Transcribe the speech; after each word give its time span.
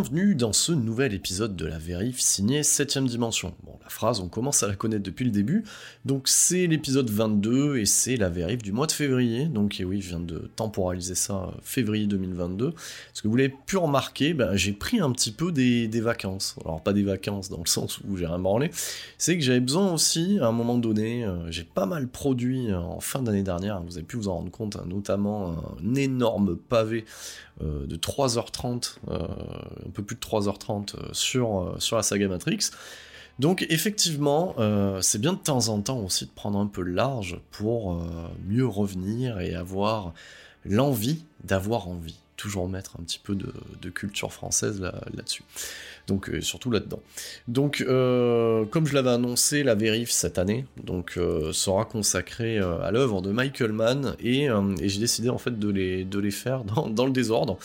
Bienvenue 0.00 0.36
dans 0.36 0.52
ce 0.52 0.70
nouvel 0.70 1.12
épisode 1.12 1.56
de 1.56 1.66
la 1.66 1.76
vérif 1.76 2.20
signé 2.20 2.60
7ème 2.60 3.08
dimension. 3.08 3.52
Phrase, 3.90 4.20
on 4.20 4.28
commence 4.28 4.62
à 4.62 4.68
la 4.68 4.74
connaître 4.74 5.02
depuis 5.02 5.24
le 5.24 5.30
début, 5.30 5.64
donc 6.04 6.28
c'est 6.28 6.66
l'épisode 6.66 7.10
22 7.10 7.78
et 7.78 7.86
c'est 7.86 8.16
la 8.16 8.28
vérif 8.28 8.62
du 8.62 8.72
mois 8.72 8.86
de 8.86 8.92
février, 8.92 9.46
donc 9.46 9.80
et 9.80 9.84
oui, 9.84 10.00
je 10.00 10.10
viens 10.10 10.20
de 10.20 10.50
temporaliser 10.56 11.14
ça 11.14 11.34
euh, 11.34 11.58
février 11.62 12.06
2022. 12.06 12.74
Ce 13.12 13.22
que 13.22 13.28
vous 13.28 13.36
l'avez 13.36 13.54
pu 13.66 13.76
remarquer, 13.76 14.34
ben, 14.34 14.54
j'ai 14.56 14.72
pris 14.72 15.00
un 15.00 15.10
petit 15.12 15.32
peu 15.32 15.52
des, 15.52 15.88
vacances. 16.00 16.56
Alors 16.64 16.80
pas 16.80 16.92
des 16.92 17.02
vacances 17.02 17.48
dans 17.48 17.58
le 17.58 17.66
sens 17.66 17.98
où 18.08 18.16
j'ai 18.16 18.26
rien 18.26 18.38
branlé, 18.38 18.70
c'est 19.18 19.36
que 19.36 19.42
j'avais 19.42 19.60
besoin 19.60 19.92
aussi, 19.92 20.38
à 20.40 20.46
un 20.46 20.52
moment 20.52 20.78
donné, 20.78 21.24
euh, 21.24 21.50
j'ai 21.50 21.64
pas 21.64 21.86
mal 21.86 22.08
produit 22.08 22.70
euh, 22.70 22.78
en 22.78 23.00
fin 23.00 23.22
d'année 23.22 23.42
dernière, 23.42 23.82
vous 23.82 23.96
avez 23.96 24.06
pu 24.06 24.16
vous 24.16 24.28
en 24.28 24.34
rendre 24.34 24.50
compte, 24.50 24.76
hein, 24.76 24.84
notamment 24.86 25.56
un 25.84 25.94
énorme 25.94 26.56
pavé 26.56 27.04
de 27.60 27.96
3h30 27.96 28.98
un 29.86 29.90
peu 29.90 30.02
plus 30.02 30.16
de 30.16 30.20
3h30 30.20 30.94
euh, 30.94 31.08
sur, 31.12 31.76
sur 31.78 31.96
la 31.96 32.02
saga 32.02 32.28
Matrix. 32.28 32.70
Donc 33.38 33.66
effectivement, 33.70 34.54
euh, 34.58 35.00
c'est 35.00 35.20
bien 35.20 35.32
de 35.32 35.38
temps 35.38 35.68
en 35.68 35.80
temps 35.80 35.98
aussi 35.98 36.26
de 36.26 36.30
prendre 36.30 36.58
un 36.58 36.66
peu 36.66 36.82
large 36.82 37.38
pour 37.50 38.00
mieux 38.48 38.66
revenir 38.66 39.40
et 39.40 39.54
avoir 39.54 40.12
l'envie 40.64 41.24
d'avoir 41.44 41.88
envie. 41.88 42.18
Toujours 42.36 42.68
mettre 42.68 42.96
un 43.00 43.02
petit 43.02 43.18
peu 43.18 43.34
de, 43.34 43.90
culture 43.90 44.32
française 44.32 44.80
là-dessus. 44.80 45.42
Donc 46.08 46.30
surtout 46.40 46.70
là-dedans. 46.70 47.00
Donc 47.46 47.84
comme 47.86 48.86
je 48.86 48.94
l'avais 48.94 49.10
annoncé, 49.10 49.62
la 49.62 49.74
vérif 49.74 50.10
cette 50.10 50.38
année 50.38 50.64
donc 50.82 51.18
sera 51.52 51.84
consacrée 51.84 52.58
à 52.58 52.90
l'œuvre 52.90 53.22
de 53.22 53.30
Michael 53.30 53.72
Mann 53.72 54.16
et, 54.20 54.48
j'ai 54.82 55.00
décidé 55.00 55.28
en 55.28 55.38
fait 55.38 55.58
de 55.58 55.68
les, 55.68 56.04
de 56.04 56.18
les 56.18 56.30
faire 56.30 56.64
dans, 56.64 56.88
dans 56.88 57.06
le 57.06 57.12
désordre 57.12 57.58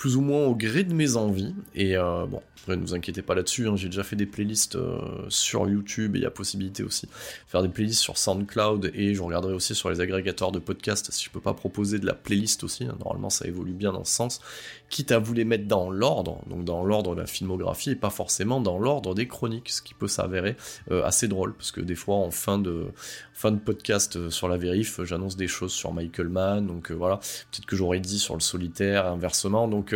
plus 0.00 0.16
ou 0.16 0.22
moins 0.22 0.46
au 0.46 0.54
gré 0.54 0.82
de 0.82 0.94
mes 0.94 1.16
envies. 1.16 1.54
Et 1.74 1.94
euh, 1.94 2.24
bon, 2.24 2.40
après, 2.62 2.74
ne 2.74 2.80
vous 2.80 2.94
inquiétez 2.94 3.20
pas 3.20 3.34
là-dessus, 3.34 3.68
hein, 3.68 3.76
j'ai 3.76 3.88
déjà 3.88 4.02
fait 4.02 4.16
des 4.16 4.24
playlists 4.24 4.76
euh, 4.76 4.98
sur 5.28 5.68
YouTube 5.68 6.16
et 6.16 6.20
il 6.20 6.22
y 6.22 6.26
a 6.26 6.30
possibilité 6.30 6.82
aussi 6.82 7.04
de 7.04 7.12
faire 7.48 7.62
des 7.62 7.68
playlists 7.68 8.00
sur 8.00 8.16
SoundCloud 8.16 8.92
et 8.94 9.14
je 9.14 9.20
regarderai 9.20 9.52
aussi 9.52 9.74
sur 9.74 9.90
les 9.90 10.00
agrégateurs 10.00 10.52
de 10.52 10.58
podcasts 10.58 11.12
si 11.12 11.26
je 11.26 11.28
peux 11.28 11.40
pas 11.40 11.52
proposer 11.52 11.98
de 11.98 12.06
la 12.06 12.14
playlist 12.14 12.64
aussi. 12.64 12.84
Hein. 12.84 12.96
normalement, 12.98 13.28
ça 13.28 13.46
évolue 13.46 13.74
bien 13.74 13.92
dans 13.92 14.04
ce 14.04 14.14
sens, 14.14 14.40
quitte 14.88 15.12
à 15.12 15.18
vous 15.18 15.34
les 15.34 15.44
mettre 15.44 15.66
dans 15.66 15.90
l'ordre, 15.90 16.40
donc 16.48 16.64
dans 16.64 16.82
l'ordre 16.82 17.14
de 17.14 17.20
la 17.20 17.26
filmographie 17.26 17.89
et 17.90 17.96
pas 17.96 18.10
forcément 18.10 18.60
dans 18.60 18.78
l'ordre 18.78 19.14
des 19.14 19.26
chroniques, 19.26 19.70
ce 19.70 19.82
qui 19.82 19.94
peut 19.94 20.08
s'avérer 20.08 20.56
euh, 20.90 21.04
assez 21.04 21.28
drôle 21.28 21.54
parce 21.54 21.72
que 21.72 21.80
des 21.80 21.94
fois 21.94 22.16
en 22.16 22.30
fin 22.30 22.58
de 22.58 22.92
podcast 23.64 24.30
sur 24.30 24.48
la 24.48 24.56
vérif, 24.56 25.00
j'annonce 25.04 25.36
des 25.36 25.48
choses 25.48 25.72
sur 25.72 25.92
Michael 25.92 26.28
Mann, 26.28 26.66
donc 26.66 26.90
voilà, 26.90 27.16
peut-être 27.16 27.66
que 27.66 27.76
j'aurais 27.76 28.00
dit 28.00 28.18
sur 28.18 28.34
le 28.34 28.40
solitaire, 28.40 29.06
inversement, 29.06 29.68
donc 29.68 29.94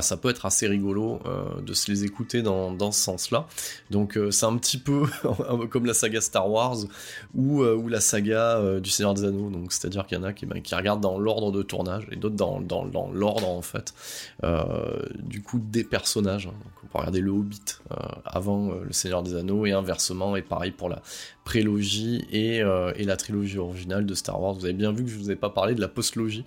ça 0.00 0.16
peut 0.16 0.30
être 0.30 0.46
assez 0.46 0.66
rigolo 0.66 1.20
euh, 1.26 1.60
de 1.60 1.74
se 1.74 1.90
les 1.90 2.04
écouter 2.04 2.42
dans, 2.42 2.90
ce 2.90 3.00
sens-là. 3.00 3.46
Donc 3.90 4.16
euh, 4.16 4.30
c'est 4.30 4.46
un 4.46 4.56
petit 4.56 4.78
peu 4.78 5.06
comme 5.70 5.86
la 5.86 5.94
saga 5.94 6.20
Star 6.20 6.50
Wars 6.50 6.76
ou, 7.34 7.62
euh, 7.62 7.82
la 7.88 8.00
saga 8.00 8.80
du 8.80 8.90
Seigneur 8.90 9.14
des 9.14 9.24
Anneaux. 9.24 9.50
Donc 9.50 9.72
c'est-à-dire 9.72 10.06
qu'il 10.06 10.18
y 10.18 10.20
en 10.20 10.24
a 10.24 10.32
qui, 10.32 10.46
ben, 10.46 10.60
regardent 10.72 11.02
dans 11.02 11.18
l'ordre 11.18 11.52
de 11.52 11.62
tournage 11.62 12.06
et 12.10 12.16
d'autres 12.16 12.36
dans, 12.36 12.60
dans, 12.60 13.10
l'ordre 13.12 13.48
en 13.48 13.62
fait 13.62 13.94
du 15.22 15.42
coup 15.42 15.60
des 15.60 15.84
personnages. 15.84 16.46
Donc 16.46 16.83
peut 16.94 17.00
regarder 17.00 17.20
le 17.20 17.30
Hobbit 17.32 17.78
avant 18.24 18.72
le 18.72 18.92
Seigneur 18.92 19.22
des 19.22 19.34
Anneaux 19.34 19.66
et 19.66 19.72
inversement 19.72 20.36
et 20.36 20.42
pareil 20.42 20.70
pour 20.70 20.88
la 20.88 21.02
prélogie 21.44 22.24
et, 22.32 22.58
et 22.58 23.04
la 23.04 23.16
trilogie 23.16 23.58
originale 23.58 24.06
de 24.06 24.14
Star 24.14 24.40
Wars. 24.40 24.54
Vous 24.54 24.64
avez 24.64 24.74
bien 24.74 24.92
vu 24.92 25.04
que 25.04 25.10
je 25.10 25.16
vous 25.16 25.30
ai 25.30 25.36
pas 25.36 25.50
parlé 25.50 25.74
de 25.74 25.80
la 25.80 25.88
postlogie. 25.88 26.44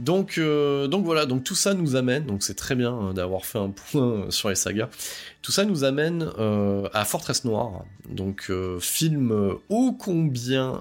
Donc, 0.00 0.38
euh, 0.38 0.88
donc 0.88 1.04
voilà, 1.04 1.24
donc 1.24 1.44
tout 1.44 1.54
ça 1.54 1.72
nous 1.72 1.94
amène, 1.94 2.26
donc 2.26 2.42
c'est 2.42 2.54
très 2.54 2.74
bien 2.74 2.92
hein, 2.92 3.14
d'avoir 3.14 3.46
fait 3.46 3.60
un 3.60 3.70
point 3.70 4.26
sur 4.30 4.48
les 4.48 4.56
sagas, 4.56 4.88
tout 5.40 5.52
ça 5.52 5.64
nous 5.64 5.84
amène 5.84 6.28
euh, 6.38 6.88
à 6.92 7.04
Fortress 7.04 7.44
Noire, 7.44 7.84
donc 8.08 8.46
euh, 8.50 8.80
film 8.80 9.30
ô 9.68 9.92
combien 9.92 10.80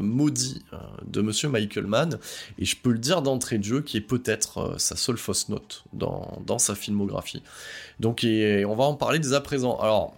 maudit 0.00 0.62
de 1.06 1.20
Monsieur 1.20 1.50
Michael 1.50 1.86
Mann, 1.86 2.18
et 2.58 2.64
je 2.64 2.76
peux 2.76 2.92
le 2.92 2.98
dire 2.98 3.20
d'entrée 3.20 3.58
de 3.58 3.64
jeu, 3.64 3.82
qui 3.82 3.98
est 3.98 4.00
peut-être 4.00 4.76
sa 4.78 4.96
seule 4.96 5.18
fausse 5.18 5.50
note 5.50 5.84
dans, 5.92 6.38
dans 6.46 6.58
sa 6.58 6.74
filmographie. 6.74 7.42
Donc 8.00 8.24
et 8.24 8.64
on 8.64 8.74
va 8.74 8.84
en 8.84 8.94
parler 8.94 9.18
dès 9.18 9.34
à 9.34 9.42
présent. 9.42 9.78
Alors, 9.78 10.16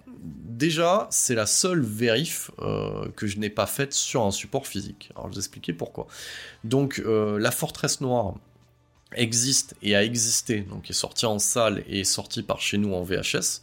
déjà, 0.56 1.06
c'est 1.10 1.34
la 1.34 1.46
seule 1.46 1.82
vérif 1.82 2.50
euh, 2.60 3.08
que 3.16 3.26
je 3.26 3.38
n'ai 3.38 3.50
pas 3.50 3.66
faite 3.66 3.92
sur 3.92 4.24
un 4.24 4.30
support 4.30 4.66
physique. 4.66 5.10
Alors, 5.14 5.24
je 5.24 5.28
vais 5.28 5.34
vous 5.34 5.38
expliquer 5.40 5.72
pourquoi. 5.72 6.06
Donc, 6.64 7.02
euh, 7.04 7.38
la 7.38 7.50
Forteresse 7.50 8.00
Noire 8.00 8.34
existe 9.14 9.74
et 9.82 9.94
a 9.94 10.02
existé, 10.02 10.60
donc 10.60 10.90
est 10.90 10.94
sortie 10.94 11.26
en 11.26 11.38
salle 11.38 11.84
et 11.86 12.00
est 12.00 12.04
sortie 12.04 12.42
par 12.42 12.60
chez 12.60 12.78
nous 12.78 12.94
en 12.94 13.02
VHS. 13.02 13.60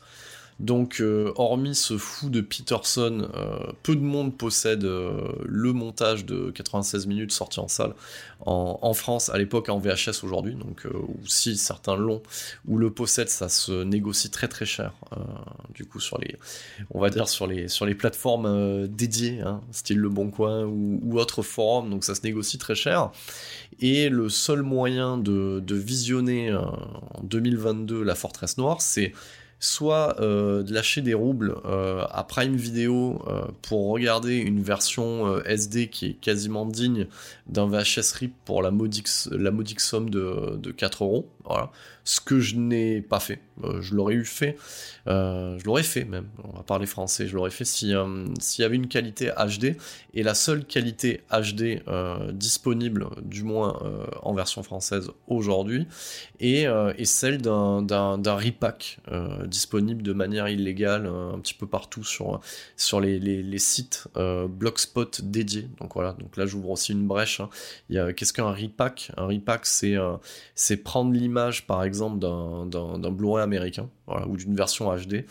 Donc, 0.64 1.02
euh, 1.02 1.34
hormis 1.36 1.76
ce 1.76 1.98
fou 1.98 2.30
de 2.30 2.40
Peterson, 2.40 3.28
euh, 3.36 3.74
peu 3.84 3.98
de 3.98 4.02
monde 4.02 4.34
possède 4.34 4.86
euh, 4.86 5.34
le 5.44 5.74
montage 5.74 6.26
de 6.26 6.52
96 6.52 7.06
minutes 7.06 7.34
sorti 7.34 7.60
en 7.60 7.68
salle 7.68 7.94
en, 8.46 8.94
France 8.94 9.30
à 9.30 9.38
l'époque 9.38 9.68
en 9.68 9.78
VHS 9.78 10.24
aujourd'hui. 10.24 10.56
Donc, 10.56 10.86
ou 10.86 11.18
si 11.28 11.58
certains 11.58 11.98
l'ont 11.98 12.22
ou 12.66 12.78
le 12.78 12.92
possèdent, 12.92 13.30
ça 13.30 13.50
se 13.50 13.84
négocie 13.84 14.30
très 14.30 14.48
très 14.48 14.66
cher. 14.66 14.94
du 15.74 15.86
coup, 15.86 16.00
sur 16.00 16.18
les, 16.20 16.36
on 16.92 17.00
va 17.00 17.10
dire 17.10 17.28
sur 17.28 17.48
les 17.48 17.68
sur 17.70 17.86
les 17.86 17.96
plateformes 17.96 18.88
dédiées, 18.88 19.42
hein, 19.42 19.62
style 19.72 19.98
Le 19.98 20.10
Bon 20.10 20.30
Coin 20.30 20.66
ou, 20.66 21.00
ou 21.04 21.20
autres 21.20 21.42
forums. 21.42 21.90
Donc, 21.90 22.04
ça 22.04 22.16
se 22.16 22.22
négocie 22.24 22.58
très 22.58 22.76
cher. 22.76 23.12
Et 23.80 24.10
le 24.10 24.30
seul 24.30 24.62
moyen 24.62 25.18
de, 25.18 25.62
de 25.66 25.76
visionner 25.76 26.54
en 26.54 27.24
2022 27.24 28.04
la 28.04 28.16
Forteresse 28.16 28.58
Noire, 28.58 28.82
c'est 28.82 29.14
soit 29.64 30.20
euh, 30.20 30.62
de 30.62 30.74
lâcher 30.74 31.02
des 31.02 31.14
roubles 31.14 31.56
euh, 31.64 32.04
à 32.12 32.26
Prime 32.26 32.58
Video 32.58 33.24
euh, 33.28 33.44
pour 33.62 33.92
regarder 33.92 34.36
une 34.36 34.62
version 34.62 35.42
SD 35.44 35.88
qui 35.88 36.08
est 36.08 36.14
quasiment 36.14 36.66
digne 36.66 37.08
d'un 37.48 37.68
VHS 37.68 38.12
RIP 38.20 38.34
pour 38.44 38.62
la 38.62 38.72
modique, 38.72 39.08
la 39.32 39.52
modique 39.52 39.80
somme 39.80 40.10
de, 40.10 40.60
4 40.76 41.06
euros, 41.06 41.30
Voilà. 41.46 41.72
Ce 42.06 42.20
que 42.20 42.40
je 42.40 42.56
n'ai 42.56 43.02
pas 43.02 43.20
fait. 43.20 43.40
Euh, 43.64 43.82
je 43.82 43.96
l'aurais 43.96 44.16
eu 44.16 44.26
fait. 44.26 44.58
Euh, 45.08 45.58
je 45.60 45.66
l'aurais 45.66 45.84
fait 45.84 46.06
même. 46.06 46.28
On 46.44 46.58
va 46.58 46.64
parler 46.64 46.86
français. 46.86 47.28
Je 47.28 47.36
l'aurais 47.36 47.52
fait 47.52 47.66
si 47.66 47.94
euh, 47.94 48.26
s'il 48.40 48.64
y 48.64 48.66
avait 48.66 48.76
une 48.76 48.88
qualité 48.88 49.32
HD 49.32 49.78
et 50.14 50.24
la 50.24 50.34
seule 50.34 50.66
qualité 50.66 51.22
HD 51.32 51.82
disponible, 52.34 53.08
du 53.22 53.44
moins 53.44 53.80
en 54.22 54.34
version 54.34 54.64
française 54.64 55.10
aujourd'hui, 55.28 55.88
est, 56.40 56.68
celle 57.06 57.42
d'un 57.42 58.36
repack 58.36 59.00
disponible 59.46 60.04
de 60.04 60.14
manière 60.14 60.48
illégale 60.48 61.08
un 61.08 61.40
petit 61.40 61.54
peu 61.54 61.68
partout 61.68 62.04
sur 62.04 62.42
sur 62.78 63.00
les, 63.00 63.20
les, 63.20 63.60
sites 63.60 64.08
Blogspot 64.16 65.22
dédiés. 65.22 65.68
Donc 65.80 65.96
voilà. 65.96 66.14
Donc 66.14 66.38
là, 66.38 66.46
j'ouvre 66.46 66.70
aussi 66.70 66.92
une 66.92 67.08
brèche. 67.08 67.40
Hein. 67.40 67.50
Qu'est-ce 68.14 68.34
qu'un 68.34 68.52
repack? 68.52 69.12
Un 69.18 69.26
repack, 69.26 69.66
c'est 69.66 70.78
prendre 70.78 71.12
l'image, 71.12 71.33
par 71.68 71.84
exemple, 71.84 72.20
d'un 72.20 73.12
Blu-ray 73.12 73.44
américain, 73.44 73.90
ou 74.28 74.38
d'une 74.38 74.56
version 74.56 74.96
HD, 74.96 75.26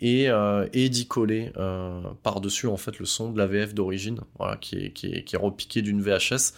et, 0.00 0.28
euh, 0.28 0.66
et 0.72 0.88
d'y 0.88 1.06
coller 1.06 1.52
euh, 1.56 2.00
par-dessus 2.22 2.66
en 2.66 2.76
fait 2.76 2.98
le 2.98 3.06
son 3.06 3.30
de 3.30 3.38
la 3.38 3.46
VF 3.46 3.74
d'origine, 3.74 4.20
qui 4.60 4.76
est, 4.76 4.90
qui 4.90 5.06
est, 5.06 5.24
qui 5.24 5.36
est 5.36 5.38
repiqué 5.38 5.82
d'une 5.82 6.02
VHS. 6.02 6.52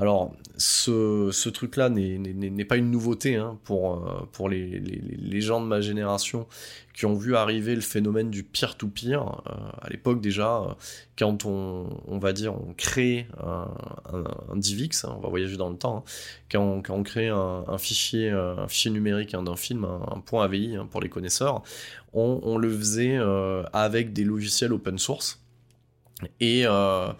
Alors, 0.00 0.32
ce, 0.56 1.30
ce 1.32 1.48
truc-là 1.48 1.88
n'est 1.88 2.64
pas 2.64 2.76
une 2.76 2.90
nouveauté 2.90 3.34
hein, 3.34 3.58
pour, 3.64 3.94
euh, 3.94 4.28
pour 4.30 4.48
les, 4.48 4.78
les, 4.78 5.00
les, 5.18 5.40
gens 5.40 5.60
de 5.60 5.66
ma 5.66 5.80
génération 5.80 6.46
qui 6.94 7.04
ont 7.04 7.14
vu 7.14 7.34
arriver 7.34 7.74
le 7.74 7.80
phénomène 7.80 8.30
du 8.30 8.44
peer-to-peer. 8.44 9.20
Euh, 9.22 9.50
à 9.82 9.88
l'époque 9.88 10.20
déjà, 10.20 10.76
quand 11.18 11.46
on, 11.46 11.88
on, 12.06 12.18
va 12.18 12.32
dire, 12.32 12.54
on 12.54 12.74
crée 12.74 13.26
un, 13.42 13.68
un, 14.12 14.56
DivX, 14.56 15.04
hein, 15.04 15.14
on 15.16 15.20
va 15.20 15.28
voyager 15.28 15.56
dans 15.56 15.70
le 15.70 15.76
temps, 15.76 15.98
hein, 15.98 16.10
quand, 16.50 16.62
on, 16.62 16.80
quand, 16.80 16.94
on, 16.94 17.02
crée 17.02 17.28
un, 17.28 17.64
un 17.66 17.78
fichier, 17.78 18.30
un 18.30 18.68
fichier 18.68 18.92
numérique 18.92 19.32
d'un 19.32 19.56
film, 19.56 19.84
un, 19.84 20.20
point 20.20 20.44
AVI 20.44 20.76
pour 20.92 21.00
les 21.00 21.08
connaisseurs, 21.08 21.62
on, 22.12 22.58
le 22.58 22.70
faisait 22.70 23.18
avec 23.72 24.12
des 24.12 24.24
logiciels 24.24 24.72
open 24.72 24.98
source 24.98 25.40
et, 26.40 26.66
euh, 26.66 27.12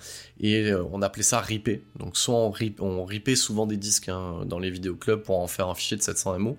euh, 0.44 0.85
on 0.93 1.02
appelait 1.02 1.23
ça 1.23 1.40
ripper. 1.40 1.82
Donc 1.99 2.17
soit 2.17 2.35
on, 2.35 2.50
rip, 2.50 3.31
souvent 3.37 3.67
des 3.67 3.76
disques 3.76 4.08
hein, 4.08 4.44
dans 4.46 4.58
les 4.58 4.70
vidéoclubs 4.70 5.23
pour 5.23 5.38
en 5.38 5.46
faire 5.46 5.69
un 5.69 5.75
fichier 5.75 5.96
de 5.96 6.02
700 6.02 6.38
MO. 6.38 6.56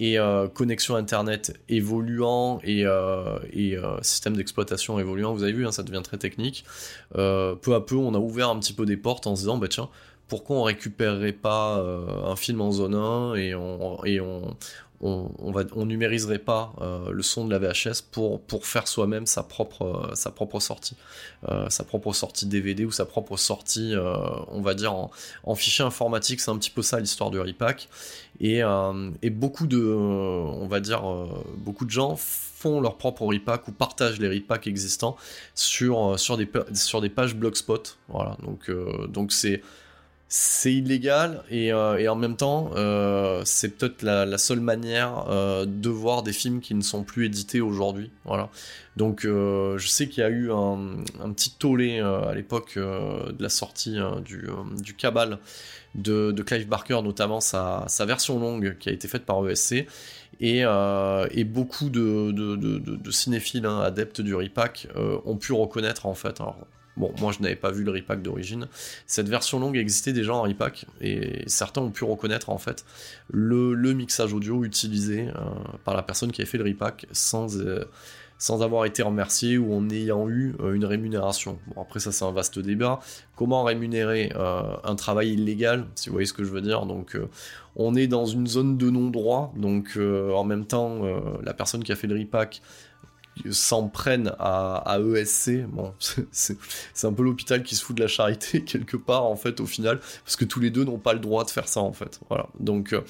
Et 0.00 0.18
euh, 0.18 0.46
connexion 0.46 0.94
internet 0.94 1.58
évoluant 1.68 2.60
et, 2.62 2.84
système 4.02 4.36
d'exploitation 4.36 4.98
évoluant, 4.98 5.34
vous 5.34 5.42
avez 5.42 5.52
vu, 5.52 5.66
hein, 5.66 5.72
ça 5.72 5.82
devient 5.82 6.02
très 6.02 6.18
technique. 6.18 6.64
peu 7.14 7.74
à 7.74 7.80
peu, 7.80 7.96
on 7.96 8.14
a 8.14 8.18
ouvert 8.18 8.48
un 8.50 8.58
petit 8.58 8.72
peu 8.72 8.86
des 8.86 8.96
portes 8.96 9.26
en 9.26 9.34
se 9.34 9.42
disant, 9.42 9.58
bah 9.58 9.68
tiens, 9.68 9.88
pourquoi 10.28 10.56
on 10.56 10.62
récupérerait 10.62 11.32
pas 11.32 11.82
un 12.24 12.36
film 12.36 12.60
en 12.60 12.70
zone 12.70 12.94
1 12.94 13.34
et 13.34 13.54
on, 13.56 14.04
et 14.04 14.20
on, 14.20 14.56
on, 15.00 15.52
va, 15.52 15.62
on 15.76 15.86
numériserait 15.86 16.40
pas 16.40 16.72
euh, 16.80 17.10
le 17.12 17.22
son 17.22 17.46
de 17.46 17.50
la 17.50 17.58
VHS 17.58 18.02
pour, 18.10 18.40
pour 18.42 18.66
faire 18.66 18.88
soi-même 18.88 19.26
sa 19.26 19.44
propre, 19.44 19.82
euh, 20.10 20.14
sa 20.14 20.30
propre 20.30 20.58
sortie, 20.58 20.96
euh, 21.48 21.68
sa 21.68 21.84
propre 21.84 22.12
sortie 22.12 22.46
DVD 22.46 22.84
ou 22.84 22.90
sa 22.90 23.04
propre 23.04 23.36
sortie, 23.36 23.94
on 24.48 24.60
va 24.60 24.74
dire 24.74 24.92
en, 24.92 25.10
en 25.44 25.54
fichier 25.54 25.84
informatique, 25.84 26.40
c'est 26.40 26.50
un 26.50 26.58
petit 26.58 26.70
peu 26.70 26.82
ça 26.82 26.98
l'histoire 26.98 27.30
du 27.30 27.38
repack. 27.38 27.88
Et, 28.40 28.60
et 29.22 29.30
beaucoup 29.30 29.66
de, 29.66 29.82
on 29.82 30.66
va 30.68 30.80
dire, 30.80 31.02
beaucoup 31.56 31.84
de 31.84 31.90
gens 31.90 32.14
font 32.16 32.80
leur 32.80 32.96
propre 32.96 33.22
repack 33.22 33.66
ou 33.68 33.72
partagent 33.72 34.20
les 34.20 34.28
repacks 34.28 34.66
existants 34.66 35.16
sur, 35.54 36.18
sur, 36.18 36.36
des, 36.36 36.48
sur 36.74 37.00
des 37.00 37.08
pages 37.08 37.34
blogspot. 37.34 37.98
Voilà, 38.08 38.36
donc 38.42 38.70
donc 39.08 39.32
c'est 39.32 39.62
c'est 40.28 40.74
illégal 40.74 41.42
et, 41.50 41.72
euh, 41.72 41.96
et, 41.96 42.06
en 42.06 42.14
même 42.14 42.36
temps 42.36 42.70
euh, 42.76 43.40
c'est 43.46 43.78
peut-être 43.78 44.02
la, 44.02 44.36
seule 44.36 44.60
manière 44.60 45.24
euh, 45.30 45.64
de 45.66 45.88
voir 45.88 46.22
des 46.22 46.34
films 46.34 46.60
qui 46.60 46.74
ne 46.74 46.82
sont 46.82 47.02
plus 47.02 47.26
édités 47.26 47.62
aujourd'hui 47.62 48.10
voilà. 48.26 48.50
Donc 48.98 49.22
je 49.22 49.86
sais 49.86 50.08
qu'il 50.08 50.22
y 50.22 50.26
a 50.26 50.28
eu 50.28 50.50
un, 50.50 50.96
petit 51.32 51.52
tollé 51.52 52.00
à 52.00 52.34
l'époque 52.34 52.76
de 52.76 53.40
la 53.42 53.48
sortie 53.48 53.96
du, 54.24 54.48
du 54.82 54.94
Cabal 54.94 55.38
de, 55.94 56.32
de, 56.32 56.42
Clive 56.42 56.66
Barker 56.66 57.00
notamment 57.02 57.40
sa, 57.40 57.84
sa, 57.86 58.04
version 58.06 58.40
longue 58.40 58.76
qui 58.78 58.88
a 58.88 58.92
été 58.92 59.06
faite 59.06 59.24
par 59.24 59.48
ESC 59.48 59.86
et, 60.40 60.62
et 61.30 61.44
beaucoup 61.44 61.90
de, 61.90 62.32
de, 62.32 63.10
cinéphiles 63.12 63.66
hein, 63.66 63.78
adeptes 63.82 64.20
du 64.20 64.34
repack 64.34 64.88
ont 65.24 65.36
pu 65.36 65.52
reconnaître 65.52 66.06
en 66.06 66.14
fait 66.14 66.40
Bon, 66.98 67.12
moi 67.20 67.30
je 67.32 67.40
n'avais 67.40 67.56
pas 67.56 67.70
vu 67.70 67.84
le 67.84 67.92
repack 67.92 68.22
d'origine. 68.22 68.66
Cette 69.06 69.28
version 69.28 69.60
longue 69.60 69.76
existait 69.76 70.12
déjà 70.12 70.34
en 70.34 70.42
repack 70.42 70.84
et 71.00 71.44
certains 71.46 71.80
ont 71.80 71.90
pu 71.90 72.02
reconnaître 72.02 72.50
en 72.50 72.58
fait 72.58 72.84
le, 73.30 73.74
mixage 73.92 74.34
audio 74.34 74.64
utilisé 74.64 75.28
euh, 75.28 75.32
par 75.84 75.94
la 75.94 76.02
personne 76.02 76.32
qui 76.32 76.40
avait 76.40 76.50
fait 76.50 76.58
le 76.58 76.64
repack 76.64 77.06
sans, 77.12 77.56
euh, 77.58 77.84
sans 78.38 78.62
avoir 78.62 78.84
été 78.84 79.04
remercié 79.04 79.58
ou 79.58 79.72
en 79.74 79.88
ayant 79.90 80.28
eu 80.28 80.56
euh, 80.58 80.74
une 80.74 80.84
rémunération. 80.84 81.60
Bon, 81.68 81.82
après 81.82 82.00
ça 82.00 82.10
c'est 82.10 82.24
un 82.24 82.32
vaste 82.32 82.58
débat. 82.58 82.98
Comment 83.36 83.62
rémunérer 83.62 84.32
un 84.34 84.94
travail 84.96 85.34
illégal, 85.34 85.86
si 85.94 86.08
vous 86.08 86.14
voyez 86.14 86.26
ce 86.26 86.32
que 86.32 86.42
je 86.42 86.50
veux 86.50 86.60
dire? 86.60 86.84
Donc 86.86 87.16
on 87.76 87.94
est 87.94 88.08
dans 88.08 88.26
une 88.26 88.48
zone 88.48 88.76
de 88.76 88.90
non-droit, 88.90 89.54
donc 89.56 89.96
en 89.96 90.42
même 90.42 90.64
temps 90.64 91.02
la 91.44 91.54
personne 91.54 91.84
qui 91.84 91.92
a 91.92 91.94
fait 91.94 92.08
le 92.08 92.18
repack 92.18 92.60
s'en 93.50 93.88
prennent 93.88 94.32
à, 94.38 94.98
ESC, 95.00 95.64
bon, 95.66 95.92
c'est 96.32 96.56
un 97.04 97.12
peu 97.12 97.22
l'hôpital 97.22 97.62
qui 97.62 97.74
se 97.76 97.84
fout 97.84 97.96
de 97.96 98.02
la 98.02 98.08
charité 98.08 98.64
quelque 98.64 98.96
part 98.96 99.24
en 99.24 99.36
fait 99.36 99.60
au 99.60 99.66
final, 99.66 100.00
parce 100.24 100.36
que 100.36 100.44
tous 100.44 100.60
les 100.60 100.70
deux 100.70 100.84
n'ont 100.84 100.98
pas 100.98 101.12
le 101.12 101.20
droit 101.20 101.44
de 101.44 101.50
faire 101.50 101.68
ça 101.68 101.80
en 101.80 101.92
fait. 101.92 102.20
Voilà. 102.28 102.48
Donc 102.60 102.92
euh, 102.92 103.02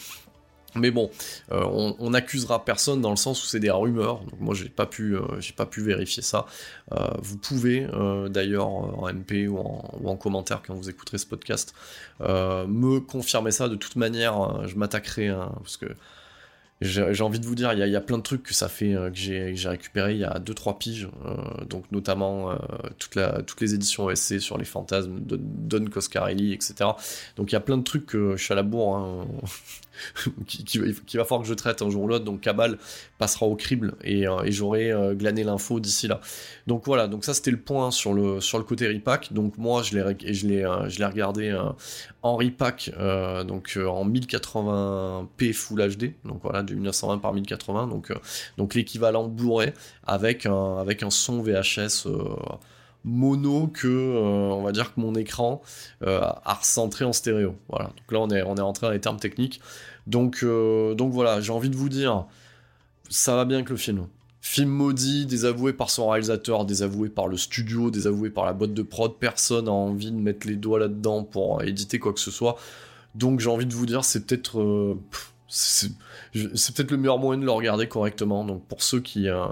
mais 0.75 0.91
bon, 0.91 1.11
euh, 1.51 1.65
on, 1.99 2.11
n'accusera 2.11 2.65
personne 2.65 3.01
dans 3.01 3.11
le 3.11 3.17
sens 3.17 3.43
où 3.43 3.47
c'est 3.47 3.59
des 3.59 3.71
rumeurs. 3.71 4.21
Donc 4.25 4.39
moi 4.39 4.55
j'ai 4.55 4.69
pas 4.69 4.85
pu, 4.85 5.17
euh, 5.17 5.41
j'ai 5.41 5.55
pas 5.55 5.65
pu 5.65 5.81
vérifier 5.83 6.23
ça. 6.23 6.47
vous 7.21 7.39
pouvez 7.39 7.87
d'ailleurs 8.29 8.69
en 8.69 9.11
MP 9.13 9.49
ou 9.49 9.59
en, 9.59 10.17
commentaire 10.17 10.63
quand 10.65 10.75
vous 10.75 10.91
écouterez 10.91 11.19
ce 11.19 11.27
podcast 11.27 11.75
me 12.21 13.01
confirmer 13.01 13.51
ça. 13.51 13.69
De 13.69 13.77
toute 13.77 13.97
manière, 13.97 14.67
je 14.69 14.77
m'attaquerai 14.77 15.29
hein, 15.29 15.53
parce 15.63 15.79
que 15.79 15.87
j'ai 16.81 17.23
envie 17.23 17.41
de 17.41 17.47
vous 17.47 17.57
dire, 17.57 17.73
il 17.73 17.79
y, 17.79 17.97
a 17.97 18.01
plein 18.01 18.19
de 18.19 18.23
trucs 18.23 18.45
que 18.45 18.55
ça 18.55 18.69
fait 18.69 18.95
euh, 18.95 19.11
que 19.11 19.17
j'ai 19.17 19.69
récupéré 19.69 20.13
il 20.15 20.21
y 20.21 20.25
a 20.25 20.39
2-3 20.39 20.79
piges, 20.79 21.09
euh, 21.27 21.65
donc 21.65 21.85
notamment 21.91 22.53
euh, 22.53 22.57
toutes 22.99 23.61
les 23.61 23.75
éditions 23.75 24.05
OSC 24.05 24.41
sur 24.41 24.59
les 24.59 24.65
fantasmes 24.65 25.19
de 25.21 25.37
Don 25.41 25.87
Coscarelli, 25.87 26.53
etc. 26.53 26.91
Donc 27.37 27.51
il 27.51 27.55
y 27.55 27.57
a 27.57 27.61
plein 27.61 27.79
de 27.79 27.83
trucs 27.83 28.07
que 28.07 28.37
je 28.37 28.45
suis 28.45 28.53
à 28.53 28.57
la 28.57 28.63
bourre, 28.63 28.97
hein, 28.97 29.27
qui, 30.47 30.78
va 31.17 31.25
falloir 31.25 31.43
que 31.43 31.49
je 31.49 31.55
traite 31.55 31.83
un 31.83 31.90
jour 31.90 32.02
ou 32.02 32.09
l'autre, 32.09 32.25
donc 32.25 32.40
Cabal 32.40 32.78
passera 33.19 33.47
au 33.47 33.57
crible 33.57 33.95
et, 34.05 34.25
et 34.45 34.52
j'aurai 34.52 34.93
glané 35.14 35.45
l'info 35.45 35.81
d'ici 35.81 36.09
là. 36.09 36.21
Donc 36.67 36.85
voilà, 36.87 37.09
donc 37.09 37.25
ça 37.25 37.35
c'était 37.35 37.50
le 37.50 37.61
point 37.61 37.90
sur 37.90 38.12
le, 38.12 38.40
sur 38.40 38.59
le 38.59 38.64
côté 38.64 38.88
repack, 38.88 39.33
donc 39.33 39.59
moi 39.59 39.83
je 39.83 39.97
l'ai 39.97 40.17
je 40.33 40.47
l'ai 40.99 41.05
regardé 41.05 41.57
en 42.23 42.37
repack, 42.37 42.93
donc 43.47 43.78
en 43.78 44.09
1080p 44.09 45.52
Full 45.52 45.97
HD, 45.97 46.12
donc 46.25 46.40
voilà, 46.43 46.62
du 46.62 46.75
1920 46.75 47.19
par 47.19 47.33
1080, 47.33 47.87
donc, 47.87 48.11
euh, 48.11 48.14
donc 48.57 48.75
l'équivalent 48.75 49.28
Blu-ray 49.28 49.73
avec 50.07 50.47
un, 50.47 50.78
avec 50.78 51.02
un 51.02 51.11
son 51.11 51.43
VHS 51.43 52.07
euh, 52.07 52.35
mono 53.09 53.69
que 53.69 53.88
euh, 53.88 54.55
on 54.55 54.62
va 54.62 54.73
dire 54.73 54.95
que 54.95 55.00
mon 55.00 55.15
écran 55.15 55.62
a 56.05 56.55
recentré 56.55 57.05
en 57.05 57.12
stéréo. 57.12 57.57
Voilà. 57.69 57.87
Donc 57.87 58.12
là 58.12 58.21
on 58.21 58.31
est 58.31 58.43
on 58.43 58.57
est 58.57 58.61
rentré 58.61 58.87
dans 58.87 58.93
les 58.93 59.00
termes 59.00 59.19
techniques. 59.19 59.61
Donc 60.07 60.45
donc 60.45 61.12
voilà, 61.12 61.41
j'ai 61.41 61.53
envie 61.53 61.71
de 61.71 61.77
vous 61.77 61.88
dire 61.88 62.27
ça 63.11 63.37
va 63.37 63.45
bien 63.45 63.62
que 63.62 63.71
le 63.71 63.77
film. 63.77 64.07
Film 64.41 64.71
maudit, 64.71 65.27
désavoué 65.27 65.73
par 65.73 65.91
son 65.91 66.09
réalisateur, 66.09 66.65
désavoué 66.65 67.09
par 67.09 67.27
le 67.27 67.37
studio, 67.37 67.91
désavoué 67.91 68.31
par 68.31 68.47
la 68.47 68.53
boîte 68.53 68.73
de 68.73 68.83
prod, 68.83 69.12
personne 69.19 69.65
n'a 69.67 69.73
envie 69.73 70.12
de 70.12 70.17
mettre 70.17 70.47
les 70.47 70.57
doigts 70.57 70.79
là-dedans 70.79 71.25
pour 71.25 71.62
éditer 71.62 71.99
quoi 71.99 72.12
que 72.12 72.21
ce 72.21 72.31
soit. 72.31 72.57
Donc 73.15 73.41
j'ai 73.41 73.50
envie 73.50 73.67
de 73.67 73.75
vous 73.75 73.85
dire, 73.85 74.05
c'est 74.05 74.25
peut-être 74.25 74.97
peut-être 76.47 76.90
le 76.90 76.97
meilleur 76.97 77.18
moyen 77.18 77.40
de 77.40 77.45
le 77.45 77.50
regarder 77.50 77.88
correctement. 77.88 78.45
Donc 78.45 78.64
pour 78.66 78.83
ceux 78.83 79.00
qui, 79.00 79.28
euh, 79.28 79.47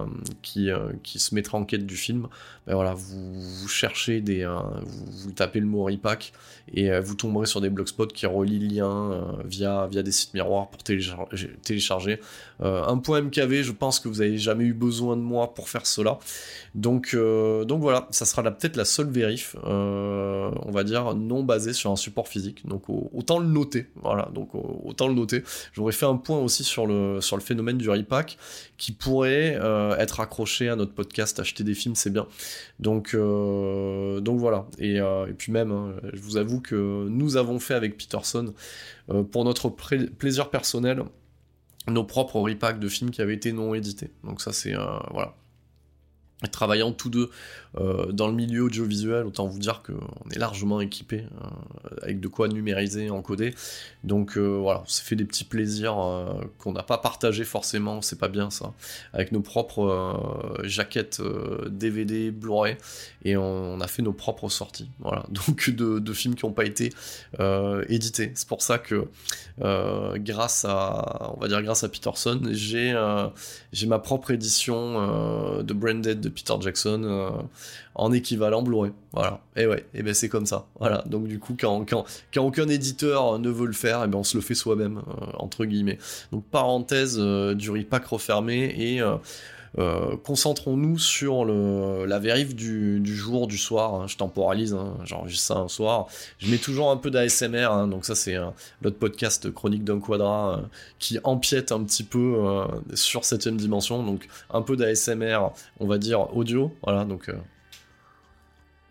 euh, 0.56 0.92
se 1.04 1.34
mettraient 1.34 1.58
en 1.58 1.64
quête 1.64 1.86
du 1.86 1.96
film, 1.96 2.28
ben 2.66 2.74
vous, 2.94 3.68
cherchez 3.68 4.20
des, 4.20 4.42
euh, 4.42 4.58
vous, 4.84 5.32
tapez 5.32 5.60
le 5.60 5.66
mot 5.66 5.84
repack 5.84 6.32
et 6.72 6.98
vous 7.00 7.14
tomberez 7.14 7.46
sur 7.46 7.60
des 7.60 7.70
blogspots 7.70 8.06
qui 8.06 8.26
relient 8.26 8.58
le 8.58 8.66
lien 8.66 9.24
via, 9.44 9.86
via 9.86 10.02
des 10.02 10.12
sites 10.12 10.34
miroirs 10.34 10.68
pour 10.68 10.82
télécharger. 10.82 12.20
un 12.60 12.98
point 12.98 13.20
MKV, 13.22 13.62
je 13.62 13.72
pense 13.72 14.00
que 14.00 14.08
vous 14.08 14.16
n'avez 14.16 14.38
jamais 14.38 14.64
eu 14.64 14.74
besoin 14.74 15.16
de 15.16 15.22
moi 15.22 15.54
pour 15.54 15.68
faire 15.68 15.86
cela. 15.86 16.18
Donc, 16.74 17.16
donc 17.16 17.80
voilà, 17.80 18.08
ça 18.10 18.24
sera 18.26 18.42
peut-être 18.42 18.76
la 18.76 18.84
seule 18.84 19.10
vérif, 19.10 19.56
on 19.64 20.70
va 20.70 20.84
dire, 20.84 21.14
non 21.14 21.42
basée 21.42 21.72
sur 21.72 21.90
un 21.90 21.96
support 21.96 22.28
physique. 22.28 22.66
Donc 22.66 22.84
autant 22.88 23.38
le 23.38 23.46
noter. 23.46 23.86
Voilà, 23.96 24.28
donc 24.34 24.50
autant 24.54 25.08
le 25.08 25.14
noter. 25.14 25.42
Je 25.72 25.80
fait 25.96 26.06
un 26.06 26.16
point 26.16 26.38
aussi 26.38 26.62
sur 26.62 26.86
le, 26.86 27.20
sur 27.20 27.36
le 27.36 27.42
phénomène 27.42 27.78
du 27.78 27.90
repack 27.90 28.38
qui 28.76 28.92
pourrait 28.92 29.56
euh, 29.60 29.96
être 29.96 30.20
accroché 30.20 30.68
à 30.68 30.76
notre 30.76 30.92
podcast 30.92 31.40
Acheter 31.40 31.64
des 31.64 31.74
films, 31.74 31.94
c'est 31.94 32.12
bien. 32.12 32.26
Donc, 32.78 33.14
euh, 33.14 34.20
donc 34.20 34.38
voilà. 34.38 34.66
Et, 34.78 35.00
euh, 35.00 35.26
et 35.26 35.32
puis 35.32 35.50
même, 35.50 35.72
hein, 35.72 35.94
je 36.12 36.20
vous 36.20 36.36
avoue 36.36 36.55
que 36.60 37.06
nous 37.08 37.36
avons 37.36 37.58
fait 37.58 37.74
avec 37.74 37.96
Peterson, 37.96 38.54
pour 39.30 39.44
notre 39.44 39.68
plaisir 39.68 40.50
personnel, 40.50 41.02
nos 41.88 42.04
propres 42.04 42.40
repacks 42.40 42.80
de 42.80 42.88
films 42.88 43.10
qui 43.10 43.22
avaient 43.22 43.34
été 43.34 43.52
non 43.52 43.74
édités. 43.74 44.10
Donc 44.24 44.40
ça 44.40 44.52
c'est 44.52 44.72
voilà 44.72 45.34
travaillant 46.52 46.92
tous 46.92 47.08
deux 47.08 47.30
euh, 47.78 48.12
dans 48.12 48.28
le 48.28 48.32
milieu 48.32 48.62
audiovisuel, 48.62 49.26
autant 49.26 49.46
vous 49.46 49.58
dire 49.58 49.82
qu'on 49.82 50.30
est 50.30 50.38
largement 50.38 50.80
équipé 50.80 51.24
euh, 51.24 51.96
avec 52.02 52.20
de 52.20 52.28
quoi 52.28 52.48
numériser, 52.48 53.10
encoder. 53.10 53.54
Donc 54.04 54.38
euh, 54.38 54.58
voilà, 54.60 54.82
on 54.84 54.88
s'est 54.88 55.02
fait 55.02 55.16
des 55.16 55.24
petits 55.24 55.44
plaisirs 55.44 55.96
qu'on 56.58 56.72
n'a 56.72 56.82
pas 56.82 56.98
partagé 56.98 57.44
forcément, 57.44 58.00
c'est 58.00 58.18
pas 58.18 58.28
bien 58.28 58.50
ça, 58.50 58.72
avec 59.12 59.32
nos 59.32 59.40
propres 59.40 60.60
jaquettes 60.62 61.20
DVD, 61.68 62.30
Blu-ray, 62.30 62.76
et 63.24 63.36
on, 63.36 63.80
a 63.80 63.86
fait 63.88 64.02
nos 64.02 64.12
propres 64.12 64.48
sorties. 64.48 64.88
Voilà, 65.00 65.24
donc 65.46 65.70
de, 65.70 66.12
films 66.12 66.34
qui 66.34 66.46
n'ont 66.46 66.52
pas 66.52 66.64
été 66.64 66.92
édités. 67.88 68.32
C'est 68.34 68.48
pour 68.48 68.62
ça 68.62 68.78
que 68.78 69.08
grâce 69.58 70.64
à, 70.66 71.32
on 71.36 71.40
va 71.40 71.48
dire 71.48 71.62
grâce 71.62 71.84
à 71.84 71.88
Peterson, 71.88 72.40
j'ai 72.52 72.94
j'ai 73.72 73.86
ma 73.86 73.98
propre 73.98 74.30
édition 74.30 75.62
de 75.62 75.74
Branded 75.74 76.20
de 76.20 76.28
Peter 76.28 76.54
Jackson 76.60 77.48
en 77.96 78.12
équivalent 78.12 78.62
Blu-ray. 78.62 78.92
Voilà. 79.12 79.40
Et 79.56 79.66
ouais, 79.66 79.86
et 79.94 80.02
ben 80.02 80.14
c'est 80.14 80.28
comme 80.28 80.46
ça. 80.46 80.66
Voilà. 80.78 81.02
Donc 81.06 81.26
du 81.26 81.38
coup, 81.38 81.56
quand, 81.58 81.84
aucun 82.36 82.68
éditeur 82.68 83.38
ne 83.38 83.48
veut 83.48 83.66
le 83.66 83.72
faire, 83.72 84.04
et 84.04 84.08
ben 84.08 84.18
on 84.18 84.24
se 84.24 84.36
le 84.36 84.42
fait 84.42 84.54
soi-même, 84.54 84.98
euh, 84.98 85.26
entre 85.38 85.64
guillemets. 85.64 85.98
Donc 86.32 86.44
parenthèse 86.44 87.16
euh, 87.18 87.54
du 87.54 87.70
repack 87.70 88.04
refermé 88.04 88.74
et 88.76 89.00
euh, 89.78 90.16
concentrons-nous 90.24 90.98
sur 90.98 91.46
le, 91.46 92.04
la 92.04 92.18
vérif 92.18 92.54
du, 92.54 93.00
jour, 93.06 93.46
du 93.46 93.56
soir. 93.56 93.94
Hein. 93.94 94.06
Je 94.06 94.18
temporalise, 94.18 94.74
hein. 94.74 94.94
j'enregistre 95.04 95.54
ça 95.54 95.60
un 95.60 95.68
soir. 95.68 96.06
Je 96.38 96.50
mets 96.50 96.58
toujours 96.58 96.90
un 96.90 96.98
peu 96.98 97.10
d'ASMR, 97.10 97.70
hein. 97.70 97.88
donc 97.88 98.04
ça 98.04 98.14
c'est 98.14 98.36
l'autre 98.82 98.98
podcast 98.98 99.50
Chronique 99.50 99.84
d'un 99.84 100.00
Quadra 100.00 100.60
qui 100.98 101.18
empiète 101.24 101.72
un 101.72 101.82
petit 101.84 102.04
peu 102.04 102.36
sur 102.92 103.24
septième 103.24 103.56
dimension. 103.56 104.02
Donc 104.02 104.28
un 104.50 104.60
peu 104.60 104.76
d'ASMR, 104.76 105.38
on 105.80 105.86
va 105.86 105.96
dire 105.96 106.36
audio. 106.36 106.70
Voilà, 106.82 107.06
donc. 107.06 107.30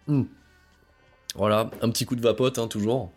Hmm. 0.08 0.24
Voilà, 1.36 1.70
un 1.82 1.90
petit 1.90 2.06
coup 2.06 2.16
de 2.16 2.22
vapote, 2.22 2.70
toujours. 2.70 3.12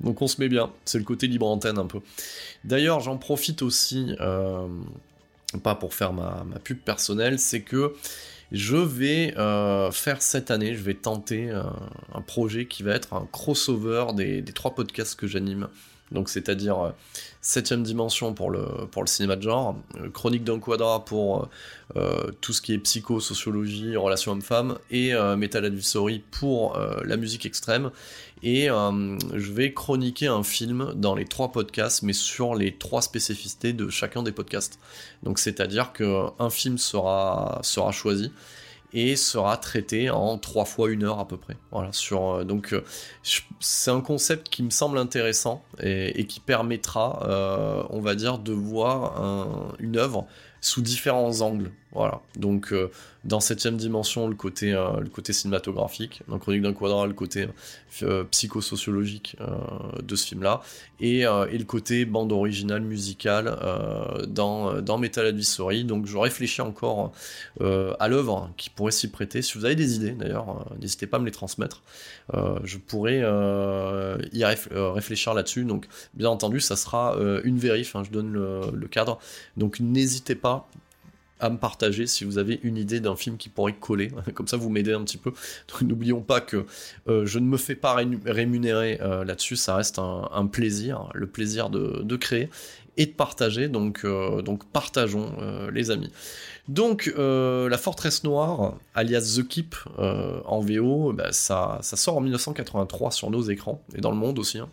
Donc 0.00 0.22
on 0.22 0.28
se 0.28 0.40
met 0.40 0.48
bien, 0.48 0.70
c'est 0.84 0.98
le 0.98 1.04
côté 1.04 1.26
libre 1.26 1.46
antenne 1.46 1.78
un 1.78 1.86
peu. 1.86 2.00
D'ailleurs, 2.64 3.00
j'en 3.00 3.16
profite 3.16 3.62
aussi, 3.62 4.14
euh, 4.20 4.68
pas 5.62 5.74
pour 5.74 5.94
faire 5.94 6.12
ma, 6.12 6.44
pub 6.62 6.78
personnelle, 6.78 7.38
c'est 7.38 7.62
que 7.62 7.94
je 8.52 8.76
vais 8.76 9.34
euh, 9.36 9.90
faire 9.90 10.22
cette 10.22 10.50
année, 10.50 10.74
je 10.74 10.82
vais 10.82 10.94
tenter 10.94 11.50
euh, 11.50 11.62
un 12.14 12.20
projet 12.20 12.66
qui 12.66 12.82
va 12.82 12.92
être 12.92 13.12
un 13.12 13.26
crossover 13.32 14.06
des 14.14 14.44
trois 14.54 14.74
podcasts 14.74 15.18
que 15.18 15.26
j'anime 15.26 15.68
donc 16.12 16.28
c'est-à-dire 16.28 16.78
euh, 16.78 16.90
septième 17.40 17.82
dimension 17.82 18.34
pour 18.34 18.50
le, 18.50 18.64
pour 18.90 19.02
le 19.02 19.08
cinéma 19.08 19.36
de 19.36 19.42
genre, 19.42 19.76
euh, 19.96 20.10
chronique 20.10 20.44
d'un 20.44 20.58
quadra 20.58 21.04
pour 21.04 21.48
euh, 21.96 22.30
tout 22.40 22.52
ce 22.52 22.62
qui 22.62 22.72
est 22.72 22.78
psycho, 22.78 23.20
sociologie, 23.20 23.96
relations 23.96 24.32
hommes-femmes, 24.32 24.78
et 24.90 25.12
Metal 25.36 25.64
Advisory 25.64 26.22
pour 26.30 26.78
la 27.04 27.16
musique 27.16 27.46
extrême. 27.46 27.90
Et 28.42 28.66
je 28.66 29.52
vais 29.52 29.72
chroniquer 29.72 30.26
un 30.26 30.42
film 30.42 30.92
dans 30.94 31.14
les 31.14 31.24
trois 31.24 31.50
podcasts, 31.50 32.02
mais 32.02 32.12
sur 32.12 32.54
les 32.54 32.76
trois 32.76 33.02
spécificités 33.02 33.72
de 33.72 33.88
chacun 33.88 34.22
des 34.22 34.32
podcasts. 34.32 34.78
Donc 35.22 35.38
c'est-à-dire 35.38 35.92
qu'un 35.92 36.50
film 36.50 36.78
sera, 36.78 37.60
sera 37.62 37.92
choisi 37.92 38.30
et 38.92 39.16
sera 39.16 39.56
traité 39.56 40.10
en 40.10 40.38
trois 40.38 40.64
fois 40.64 40.90
une 40.90 41.04
heure 41.04 41.18
à 41.18 41.28
peu 41.28 41.36
près. 41.36 41.56
Voilà, 41.70 41.90
euh, 42.12 42.44
donc 42.44 42.72
euh, 42.72 42.84
c'est 43.60 43.90
un 43.90 44.00
concept 44.00 44.48
qui 44.48 44.62
me 44.62 44.70
semble 44.70 44.98
intéressant 44.98 45.62
et, 45.80 46.26
qui 46.26 46.40
permettra, 46.40 47.26
euh, 47.28 47.82
on 47.90 48.00
va 48.00 48.14
dire, 48.14 48.38
de 48.38 48.52
voir 48.52 49.74
une 49.78 49.96
œuvre 49.96 50.26
sous 50.60 50.82
différents 50.82 51.40
angles. 51.40 51.70
Voilà. 51.92 52.20
Donc 52.36 52.72
euh, 52.72 52.90
dans 53.24 53.40
septième 53.40 53.76
dimension, 53.76 54.28
le 54.28 54.34
côté, 54.34 54.74
euh, 54.74 55.00
le 55.00 55.08
côté 55.08 55.32
cinématographique, 55.32 56.22
dans 56.28 56.38
Chronique 56.38 56.62
d'un 56.62 56.74
quadrat, 56.74 57.06
le 57.06 57.14
côté 57.14 57.48
euh, 58.02 58.24
psychosociologique 58.24 59.36
de 60.02 60.16
ce 60.16 60.26
film-là, 60.26 60.60
et, 61.00 61.20
et, 61.20 61.58
le 61.58 61.64
côté 61.64 62.04
bande 62.04 62.32
originale 62.32 62.82
musicale 62.82 63.56
dans, 64.28 64.80
dans 64.82 64.98
Metal 64.98 65.26
Advisory. 65.26 65.84
Donc 65.84 66.06
je 66.06 66.16
réfléchis 66.16 66.60
encore 66.60 67.12
à 67.60 68.08
l'œuvre 68.08 68.50
qui 68.56 68.70
pourrait 68.70 68.92
s'y 68.92 69.08
prêter. 69.08 69.42
Si 69.42 69.56
vous 69.56 69.64
avez 69.64 69.76
des 69.76 69.96
idées 69.96 70.12
d'ailleurs, 70.12 70.66
n'hésitez 70.80 71.06
pas 71.06 71.16
à 71.16 71.20
me 71.20 71.26
les 71.26 71.32
transmettre. 71.32 71.82
je 72.64 72.78
pourrais 72.78 73.20
y 74.32 74.44
réfléchir 74.44 75.34
là-dessus. 75.34 75.64
Donc 75.64 75.86
bien 76.14 76.30
entendu, 76.30 76.60
ça 76.60 76.76
sera 76.76 77.16
une 77.44 77.58
vérif, 77.58 77.96
hein, 77.96 78.02
je 78.04 78.10
donne 78.10 78.32
le, 78.32 78.60
le 78.72 78.88
cadre. 78.88 79.18
Donc 79.56 79.80
n'hésitez 79.80 80.34
pas 80.34 80.68
à 81.40 81.50
me 81.50 81.58
partager 81.58 82.06
si 82.06 82.24
vous 82.24 82.38
avez 82.38 82.60
une 82.62 82.76
idée 82.76 83.00
d'un 83.00 83.16
film 83.16 83.36
qui 83.36 83.48
pourrait 83.48 83.74
coller. 83.74 84.10
Comme 84.34 84.48
ça, 84.48 84.56
vous 84.56 84.70
m'aidez 84.70 84.92
un 84.92 85.02
petit 85.04 85.18
peu. 85.18 85.32
n'oublions 85.82 86.20
pas 86.20 86.40
que 86.40 86.66
euh, 87.08 87.26
je 87.26 87.38
ne 87.38 87.46
me 87.46 87.56
fais 87.56 87.74
pas 87.74 87.96
rémunérer 88.26 88.98
euh, 89.00 89.24
là-dessus. 89.24 89.56
Ça 89.56 89.76
reste 89.76 89.98
un, 89.98 90.46
plaisir, 90.46 91.08
le 91.14 91.26
plaisir 91.26 91.70
de, 91.70 92.16
créer 92.16 92.48
et 92.96 93.06
de 93.06 93.12
partager. 93.12 93.68
Donc, 93.68 94.00
euh, 94.04 94.42
donc 94.42 94.64
partageons, 94.66 95.32
les 95.72 95.90
amis. 95.90 96.10
Donc, 96.68 97.12
La 97.16 97.78
Forteresse 97.78 98.24
Noire, 98.24 98.74
alias 98.94 99.38
The 99.38 99.46
Keep 99.46 99.76
en 99.96 100.60
VO, 100.60 101.12
bah, 101.12 101.32
ça, 101.32 101.80
sort 101.82 102.16
en 102.16 102.20
1983 102.20 103.10
sur 103.10 103.30
nos 103.30 103.42
écrans 103.42 103.82
et 103.94 104.00
dans 104.00 104.10
le 104.10 104.16
monde 104.16 104.38
aussi. 104.38 104.58
Hein. 104.58 104.68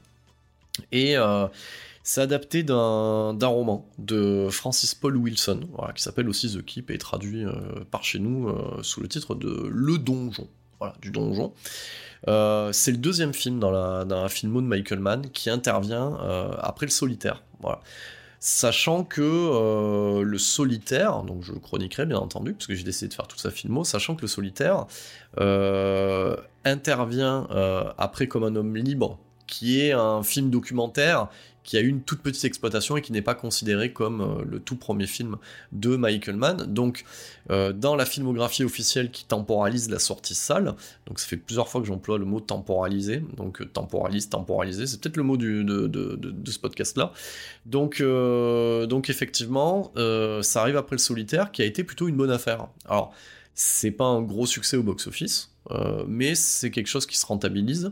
C'est 2.06 2.22
adapté 2.22 2.62
d'un 2.62 3.36
roman 3.42 3.90
de 3.98 4.48
Francis 4.52 4.94
Paul 4.94 5.18
Wilson, 5.18 5.62
qui 5.96 6.04
s'appelle 6.04 6.30
aussi 6.30 6.56
The 6.56 6.64
Keep 6.64 6.92
et 6.92 7.00
traduit 7.00 7.44
euh, 7.44 7.52
par 7.90 8.04
chez 8.04 8.20
nous 8.20 8.48
euh, 8.48 8.84
sous 8.84 9.02
le 9.02 9.08
titre 9.08 9.34
de 9.34 9.68
Le 9.72 9.98
Donjon. 9.98 10.48
Voilà, 10.80 10.94
du 11.02 11.10
donjon. 11.10 11.54
Euh, 12.28 12.72
c'est 12.74 12.92
le 12.92 12.98
deuxième 12.98 13.34
film 13.34 13.60
dans 13.60 13.72
la, 13.72 14.06
dans 14.06 14.28
filmo 14.28 14.62
de 14.62 14.68
Michael 14.68 15.00
Mann 15.00 15.32
qui 15.32 15.50
intervient 15.50 16.16
après 16.60 16.86
le 16.86 16.92
solitaire. 16.92 17.44
Sachant 18.40 19.04
que 19.04 20.22
le 20.22 20.38
solitaire, 20.38 21.24
donc 21.24 21.42
je 21.42 21.54
le 21.54 21.60
chroniquerai 21.60 22.06
bien 22.06 22.20
entendu, 22.20 22.54
parce 22.54 22.68
que 22.68 22.76
j'ai 22.76 22.84
décidé 22.84 23.08
de 23.08 23.14
faire 23.16 23.28
toute 23.28 23.40
sa 23.40 23.50
filmo, 23.50 23.84
sachant 23.84 24.16
que 24.16 24.22
le 24.22 24.28
solitaire 24.28 24.86
intervient 26.66 27.48
après 27.98 28.28
comme 28.28 28.44
un 28.44 28.56
homme 28.56 28.76
libre, 28.76 29.18
qui 29.48 29.80
est 29.80 29.94
un 29.94 30.22
film 30.22 30.52
documentaire 30.52 31.30
qui 31.66 31.78
a 31.78 31.82
eu 31.82 31.88
une 31.88 32.02
toute 32.02 32.22
petite 32.22 32.46
exploitation 32.46 32.96
et 32.96 33.02
qui 33.02 33.12
n'est 33.12 33.24
pas 33.24 33.34
considéré 33.34 33.92
comme 33.92 34.22
euh, 34.22 34.46
le 34.48 34.60
tout 34.60 34.76
premier 34.76 35.08
film 35.08 35.38
de 35.72 35.96
Michael 35.98 36.38
Mann. 36.38 36.58
Donc, 36.68 37.04
euh, 37.50 37.74
dans 37.74 37.96
la 37.96 38.06
filmographie 38.06 38.64
officielle 38.64 39.12
qui 39.12 39.26
temporalise 39.26 39.90
la 39.90 40.00
sortie 40.00 40.36
salle, 40.36 40.76
donc 41.08 41.20
ça 41.20 41.28
fait 41.28 41.38
plusieurs 41.38 41.68
fois 41.68 41.82
que 41.82 41.88
j'emploie 41.88 42.20
le 42.20 42.26
mot 42.26 42.40
temporaliser, 42.40 43.24
donc 43.36 43.62
euh, 43.62 43.66
temporalise, 43.66 44.30
temporaliser, 44.30 44.86
c'est 44.86 45.02
peut-être 45.02 45.18
le 45.18 45.24
mot 45.24 45.38
de, 45.38 45.66
ce 46.46 46.60
podcast-là. 46.60 47.12
Donc, 47.66 48.02
donc 48.02 49.10
effectivement, 49.10 49.92
ça 50.42 50.62
arrive 50.62 50.78
après 50.78 50.96
le 50.96 51.02
solitaire, 51.02 51.52
qui 51.52 51.64
a 51.64 51.66
été 51.66 51.84
plutôt 51.84 52.08
une 52.08 52.16
bonne 52.16 52.30
affaire. 52.30 52.68
Alors, 52.88 53.14
c'est 53.56 53.92
pas 53.92 54.06
un 54.06 54.22
gros 54.22 54.46
succès 54.46 54.78
au 54.78 54.84
box-office, 54.84 55.55
mais 56.08 56.36
c'est 56.36 56.72
quelque 56.72 56.88
chose 56.88 57.06
qui 57.06 57.18
se 57.18 57.26
rentabilise. 57.26 57.92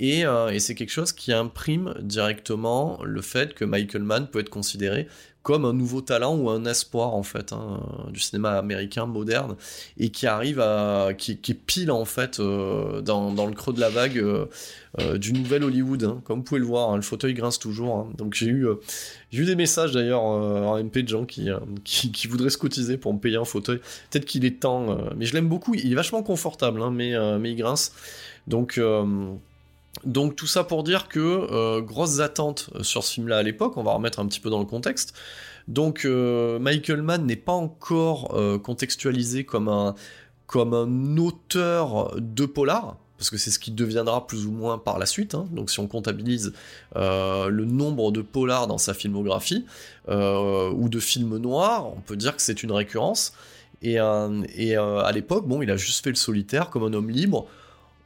Euh, 0.00 0.48
et, 0.48 0.58
c'est 0.58 0.74
quelque 0.74 0.90
chose 0.90 1.12
qui 1.12 1.32
imprime 1.32 1.94
directement 2.00 3.00
le 3.04 3.20
fait 3.20 3.54
que 3.54 3.64
Michael 3.64 4.02
Mann 4.02 4.26
peut 4.26 4.40
être 4.40 4.50
considéré 4.50 5.06
comme 5.42 5.64
un 5.64 5.72
nouveau 5.72 6.00
talent 6.00 6.36
ou 6.36 6.50
un 6.50 6.64
espoir 6.64 7.14
en 7.14 7.22
fait 7.22 7.52
hein, 7.52 7.80
du 8.10 8.20
cinéma 8.20 8.52
américain 8.52 9.06
moderne 9.06 9.56
et 9.98 10.10
qui 10.10 10.26
arrive 10.26 10.60
à 10.60 11.10
qui, 11.16 11.32
est 11.32 11.54
pile 11.54 11.90
en 11.90 12.04
fait 12.04 12.38
euh, 12.38 13.00
dans, 13.00 13.46
le 13.46 13.54
creux 13.54 13.72
de 13.72 13.80
la 13.80 13.88
vague 13.88 14.18
euh, 14.18 15.18
du 15.18 15.32
nouvel 15.32 15.64
Hollywood 15.64 16.04
hein. 16.04 16.20
comme 16.24 16.38
vous 16.38 16.44
pouvez 16.44 16.60
le 16.60 16.66
voir 16.66 16.90
hein, 16.90 16.96
le 16.96 17.02
fauteuil 17.02 17.34
grince 17.34 17.58
toujours 17.58 18.08
donc 18.16 18.34
j'ai 18.34 18.46
eu 18.46 18.66
des 19.32 19.56
messages 19.56 19.92
d'ailleurs 19.92 20.22
en 20.22 20.78
MP 20.82 20.98
de 20.98 21.08
gens 21.08 21.24
qui, 21.24 21.48
qui, 21.84 22.26
voudraient 22.28 22.50
se 22.50 22.58
cotiser 22.58 22.96
pour 22.96 23.12
me 23.12 23.18
payer 23.18 23.36
un 23.36 23.44
fauteuil. 23.44 23.78
Peut-être 24.10 24.24
qu'il 24.24 24.44
est 24.44 24.60
temps 24.60 24.96
mais 25.16 25.26
je 25.26 25.34
l'aime 25.34 25.48
beaucoup. 25.48 25.74
Il 25.74 25.90
est 25.90 25.94
vachement 25.94 26.22
confortable 26.22 26.80
mais 26.90 27.14
mais 27.38 27.50
il 27.52 27.56
grince. 27.56 27.92
Donc 28.46 28.78
donc 30.04 30.36
tout 30.36 30.46
ça 30.46 30.64
pour 30.64 30.82
dire 30.82 31.08
que 31.08 31.20
euh, 31.20 31.80
grosses 31.80 32.20
attentes 32.20 32.70
euh, 32.74 32.82
sur 32.82 33.04
ce 33.04 33.14
film-là 33.14 33.38
à 33.38 33.42
l'époque, 33.42 33.76
on 33.76 33.82
va 33.82 33.92
remettre 33.92 34.20
un 34.20 34.26
petit 34.26 34.40
peu 34.40 34.50
dans 34.50 34.58
le 34.58 34.64
contexte. 34.64 35.14
Donc 35.68 36.04
euh, 36.04 36.58
Michael 36.58 37.02
Mann 37.02 37.24
n'est 37.24 37.36
pas 37.36 37.52
encore 37.52 38.36
contextualisé 38.62 39.44
comme 39.44 39.68
un, 39.68 39.94
auteur 41.18 42.16
de 42.18 42.46
polar, 42.46 42.96
parce 43.16 43.30
que 43.30 43.36
c'est 43.36 43.50
ce 43.50 43.58
qui 43.58 43.70
deviendra 43.70 44.26
plus 44.26 44.46
ou 44.46 44.50
moins 44.50 44.76
par 44.76 44.98
la 44.98 45.06
suite. 45.06 45.34
Hein. 45.34 45.46
Donc 45.52 45.70
si 45.70 45.78
on 45.78 45.86
comptabilise 45.86 46.52
le 46.96 47.64
nombre 47.64 48.10
de 48.10 48.22
polars 48.22 48.66
dans 48.66 48.78
sa 48.78 48.92
filmographie, 48.92 49.64
ou 50.08 50.88
de 50.88 50.98
films 50.98 51.38
noirs, 51.38 51.86
on 51.86 52.00
peut 52.00 52.16
dire 52.16 52.34
que 52.34 52.42
c'est 52.42 52.64
une 52.64 52.72
récurrence. 52.72 53.34
Et 53.82 53.98
à 53.98 55.12
l'époque, 55.14 55.46
bon, 55.46 55.62
il 55.62 55.70
a 55.70 55.76
juste 55.76 56.02
fait 56.02 56.10
le 56.10 56.16
solitaire 56.16 56.70
comme 56.70 56.82
un 56.82 56.92
homme 56.92 57.10
libre, 57.10 57.46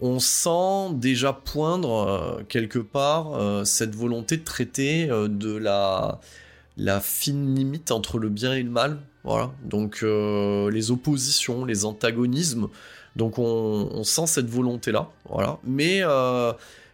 on 0.00 0.18
sent 0.18 0.94
déjà 0.94 1.32
poindre 1.32 2.42
quelque 2.48 2.78
part 2.78 3.66
cette 3.66 3.94
volonté 3.94 4.36
de 4.36 4.44
traiter 4.44 5.06
de 5.06 5.56
la, 5.56 6.20
fine 7.00 7.54
limite 7.54 7.90
entre 7.90 8.18
le 8.18 8.28
bien 8.28 8.54
et 8.54 8.62
le 8.62 8.70
mal. 8.70 8.98
Voilà. 9.24 9.50
Donc 9.64 10.02
les 10.02 10.90
oppositions, 10.90 11.64
les 11.64 11.84
antagonismes. 11.84 12.68
Donc 13.16 13.38
on, 13.38 14.04
sent 14.04 14.26
cette 14.26 14.50
volonté 14.50 14.92
là. 14.92 15.08
Voilà. 15.30 15.58
Mais 15.64 16.02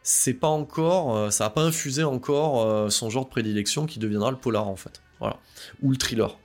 c'est 0.04 0.34
pas 0.34 0.48
encore, 0.48 1.32
ça 1.32 1.44
n'a 1.44 1.50
pas 1.50 1.62
infusé 1.62 2.04
encore 2.04 2.92
son 2.92 3.10
genre 3.10 3.24
de 3.24 3.30
prédilection 3.30 3.86
qui 3.86 3.98
deviendra 3.98 4.30
le 4.30 4.36
polar 4.36 4.68
en 4.68 4.76
fait. 4.76 5.02
Voilà. 5.18 5.38
Ou 5.82 5.90
le 5.90 5.96
thriller. 5.96 6.36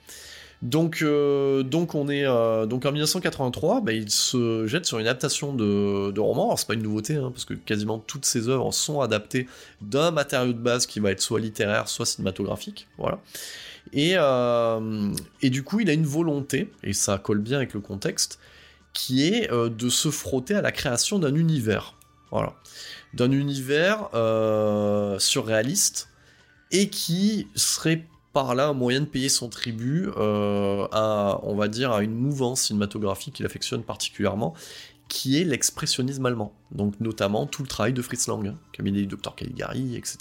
Donc, 0.63 1.03
euh, 1.03 1.61
donc 1.61 1.93
on 1.93 2.09
est 2.09 2.25
euh, 2.25 2.65
donc 2.65 2.85
en 2.85 2.91
1983, 2.91 3.81
bah, 3.81 3.91
il 3.91 4.09
se 4.09 4.65
jette 4.65 4.87
sur 4.87 4.97
une 4.97 5.05
adaptation 5.05 5.53
de, 5.53 6.11
de 6.11 6.19
roman. 6.19 6.45
Alors 6.45 6.59
c'est 6.59 6.67
pas 6.67 6.73
une 6.73 6.81
nouveauté, 6.81 7.15
hein, 7.15 7.29
parce 7.31 7.45
que 7.45 7.53
quasiment 7.53 7.99
toutes 7.99 8.25
ses 8.25 8.49
œuvres 8.49 8.71
sont 8.71 9.01
adaptées 9.01 9.47
d'un 9.81 10.09
matériau 10.09 10.53
de 10.53 10.57
base 10.57 10.87
qui 10.87 10.99
va 10.99 11.11
être 11.11 11.21
soit 11.21 11.39
littéraire, 11.39 11.87
soit 11.87 12.07
cinématographique. 12.07 12.87
Voilà. 12.97 13.19
Et, 13.93 14.13
euh, 14.15 15.13
et 15.41 15.49
du 15.49 15.63
coup, 15.63 15.79
il 15.79 15.89
a 15.89 15.93
une 15.93 16.05
volonté, 16.05 16.71
et 16.83 16.93
ça 16.93 17.19
colle 17.19 17.39
bien 17.39 17.57
avec 17.57 17.73
le 17.73 17.79
contexte, 17.79 18.39
qui 18.93 19.27
est 19.27 19.51
de 19.51 19.89
se 19.89 20.09
frotter 20.09 20.55
à 20.55 20.61
la 20.61 20.71
création 20.71 21.19
d'un 21.19 21.35
univers. 21.35 21.93
Voilà. 22.31 22.55
D'un 23.13 23.31
univers 23.31 24.09
surréaliste 25.19 26.09
et 26.71 26.89
qui 26.89 27.47
serait 27.55 28.03
par 28.37 28.53
là 28.53 28.67
un 28.67 28.73
moyen 28.73 29.01
de 29.01 29.07
payer 29.07 29.29
son 29.29 29.49
tribut 29.49 30.09
euh, 30.15 30.85
à, 30.91 31.39
on 31.41 31.55
va 31.55 31.67
dire, 31.67 31.91
à 31.91 32.03
une 32.03 32.13
mouvance 32.13 32.61
cinématographique 32.61 33.33
qu'il 33.33 33.47
affectionne 33.47 33.81
particulièrement, 33.81 34.53
qui 35.07 35.41
est 35.41 35.43
l'expressionnisme 35.43 36.23
allemand. 36.23 36.53
Donc 36.71 36.93
notamment 36.99 37.47
tout 37.47 37.63
le 37.63 37.67
travail 37.67 37.93
de 37.93 38.01
Fritz 38.03 38.27
Lang, 38.27 38.45
hein, 38.45 38.55
Camille 38.73 39.07
Dr 39.07 39.33
Caligari, 39.33 39.95
etc. 39.95 40.17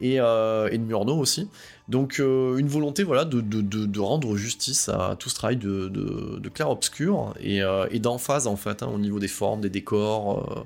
Et, 0.00 0.20
euh, 0.20 0.70
de 0.70 0.76
Murnau 0.76 1.16
aussi. 1.16 1.48
Donc 1.88 2.20
euh, 2.20 2.56
une 2.56 2.68
volonté 2.68 3.02
voilà, 3.02 3.24
de, 3.24 3.40
de, 3.40 4.00
rendre 4.00 4.36
justice 4.36 4.88
à 4.88 5.16
tout 5.18 5.28
ce 5.28 5.34
travail 5.34 5.56
de, 5.56 6.48
clair-obscur 6.54 7.34
et, 7.40 7.62
et 7.90 7.98
d'emphase 7.98 8.46
en 8.46 8.54
fait 8.54 8.84
hein, 8.84 8.90
au 8.94 8.98
niveau 8.98 9.18
des 9.18 9.26
formes, 9.26 9.60
des 9.60 9.70
décors 9.70 10.64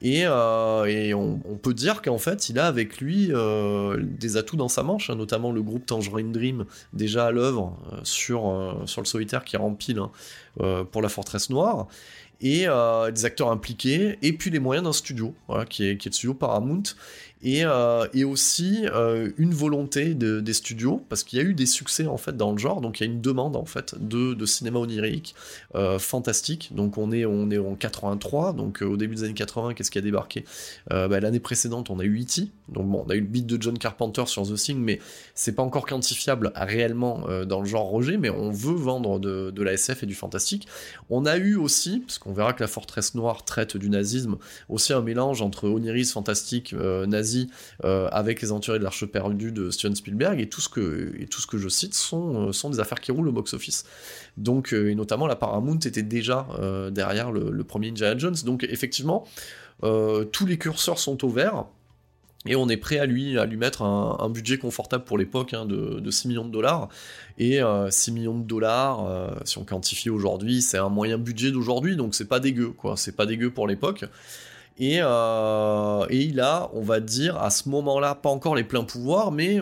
et, 0.00 0.24
euh, 0.26 1.14
on, 1.14 1.56
peut 1.56 1.74
dire 1.74 2.02
qu'en 2.02 2.18
fait, 2.18 2.48
il 2.48 2.58
a 2.58 2.66
avec 2.66 3.00
lui 3.00 3.28
euh, 3.32 3.96
des 4.00 4.36
atouts 4.36 4.56
dans 4.56 4.68
sa 4.68 4.82
manche, 4.82 5.10
hein, 5.10 5.16
notamment 5.16 5.50
le 5.50 5.62
groupe 5.62 5.86
Tangerine 5.86 6.30
Dream, 6.30 6.66
déjà 6.92 7.26
à 7.26 7.30
l'œuvre 7.32 7.76
euh, 7.92 7.96
sur, 8.04 8.82
sur 8.86 9.00
le 9.00 9.06
solitaire 9.06 9.44
qui 9.44 9.56
rempile 9.56 9.98
hein, 9.98 10.86
pour 10.90 11.02
la 11.02 11.08
Forteresse 11.08 11.50
Noire 11.50 11.88
et 12.40 12.66
des 13.12 13.24
acteurs 13.24 13.50
impliqués, 13.50 14.18
et 14.22 14.32
puis 14.32 14.50
les 14.50 14.60
moyens 14.60 14.84
d'un 14.84 14.92
studio, 14.92 15.34
qui, 15.68 15.88
est, 15.88 15.96
qui 15.96 16.08
est 16.08 16.10
le 16.10 16.14
studio 16.14 16.34
Paramount, 16.34 16.82
et, 17.42 17.64
euh, 17.64 18.06
et 18.14 18.24
aussi 18.24 18.86
euh, 18.92 19.30
une 19.38 19.54
volonté 19.54 20.14
de, 20.14 20.40
des 20.40 20.52
studios, 20.52 21.04
parce 21.08 21.22
qu'il 21.22 21.38
y 21.38 21.42
a 21.42 21.44
eu 21.44 21.54
des 21.54 21.66
succès 21.66 22.06
en 22.06 22.16
fait 22.16 22.36
dans 22.36 22.52
le 22.52 22.58
genre, 22.58 22.80
donc 22.80 22.98
il 22.98 23.06
y 23.06 23.08
a 23.08 23.12
une 23.12 23.20
demande 23.20 23.54
en 23.56 23.64
fait 23.64 23.94
de, 23.98 24.34
de 24.34 24.46
cinéma 24.46 24.78
onirique 24.80 25.34
euh, 25.74 25.98
fantastique. 25.98 26.70
Donc 26.74 26.98
on 26.98 27.12
est, 27.12 27.24
on 27.24 27.50
est 27.50 27.58
en 27.58 27.74
83, 27.74 28.54
donc 28.54 28.82
au 28.82 28.96
début 28.96 29.14
des 29.14 29.24
années 29.24 29.34
80, 29.34 29.74
qu'est-ce 29.74 29.90
qui 29.90 29.98
a 29.98 30.02
débarqué? 30.02 30.44
Bah, 30.90 31.20
L'année 31.20 31.40
précédente, 31.40 31.90
on 31.90 31.98
a 31.98 32.04
eu 32.04 32.22
E.T., 32.22 32.48
donc 32.68 32.88
bon, 32.88 33.04
on 33.06 33.10
a 33.10 33.14
eu 33.14 33.20
le 33.20 33.26
beat 33.26 33.46
de 33.46 33.60
John 33.60 33.78
Carpenter 33.78 34.24
sur 34.26 34.42
The 34.42 34.54
Thing, 34.54 34.78
mais 34.78 35.00
c'est 35.34 35.52
pas 35.54 35.62
encore 35.62 35.86
quantifiable 35.86 36.52
réellement 36.54 37.24
dans 37.46 37.60
le 37.60 37.66
genre 37.66 37.86
Roger, 37.86 38.16
mais 38.16 38.30
on 38.30 38.50
veut 38.50 38.74
vendre 38.74 39.18
de, 39.18 39.50
de 39.50 39.62
la 39.62 39.72
SF 39.72 40.02
et 40.02 40.06
du 40.06 40.14
fantastique. 40.14 40.66
On 41.08 41.24
a 41.24 41.36
eu 41.36 41.56
aussi, 41.56 42.00
parce 42.00 42.18
verra 42.32 42.52
que 42.52 42.62
la 42.62 42.68
forteresse 42.68 43.14
noire 43.14 43.44
traite 43.44 43.76
du 43.76 43.90
nazisme, 43.90 44.36
aussi 44.68 44.92
un 44.92 45.02
mélange 45.02 45.42
entre 45.42 45.68
onirisme 45.68 46.12
fantastique, 46.12 46.74
nazi 46.74 47.48
euh, 47.84 48.08
avec 48.10 48.40
les 48.42 48.50
aventuriers 48.50 48.78
de 48.78 48.84
l'Arche 48.84 49.06
perdue 49.06 49.52
de 49.52 49.70
Steven 49.70 49.94
Spielberg, 49.94 50.40
et 50.40 50.48
tout 50.48 50.60
ce 50.60 50.68
que, 50.68 51.58
je 51.58 51.68
cite 51.68 51.94
sont, 51.94 52.48
euh, 52.48 52.52
sont 52.52 52.70
des 52.70 52.80
affaires 52.80 53.00
qui 53.00 53.12
roulent 53.12 53.28
au 53.28 53.32
box-office. 53.32 53.84
Donc, 54.36 54.72
euh, 54.72 54.90
et 54.90 54.94
notamment 54.94 55.26
la 55.26 55.36
Paramount 55.36 55.78
était 55.78 56.02
déjà 56.02 56.46
derrière 56.90 57.30
le, 57.32 57.64
premier 57.64 57.88
Indiana 57.88 58.16
Jones. 58.16 58.36
Donc 58.44 58.64
effectivement, 58.64 59.26
tous 59.80 60.46
les 60.46 60.58
curseurs 60.58 60.98
sont 60.98 61.24
au 61.24 61.28
vert. 61.28 61.66
Et 62.46 62.54
on 62.56 62.68
est 62.68 62.76
prêt 62.76 62.98
à 62.98 63.06
lui, 63.06 63.36
à 63.36 63.46
lui 63.46 63.56
mettre 63.56 63.82
un, 63.82 64.30
budget 64.30 64.58
confortable 64.58 65.04
pour 65.04 65.18
l'époque 65.18 65.54
hein, 65.54 65.66
de, 65.66 66.10
6 66.10 66.28
millions 66.28 66.44
de 66.44 66.52
dollars. 66.52 66.88
Et 67.36 67.60
6 67.90 68.12
millions 68.12 68.38
de 68.38 68.44
dollars, 68.44 69.34
si 69.44 69.58
on 69.58 69.64
quantifie 69.64 70.08
aujourd'hui, 70.08 70.62
c'est 70.62 70.78
un 70.78 70.88
moyen 70.88 71.18
budget 71.18 71.50
d'aujourd'hui, 71.50 71.96
donc 71.96 72.14
c'est 72.14 72.28
pas 72.28 72.38
dégueu, 72.38 72.70
quoi. 72.70 72.96
C'est 72.96 73.16
pas 73.16 73.26
dégueu 73.26 73.50
pour 73.50 73.66
l'époque. 73.66 74.06
Euh, 74.80 76.06
et, 76.10 76.22
il 76.22 76.40
a, 76.40 76.70
on 76.72 76.82
va 76.82 77.00
dire, 77.00 77.36
à 77.38 77.50
ce 77.50 77.68
moment-là, 77.68 78.14
pas 78.14 78.30
encore 78.30 78.54
les 78.54 78.64
pleins 78.64 78.84
pouvoirs, 78.84 79.32
mais 79.32 79.60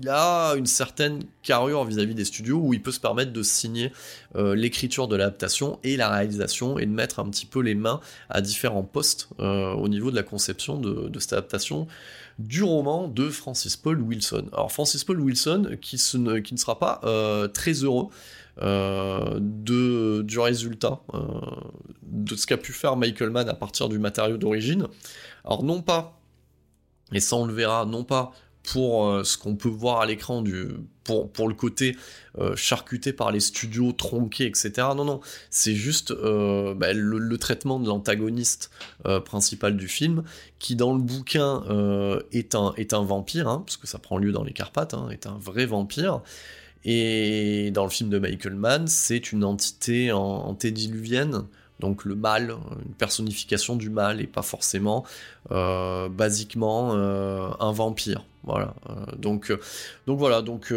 il 0.00 0.08
a 0.08 0.54
une 0.56 0.66
certaine 0.66 1.22
carrure 1.42 1.84
vis-à-vis 1.84 2.14
des 2.14 2.24
studios 2.24 2.58
où 2.58 2.74
il 2.74 2.82
peut 2.82 2.92
se 2.92 3.00
permettre 3.00 3.32
de 3.32 3.42
signer 3.42 3.92
euh, 4.36 4.54
l'écriture 4.54 5.08
de 5.08 5.16
l'adaptation 5.16 5.78
et 5.82 5.96
la 5.96 6.08
réalisation 6.08 6.78
et 6.78 6.86
de 6.86 6.90
mettre 6.90 7.18
un 7.18 7.28
petit 7.30 7.46
peu 7.46 7.60
les 7.60 7.74
mains 7.74 8.00
à 8.30 8.40
différents 8.40 8.84
postes 8.84 9.28
euh, 9.40 9.72
au 9.72 9.88
niveau 9.88 10.10
de 10.10 10.16
la 10.16 10.22
conception 10.22 10.78
de, 10.78 11.18
cette 11.18 11.32
adaptation 11.32 11.86
du 12.38 12.62
roman 12.62 13.08
de 13.08 13.28
Francis 13.30 13.76
Paul 13.76 14.00
Wilson. 14.00 14.46
Alors 14.52 14.70
Francis 14.70 15.02
Paul 15.02 15.20
Wilson 15.20 15.76
qui, 15.80 15.96
ne 16.16 16.56
sera 16.56 16.78
pas 16.78 17.00
très 17.52 17.72
heureux 17.72 18.08
euh, 18.60 19.38
du 19.40 20.38
résultat 20.40 21.00
euh, 21.14 21.20
de 22.02 22.34
ce 22.34 22.44
qu'a 22.44 22.56
pu 22.56 22.72
faire 22.72 22.96
Michael 22.96 23.30
Mann 23.30 23.48
à 23.48 23.54
partir 23.54 23.88
du 23.88 24.00
matériau 24.00 24.36
d'origine. 24.36 24.88
Alors 25.44 25.62
non 25.62 25.80
pas, 25.80 26.20
et 27.12 27.20
ça 27.20 27.36
on 27.36 27.46
le 27.46 27.54
verra, 27.54 27.86
non 27.86 28.02
pas 28.02 28.32
pour 28.72 29.06
euh, 29.06 29.24
ce 29.24 29.38
qu'on 29.38 29.56
peut 29.56 29.68
voir 29.68 30.00
à 30.00 30.06
l'écran 30.06 30.42
pour, 31.04 31.48
le 31.48 31.54
côté 31.54 31.96
charcuté 32.54 33.14
par 33.14 33.32
les 33.32 33.40
studios 33.40 33.92
tronqués 33.92 34.44
etc 34.44 34.88
non 34.94 35.06
non 35.06 35.20
c'est 35.48 35.74
juste 35.74 36.12
bah, 36.12 36.92
le, 36.92 37.38
traitement 37.38 37.80
de 37.80 37.88
l'antagoniste 37.88 38.70
principal 39.24 39.76
du 39.76 39.88
film 39.88 40.22
qui 40.58 40.76
dans 40.76 40.92
le 40.92 41.00
bouquin 41.00 41.64
est 42.30 42.54
un 42.54 43.02
vampire 43.02 43.48
hein, 43.48 43.62
parce 43.64 43.78
que 43.78 43.86
ça 43.86 43.98
prend 43.98 44.18
lieu 44.18 44.32
dans 44.32 44.44
les 44.44 44.52
Carpates 44.52 44.92
hein, 44.92 45.08
est 45.10 45.26
un 45.26 45.38
vrai 45.38 45.66
et 46.84 47.70
dans 47.72 47.84
le 47.84 47.90
film 47.90 48.10
de 48.10 48.18
Michael 48.18 48.54
Mann, 48.54 48.86
c'est 48.86 49.32
une 49.32 49.44
entité 49.44 50.12
antédiluvienne, 50.12 51.44
donc 51.80 52.04
le 52.04 52.14
mal, 52.14 52.54
une 52.84 52.94
personnification 52.94 53.76
du 53.76 53.90
mal, 53.90 54.20
et 54.20 54.26
pas 54.26 54.42
forcément, 54.42 55.04
euh, 55.50 56.08
basiquement, 56.08 56.94
euh, 56.94 57.50
un 57.60 57.72
vampire. 57.72 58.24
Voilà. 58.48 58.74
Euh, 58.88 59.16
donc, 59.16 59.52
donc 60.06 60.18
voilà. 60.18 60.42
Donc 60.42 60.72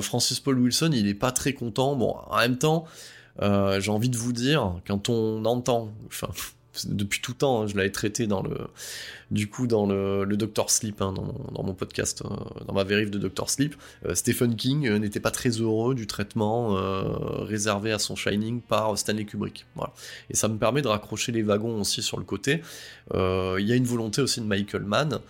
Francis 0.00 0.40
Paul 0.40 0.58
Wilson, 0.58 0.90
il 0.92 1.08
est 1.08 1.14
pas 1.14 1.32
très 1.32 1.52
content. 1.52 1.96
Bon, 1.96 2.16
en 2.28 2.38
même 2.38 2.58
temps, 2.58 2.86
j'ai 3.40 3.90
envie 3.90 4.08
de 4.08 4.16
vous 4.16 4.32
dire, 4.32 4.74
quand 4.86 5.08
on 5.08 5.44
entend, 5.44 5.92
enfin, 6.06 6.28
depuis 6.86 7.20
tout 7.20 7.34
temps, 7.34 7.62
hein, 7.62 7.66
je 7.66 7.76
l'avais 7.76 7.90
traité 7.90 8.26
dans 8.26 8.42
le, 8.42 8.56
du 9.30 9.48
coup, 9.48 9.66
dans 9.66 9.86
le, 9.86 10.24
le 10.24 10.36
Doctor 10.36 10.70
Sleep, 10.70 11.00
hein, 11.00 11.12
dans, 11.12 11.62
mon, 11.62 11.74
podcast, 11.74 12.22
euh, 12.24 12.64
dans 12.66 12.74
ma 12.74 12.84
vérif 12.84 13.10
de 13.10 13.18
Doctor 13.18 13.48
Sleep, 13.50 13.74
euh, 14.06 14.14
Stephen 14.14 14.56
King 14.56 14.88
euh, 14.88 14.98
n'était 14.98 15.20
pas 15.20 15.30
très 15.30 15.50
heureux 15.50 15.94
du 15.94 16.06
traitement 16.06 16.74
réservé 17.44 17.92
à 17.92 17.98
son 17.98 18.16
Shining 18.16 18.60
par 18.60 18.96
Stanley 18.98 19.24
Kubrick. 19.24 19.66
Voilà. 19.74 19.92
Et 20.30 20.36
ça 20.36 20.48
me 20.48 20.56
permet 20.56 20.82
de 20.82 20.88
raccrocher 20.88 21.32
les 21.32 21.42
wagons 21.42 21.80
aussi 21.80 22.02
sur 22.02 22.18
le 22.18 22.24
côté. 22.24 22.62
Il 23.12 23.64
y 23.64 23.72
a 23.72 23.74
une 23.74 23.84
volonté 23.84 24.22
aussi 24.22 24.40
de 24.40 24.46
Michael 24.46 24.82
Mann. 24.84 25.20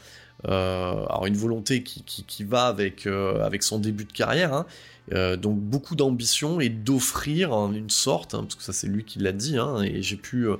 Alors 0.46 1.24
une 1.26 1.37
volonté 1.37 1.83
qui, 1.83 2.02
qui, 2.04 2.44
va 2.44 2.66
avec, 2.66 3.07
avec 3.07 3.62
son 3.62 3.78
début 3.78 4.04
de 4.04 4.12
carrière, 4.12 4.52
hein, 4.52 4.66
euh, 5.12 5.36
donc 5.36 5.58
beaucoup 5.58 5.96
d'ambition 5.96 6.60
et 6.60 6.70
d'offrir 6.70 7.52
une 7.52 7.90
sorte, 7.90 8.34
hein, 8.34 8.42
parce 8.42 8.54
que 8.54 8.62
ça 8.62 8.72
c'est 8.72 8.86
lui 8.86 9.04
qui 9.04 9.18
l'a 9.18 9.32
dit, 9.32 9.58
hein, 9.58 9.82
et 9.82 10.00
j'ai 10.00 10.16
pu, 10.16 10.48
euh, 10.48 10.56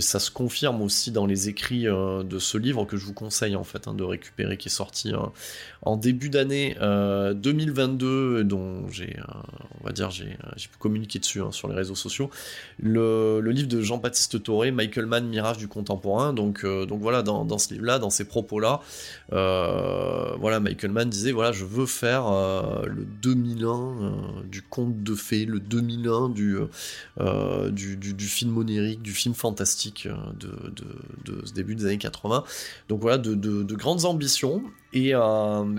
ça 0.00 0.18
se 0.18 0.32
confirme 0.32 0.82
aussi 0.82 1.12
dans 1.12 1.26
les 1.26 1.48
écrits 1.48 1.86
euh, 1.86 2.24
de 2.24 2.40
ce 2.40 2.58
livre 2.58 2.84
que 2.86 2.96
je 2.96 3.04
vous 3.04 3.12
conseille 3.12 3.54
en 3.54 3.62
fait 3.62 3.86
hein, 3.86 3.94
de 3.94 4.02
récupérer, 4.02 4.56
qui 4.56 4.68
est 4.68 4.72
sorti 4.72 5.12
en 5.82 5.96
début 5.96 6.28
d'année 6.28 6.76
2022, 6.80 8.44
dont 8.44 8.88
j'ai, 8.90 9.16
on 9.80 9.86
va 9.86 9.92
dire, 9.92 10.10
j'ai, 10.10 10.26
pu 10.26 10.78
communiquer 10.78 11.18
dessus 11.18 11.40
sur 11.52 11.68
les 11.68 11.74
réseaux 11.74 11.94
sociaux, 11.94 12.30
le, 12.82 13.40
livre 13.40 13.68
de 13.68 13.80
Jean-Baptiste 13.80 14.42
Toré, 14.42 14.70
Michael 14.70 15.06
Mann, 15.06 15.26
Mirage 15.26 15.56
du 15.58 15.68
contemporain. 15.68 16.32
Donc, 16.32 16.64
donc 16.64 17.00
voilà, 17.00 17.22
dans, 17.22 17.44
dans 17.44 17.58
ce 17.58 17.72
livre-là, 17.72 17.98
dans 17.98 18.10
ces 18.10 18.24
propos-là, 18.24 18.80
voilà, 19.30 20.60
Michael 20.60 20.90
Mann 20.90 21.08
disait 21.08 21.32
voilà, 21.32 21.52
je 21.52 21.64
veux 21.64 21.86
faire 21.86 22.24
le 22.84 23.06
2000 23.22 23.67
euh, 23.74 24.42
du 24.44 24.62
conte 24.62 25.02
de 25.02 25.14
fées, 25.14 25.44
le 25.44 25.60
2001 25.60 26.34
euh, 26.38 26.68
euh, 27.20 27.70
du, 27.70 27.96
du, 27.96 28.26
film 28.26 28.56
onirique, 28.56 29.02
du 29.02 29.12
film 29.12 29.34
fantastique 29.34 30.08
de, 30.38 31.44
ce 31.44 31.52
début 31.52 31.74
des 31.74 31.86
années 31.86 31.98
80. 31.98 32.44
Donc 32.88 33.00
voilà, 33.00 33.18
de, 33.18 33.74
grandes 33.74 34.04
ambitions. 34.04 34.62
Et 34.92 35.12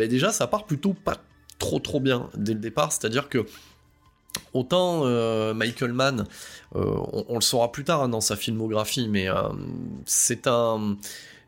déjà, 0.08 0.32
ça 0.32 0.48
part 0.48 0.66
plutôt 0.66 0.94
pas 0.94 1.18
trop 1.58 1.80
trop 1.80 2.00
bien 2.00 2.30
dès 2.36 2.54
le 2.54 2.60
départ, 2.60 2.92
c'est-à-dire 2.92 3.30
que 3.30 3.46
Autant 4.54 5.06
Michael 5.54 5.94
Mann, 5.94 6.26
on, 6.74 7.36
le 7.36 7.42
saura 7.42 7.72
plus 7.72 7.84
tard 7.84 8.04
hein, 8.04 8.10
dans 8.10 8.22
sa 8.22 8.36
filmographie, 8.36 9.08
mais 9.08 9.28
c'est 10.06 10.48
un 10.48 10.98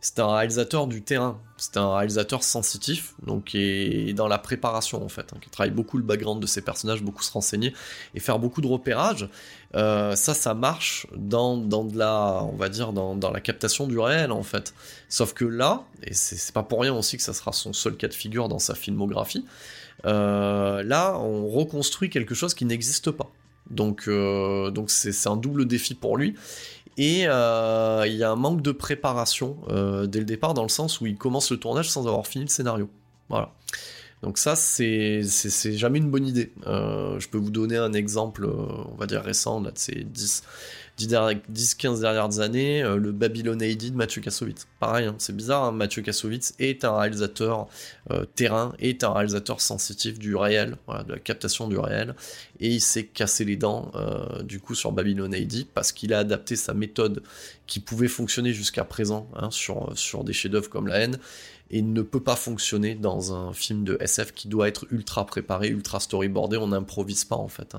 c'est 0.02 0.20
un 0.20 0.34
réalisateur 0.34 0.88
du 0.88 1.04
terrain, 1.04 1.40
c'est 1.58 1.78
un 1.78 1.96
réalisateur 1.96 2.42
sensitif, 2.42 3.14
donc 3.26 3.46
qui 3.46 3.60
est 4.10 4.14
dans 4.14 4.28
la 4.28 4.40
préparation 4.40 5.06
en 5.06 5.10
fait, 5.10 5.32
hein, 5.32 5.38
qui 5.40 5.50
travaille 5.52 5.72
beaucoup 5.72 5.98
le 5.98 6.04
background 6.04 6.42
de 6.42 6.48
ses 6.48 6.62
personnages, 6.62 7.04
beaucoup 7.04 7.22
se 7.22 7.32
renseigner 7.32 7.72
et 8.16 8.20
faire 8.20 8.40
beaucoup 8.40 8.62
de 8.62 8.68
repérage. 8.68 9.30
Euh, 9.76 10.16
ça, 10.16 10.34
ça 10.34 10.56
marche 10.56 11.06
dans, 11.16 11.56
dans 11.56 11.84
de 11.84 11.98
la, 11.98 12.44
on 12.44 12.56
va 12.56 12.68
dire, 12.68 12.94
dans, 12.94 13.16
dans, 13.16 13.32
la 13.32 13.40
captation 13.40 13.86
du 13.86 14.00
réel 14.00 14.32
en 14.32 14.44
fait. 14.44 14.74
Sauf 15.08 15.34
que 15.34 15.46
là, 15.46 15.84
et 16.04 16.16
c'est 16.16 16.52
pas 16.52 16.64
pour 16.64 16.82
rien 16.82 16.96
aussi 16.96 17.16
que 17.16 17.24
ça 17.24 17.34
sera 17.34 17.54
son 17.54 17.72
seul 17.72 17.96
cas 17.96 18.08
de 18.08 18.14
figure 18.16 18.50
dans 18.50 18.60
sa 18.60 18.74
filmographie, 18.74 19.46
euh, 20.06 20.82
là, 20.82 21.16
on 21.20 21.48
reconstruit 21.48 22.10
quelque 22.10 22.34
chose 22.34 22.56
qui 22.56 22.66
n'existe 22.66 23.12
pas. 23.12 23.32
Donc, 23.70 24.06
euh, 24.08 24.70
donc 24.72 24.90
c'est 24.90 25.28
un 25.28 25.38
double 25.38 25.66
défi 25.66 25.96
pour 25.96 26.18
lui. 26.18 26.36
Et 26.98 27.24
euh, 27.26 28.04
il 28.06 28.16
y 28.16 28.24
a 28.24 28.32
un 28.32 28.36
manque 28.36 28.62
de 28.62 28.72
préparation 28.72 29.58
euh, 29.70 30.08
dès 30.08 30.20
le 30.20 30.26
départ, 30.26 30.54
dans 30.54 30.64
le 30.64 30.70
sens 30.70 31.02
où 31.02 31.08
il 31.08 31.18
commence 31.18 31.52
le 31.52 31.58
tournage 31.58 31.90
sans 31.90 32.08
avoir 32.08 32.28
fini 32.28 32.46
le 32.46 32.50
scénario. 32.50 32.90
Voilà. 33.30 33.52
Donc 34.22 34.38
ça, 34.38 34.56
c'est 34.56 35.24
jamais 35.24 35.98
une 35.98 36.12
bonne 36.12 36.28
idée. 36.28 36.52
Euh, 36.68 37.20
je 37.20 37.28
peux 37.28 37.38
vous 37.38 37.50
donner 37.50 37.78
un 37.78 37.94
exemple, 37.94 38.46
on 38.46 38.96
va 38.96 39.08
dire 39.08 39.22
récent, 39.22 39.62
là, 39.62 39.72
de 39.72 39.78
ces 39.78 40.04
10, 40.04 40.44
10-15 41.08 42.02
dernières 42.02 42.40
années, 42.40 42.84
euh, 42.84 42.98
le 42.98 43.12
Babylon 43.12 43.60
AD 43.62 43.92
de 43.92 43.96
Mathieu 43.96 44.22
Kassovitz. 44.22 44.68
Pareil, 44.80 45.08
hein, 45.08 45.16
c'est 45.18 45.36
bizarre, 45.36 45.64
hein, 45.66 45.72
Mathieu 45.72 46.02
Kassovitz 46.02 46.54
est 46.60 46.86
un 46.86 46.98
réalisateur 46.98 47.68
euh, 48.12 48.26
terrain, 48.36 48.74
est 48.80 49.04
un 49.04 49.14
réalisateur 49.14 49.62
sensitif 49.62 50.20
du 50.20 50.36
réel, 50.36 50.78
de 51.08 51.14
la 51.14 51.20
captation 51.20 51.68
du 51.68 51.78
réel, 51.78 52.16
et 52.60 52.70
il 52.70 52.82
s'est 52.82 53.06
cassé 53.06 53.46
les 53.46 53.56
dents 53.56 53.92
euh, 53.96 54.44
du 54.44 54.60
coup 54.60 54.76
sur 54.76 54.92
Babylon 54.92 55.34
AD 55.34 55.66
parce 55.74 55.92
qu'il 55.92 56.14
a 56.14 56.20
adapté 56.20 56.56
sa 56.56 56.74
méthode 56.74 57.24
qui 57.68 57.80
pouvait 57.80 58.08
fonctionner 58.08 58.54
jusqu'à 58.54 58.84
présent 58.84 59.30
hein, 59.36 59.50
sur 59.52 60.24
des 60.24 60.34
chefs-d'œuvre 60.34 60.70
comme 60.70 60.88
La 60.88 61.00
haine 61.00 61.18
et 61.72 61.82
ne 61.82 62.02
peut 62.02 62.20
pas 62.20 62.36
fonctionner 62.36 62.96
dans 62.96 63.34
un 63.34 63.54
film 63.54 63.86
de 63.86 63.98
SF 64.02 64.34
qui 64.34 64.50
doit 64.50 64.68
être 64.68 64.86
ultra 64.92 65.26
préparé, 65.26 65.70
ultra 65.70 66.02
storyboardé. 66.02 66.58
On 66.58 66.68
n'improvise 66.68 67.24
pas 67.24 67.38
en 67.38 67.48
fait 67.48 67.76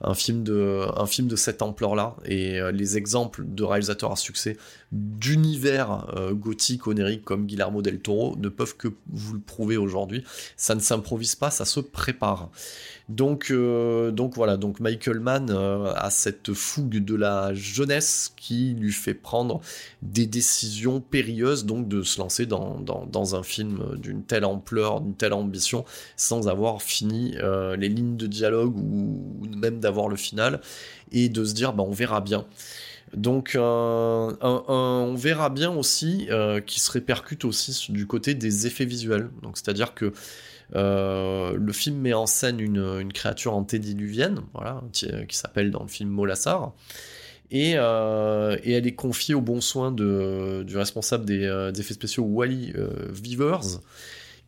un, 0.00 0.14
film 0.14 0.44
de 0.44 0.86
un 0.96 1.06
film 1.06 1.26
de 1.26 1.34
cette 1.34 1.60
ampleur-là. 1.60 2.14
Et 2.24 2.60
euh, 2.60 2.70
les 2.70 2.96
exemples 2.96 3.42
de 3.44 3.64
réalisateurs 3.64 4.12
à 4.12 4.16
succès 4.16 4.56
d'univers 4.92 6.06
euh, 6.16 6.34
gothique 6.34 6.86
onérique 6.86 7.24
comme 7.24 7.46
Guillermo 7.46 7.82
del 7.82 7.98
Toro 7.98 8.36
ne 8.36 8.48
peuvent 8.48 8.76
que 8.76 8.88
vous 9.08 9.34
le 9.34 9.40
prouver 9.40 9.76
aujourd'hui. 9.76 10.22
Ça 10.56 10.76
ne 10.76 10.80
s'improvise 10.80 11.34
pas, 11.34 11.50
ça 11.50 11.64
se 11.64 11.80
prépare. 11.80 12.50
Donc, 13.08 13.50
euh, 13.50 14.12
donc 14.12 14.36
voilà, 14.36 14.56
donc 14.56 14.78
Michael 14.78 15.18
Mann 15.18 15.50
a 15.50 16.10
cette 16.10 16.52
fougue 16.52 17.04
de 17.04 17.16
la 17.16 17.52
jeunesse 17.54 18.32
qui 18.36 18.74
lui 18.78 18.92
fait 18.92 19.14
prendre 19.14 19.60
des 20.00 20.26
décisions 20.26 21.00
périlleuses, 21.00 21.66
donc 21.66 21.88
de 21.88 22.04
se 22.04 22.20
lancer 22.20 22.46
dans, 22.46 22.78
un 23.34 23.42
film 23.42 23.96
d'une 23.96 24.22
telle 24.22 24.44
ampleur, 24.44 25.00
d'une 25.00 25.14
telle 25.14 25.32
ambition, 25.32 25.84
sans 26.16 26.48
avoir 26.48 26.82
fini 26.82 27.34
euh, 27.38 27.76
les 27.76 27.88
lignes 27.88 28.16
de 28.16 28.26
dialogue 28.26 28.76
ou, 28.76 29.46
même 29.56 29.80
d'avoir 29.80 30.08
le 30.08 30.16
final, 30.16 30.60
et 31.12 31.28
de 31.28 31.44
se 31.44 31.54
dire, 31.54 31.72
bah, 31.72 31.84
on 31.86 31.92
verra 31.92 32.20
bien. 32.20 32.46
Donc 33.14 33.56
on 33.58 35.14
verra 35.16 35.50
bien 35.50 35.72
aussi 35.72 36.28
qui 36.64 36.78
se 36.78 36.92
répercute 36.92 37.44
aussi 37.44 37.86
du 37.90 38.06
côté 38.06 38.36
des 38.36 38.68
effets 38.68 38.84
visuels. 38.84 39.30
Donc 39.42 39.58
c'est-à-dire 39.58 39.94
que 39.94 40.12
euh, 40.76 41.56
le 41.56 41.72
film 41.72 41.98
met 41.98 42.12
en 42.12 42.26
scène 42.26 42.60
une, 42.60 43.12
créature 43.12 43.54
antédiluvienne, 43.54 44.40
voilà, 44.54 44.82
qui, 44.92 45.36
s'appelle 45.36 45.70
dans 45.70 45.82
le 45.82 45.88
film 45.88 46.10
Molassar. 46.10 46.72
Et, 47.50 47.74
euh, 47.76 48.56
et, 48.62 48.72
elle 48.72 48.86
est 48.86 48.94
confiée 48.94 49.34
au 49.34 49.40
bon 49.40 49.60
soin 49.60 49.90
de, 49.90 50.62
du 50.64 50.76
responsable 50.76 51.24
des, 51.24 51.44
euh, 51.44 51.72
effets 51.72 51.94
spéciaux 51.94 52.24
Wally 52.24 52.72
Vivers, 53.10 53.80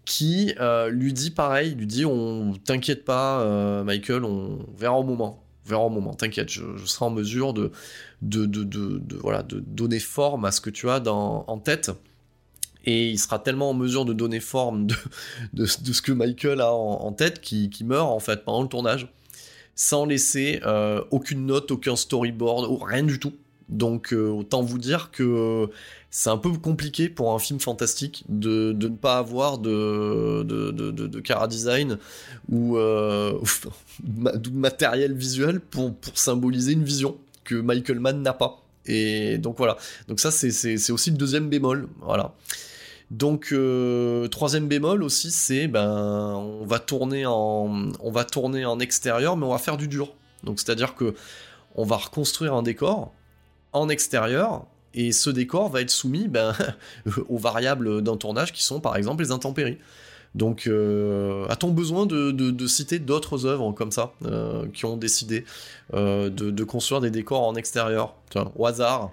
qui 0.05 0.55
lui 0.91 1.13
dit 1.13 1.31
pareil, 1.31 1.75
lui 1.75 1.87
dit 1.87 2.05
on 2.05 2.55
t'inquiète 2.65 3.05
pas 3.05 3.83
Michael, 3.85 4.25
on 4.25 4.65
verra 4.77 4.99
au 4.99 5.05
moment, 5.05 5.43
verra 5.67 5.83
au 5.83 5.91
moment, 5.91 6.15
t'inquiète, 6.15 6.51
je, 6.51 6.63
serai 6.85 7.07
en 7.07 7.11
mesure 7.11 7.53
de 7.53 7.73
de, 8.23 8.47
de, 8.47 8.65
de, 8.65 9.17
voilà, 9.17 9.43
de 9.43 9.59
donner 9.59 9.99
forme 9.99 10.45
à 10.45 10.53
ce 10.53 10.61
que 10.61 10.71
tu 10.71 10.89
as 10.89 11.03
en 11.09 11.59
tête. 11.59 11.91
Et 12.85 13.11
il 13.11 13.19
sera 13.19 13.39
tellement 13.39 13.71
en 13.71 13.75
mesure 13.75 14.05
de 14.05 14.13
donner 14.13 14.41
forme 14.41 14.87
de, 14.87 14.97
de, 15.53 15.65
ce 15.67 16.03
que 16.03 16.13
Michael 16.13 16.61
a 16.61 16.73
en, 16.73 17.13
tête 17.13 17.41
qui, 17.41 17.71
meurt 17.85 18.09
en 18.09 18.19
fait 18.19 18.45
pendant 18.45 18.63
le 18.63 18.69
tournage 18.69 19.09
sans 19.75 20.05
laisser 20.05 20.61
euh, 20.65 21.03
aucune 21.11 21.47
note, 21.47 21.71
aucun 21.71 21.97
storyboard, 21.97 22.83
rien 22.83 23.03
du 23.03 23.19
tout. 23.19 23.33
Donc 23.69 24.13
euh, 24.13 24.29
autant 24.29 24.63
vous 24.63 24.79
dire 24.79 25.11
que 25.13 25.69
c'est 26.11 26.29
un 26.29 26.37
peu 26.37 26.51
compliqué 26.53 27.09
pour 27.09 27.33
un 27.33 27.39
film 27.39 27.59
fantastique 27.59 28.25
de, 28.29 28.77
ne 28.79 28.89
pas 28.89 29.17
avoir 29.17 29.59
de, 29.59 30.43
de, 30.43 30.71
de, 30.71 31.47
design 31.47 31.99
ou 32.51 32.77
euh, 32.77 33.39
de 34.03 34.51
matériel 34.51 35.15
visuel 35.15 35.59
pour, 35.61 35.95
pour 35.95 36.19
symboliser 36.19 36.73
une 36.73 36.85
vision 36.85 37.17
que 37.45 37.55
Michael 37.55 37.99
Mann 37.99 38.21
n'a 38.21 38.35
pas. 38.35 38.63
Et 38.85 39.39
donc 39.39 39.57
voilà. 39.57 39.79
Donc 40.09 40.21
ça 40.21 40.31
c'est 40.31 40.91
aussi 40.91 41.11
le 41.11 41.17
deuxième 41.17 41.49
bémol. 41.49 41.89
Voilà. 42.01 42.35
Donc 43.13 43.51
euh, 43.53 44.27
troisième 44.29 44.69
bémol 44.69 45.03
aussi, 45.03 45.31
c'est 45.31 45.69
ben 45.69 45.87
on 45.87 46.65
va 46.65 46.79
tourner 46.79 47.27
en 47.27 48.81
extérieur, 48.81 49.37
mais 49.37 49.45
on 49.45 49.51
va 49.51 49.59
faire 49.59 49.77
du 49.77 49.87
dur. 49.87 50.15
Donc 50.45 50.59
c'est-à-dire 50.59 50.95
que 50.95 51.15
on 51.75 51.85
va 51.85 51.99
reconstruire 51.99 52.55
un 52.55 52.63
décor 52.63 53.13
en 53.75 53.91
extérieur 53.91 54.65
et 54.95 55.13
ce 55.13 55.29
décor 55.29 55.69
va 55.69 55.83
être 55.83 55.91
soumis 55.91 56.27
ben, 56.27 56.55
aux 57.29 57.37
variables 57.37 58.01
d'un 58.01 58.17
tournage 58.17 58.51
qui 58.51 58.63
sont 58.63 58.81
par 58.81 58.97
exemple 58.97 59.23
les 59.23 59.31
intempéries. 59.31 59.77
Donc, 60.35 60.67
euh, 60.67 61.47
a-t-on 61.51 61.69
besoin 61.69 62.07
de, 62.07 62.67
citer 62.67 62.99
d'autres 62.99 63.45
œuvres 63.45 63.73
comme 63.73 63.93
ça, 63.93 64.15
euh, 64.25 64.67
qui 64.73 64.87
ont 64.87 64.97
décidé 64.97 65.45
de, 65.93 66.65
construire 66.65 67.03
des 67.03 67.11
décors 67.11 67.47
en 67.47 67.55
extérieur? 67.55 68.15
Au 68.57 68.65
hasard, 68.65 69.11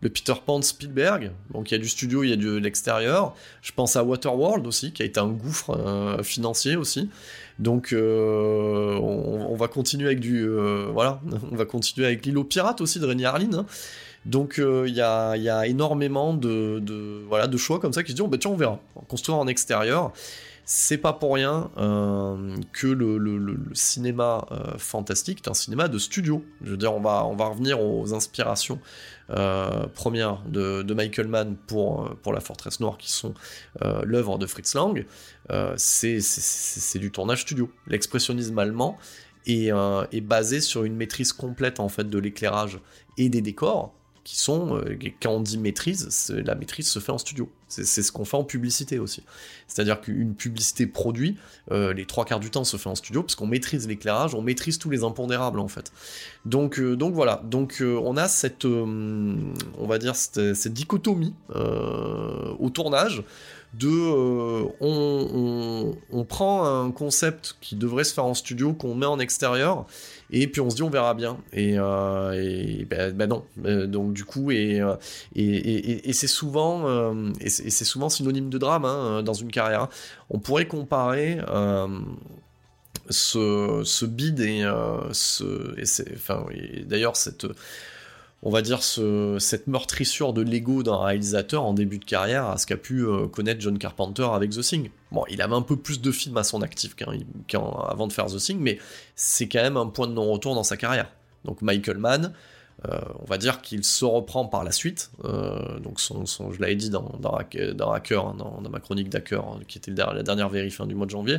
le 0.00 0.08
Peter 0.08 0.34
Pan 0.44 0.58
de 0.58 0.64
Spielberg. 0.64 1.32
Donc 1.52 1.70
il 1.70 1.74
y 1.74 1.76
a 1.76 1.80
du 1.80 1.88
studio, 1.88 2.22
il 2.22 2.30
y 2.30 2.32
a 2.32 2.36
de 2.36 2.56
l'extérieur. 2.56 3.34
Je 3.62 3.72
pense 3.72 3.96
à 3.96 4.04
Waterworld 4.04 4.66
aussi, 4.66 4.92
qui 4.92 5.02
a 5.02 5.04
été 5.04 5.18
un 5.18 5.28
gouffre 5.28 5.70
euh, 5.70 6.22
financier 6.22 6.76
aussi. 6.76 7.10
Donc 7.58 7.92
euh, 7.92 8.96
on, 8.96 9.56
va 9.56 9.66
continuer 9.66 10.06
avec 10.06 10.20
du 10.20 10.44
euh, 10.44 10.86
voilà, 10.92 11.20
on 11.52 11.56
va 11.56 11.64
continuer 11.64 12.06
avec 12.06 12.24
l'îlot 12.24 12.44
pirate 12.44 12.80
aussi 12.80 13.00
de 13.00 13.06
René 13.06 13.24
Harlin. 13.24 13.52
Hein. 13.52 13.66
Donc 14.26 14.58
il 14.58 14.94
y 14.94 15.00
a, 15.00 15.66
énormément 15.66 16.34
de, 16.34 17.24
voilà 17.28 17.46
de 17.46 17.56
choix 17.56 17.80
comme 17.80 17.92
ça 17.92 18.02
qui 18.02 18.12
se 18.12 18.16
disent 18.16 18.26
bah, 18.28 18.36
tiens 18.38 18.50
on 18.50 18.56
verra, 18.56 18.80
construire 19.08 19.38
en 19.38 19.46
extérieur. 19.46 20.12
C'est 20.70 20.98
pas 20.98 21.14
pour 21.14 21.34
rien 21.34 21.70
que 22.72 22.86
le, 22.86 23.58
cinéma 23.72 24.44
fantastique 24.76 25.40
est 25.42 25.48
un 25.48 25.54
cinéma 25.54 25.88
de 25.88 25.98
studio. 25.98 26.44
Je 26.62 26.72
veux 26.72 26.76
dire, 26.76 26.92
on 26.92 27.00
va, 27.00 27.24
on 27.24 27.36
revenir 27.36 27.80
aux 27.80 28.12
inspirations 28.12 28.78
euh, 29.30 29.86
première 29.88 30.42
de, 30.46 30.94
Michael 30.94 31.28
Mann 31.28 31.56
pour, 31.66 32.06
euh, 32.06 32.32
La 32.32 32.40
Forteresse 32.40 32.80
Noire, 32.80 32.96
qui 32.96 33.10
sont 33.10 33.34
euh, 33.82 34.02
l'œuvre 34.04 34.38
de 34.38 34.46
Fritz 34.46 34.74
Lang, 34.74 35.04
c'est 35.76 36.98
du 36.98 37.10
tournage 37.10 37.42
studio. 37.42 37.70
L'expressionnisme 37.86 38.58
allemand 38.58 38.98
est, 39.46 39.70
est, 40.12 40.20
basé 40.20 40.60
sur 40.60 40.84
une 40.84 40.96
maîtrise 40.96 41.32
complète 41.32 41.80
en 41.80 41.88
fait 41.88 42.08
de 42.08 42.18
l'éclairage 42.18 42.80
et 43.16 43.28
des 43.28 43.40
décors, 43.40 43.94
qui 44.28 44.36
sont, 44.36 44.76
euh, 44.76 44.98
quand 45.22 45.30
on 45.30 45.40
dit 45.40 45.56
maîtrise, 45.56 46.30
la 46.44 46.54
maîtrise 46.54 46.86
se 46.86 46.98
fait 46.98 47.12
en 47.12 47.16
studio. 47.16 47.50
C'est 47.66 48.02
ce 48.02 48.12
qu'on 48.12 48.26
fait 48.26 48.36
en 48.36 48.44
publicité 48.44 48.98
aussi. 48.98 49.22
C'est-à-dire 49.66 50.02
qu'une 50.02 50.34
publicité 50.34 50.86
produit, 50.86 51.38
euh, 51.70 51.94
les 51.94 52.04
trois 52.04 52.26
quarts 52.26 52.38
du 52.38 52.50
temps 52.50 52.64
se 52.64 52.76
fait 52.76 52.90
en 52.90 52.94
studio, 52.94 53.22
parce 53.22 53.36
qu'on 53.36 53.46
maîtrise 53.46 53.88
l'éclairage, 53.88 54.34
on 54.34 54.42
maîtrise 54.42 54.78
tous 54.78 54.90
les 54.90 55.02
impondérables 55.02 55.60
en 55.60 55.68
fait. 55.68 55.92
Donc, 56.44 56.78
euh, 56.78 56.94
donc 56.94 57.14
voilà, 57.14 57.40
donc 57.42 57.82
on 57.82 58.18
a 58.18 58.28
cette, 58.28 58.66
on 58.66 59.86
va 59.86 59.96
dire, 59.96 60.14
cette 60.14 60.74
dichotomie 60.74 61.34
au 61.54 62.68
tournage 62.68 63.24
de 63.74 63.88
euh, 63.88 64.64
on, 64.80 66.24
prend 66.24 66.66
un 66.66 66.90
concept 66.90 67.56
qui 67.60 67.76
devrait 67.76 68.04
se 68.04 68.14
faire 68.14 68.24
en 68.24 68.34
studio 68.34 68.72
qu'on 68.72 68.94
met 68.94 69.06
en 69.06 69.18
extérieur 69.18 69.86
et 70.30 70.46
puis 70.46 70.60
on 70.60 70.70
se 70.70 70.76
dit 70.76 70.82
on 70.82 70.90
verra 70.90 71.14
bien. 71.14 71.38
Et, 71.52 71.74
euh, 71.76 72.84
ben, 72.88 73.12
ben, 73.14 73.26
non. 73.28 73.44
Euh, 73.64 73.86
donc 73.86 74.12
du 74.12 74.24
coup 74.24 74.50
et, 74.50 74.80
et, 75.34 76.12
c'est 76.12 76.26
souvent 76.26 77.12
et 77.40 77.48
c'est 77.48 77.84
souvent 77.84 78.08
synonyme 78.08 78.50
de 78.50 78.58
drame 78.58 78.84
hein, 78.84 79.22
dans 79.22 79.34
une 79.34 79.50
carrière 79.50 79.88
on 80.30 80.38
pourrait 80.38 80.66
comparer 80.66 81.38
ce, 83.08 83.82
ce 83.84 84.04
bid 84.04 84.40
et 84.40 84.62
ce 85.12 85.74
enfin 86.14 86.44
d'ailleurs 86.84 87.16
cette 87.16 87.46
on 88.42 88.50
va 88.50 88.62
dire, 88.62 88.82
cette 88.82 89.66
meurtrissure 89.66 90.32
de 90.32 90.42
l'ego 90.42 90.82
d'un 90.84 90.96
réalisateur 90.96 91.64
en 91.64 91.74
début 91.74 91.98
de 91.98 92.04
carrière 92.04 92.46
à 92.46 92.56
ce 92.56 92.66
qu'a 92.66 92.76
pu 92.76 93.04
euh, 93.04 93.26
connaître 93.26 93.60
John 93.60 93.78
Carpenter 93.78 94.28
avec 94.32 94.50
The 94.50 94.60
Thing. 94.60 94.90
Bon, 95.10 95.24
il 95.28 95.42
avait 95.42 95.56
un 95.56 95.62
peu 95.62 95.76
plus 95.76 96.00
de 96.00 96.12
films 96.12 96.36
à 96.36 96.44
son 96.44 96.62
actif 96.62 96.94
qu'avant 96.94 98.06
de 98.06 98.12
faire 98.12 98.26
The 98.26 98.38
Thing, 98.38 98.60
mais 98.60 98.78
c'est 99.16 99.48
quand 99.48 99.62
même 99.62 99.76
un 99.76 99.86
point 99.86 100.06
de 100.06 100.12
non-retour 100.12 100.54
dans 100.54 100.62
sa 100.62 100.76
carrière. 100.76 101.10
Donc 101.44 101.62
Michael 101.62 101.98
Mann, 101.98 102.32
euh, 102.88 103.00
on 103.20 103.24
va 103.24 103.38
dire 103.38 103.60
qu'il 103.60 103.82
se 103.82 104.04
reprend 104.04 104.44
par 104.44 104.62
la 104.62 104.70
suite. 104.70 105.10
Euh, 105.24 105.80
donc 105.80 105.98
son, 106.00 106.24
je 106.24 106.60
l'avais 106.60 106.76
dit 106.76 106.90
dans, 106.90 107.18
dans, 107.18 107.36
hein, 107.36 108.36
ma 108.70 108.78
chronique 108.78 109.08
d'Hacker, 109.08 109.44
hein, 109.44 109.58
qui 109.66 109.78
était 109.78 109.90
la 109.90 110.22
dernière 110.22 110.48
vérif 110.48 110.80
du 110.82 110.94
mois 110.94 111.06
de 111.06 111.10
janvier. 111.10 111.38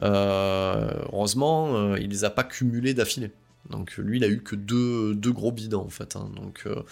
heureusement, 0.00 1.96
il 1.96 2.08
les 2.08 2.22
a 2.22 2.30
pas 2.30 2.44
cumulés 2.44 2.94
d'affilée. 2.94 3.32
Donc 3.68 3.96
lui, 3.98 4.18
il 4.18 4.24
a 4.24 4.28
eu 4.28 4.42
que 4.42 4.56
deux, 4.56 5.14
gros 5.32 5.52
bidons 5.52 5.84
en 5.84 5.90
fait, 5.90 6.16
hein. 6.16 6.30
donc, 6.34 6.62
euh, 6.66 6.82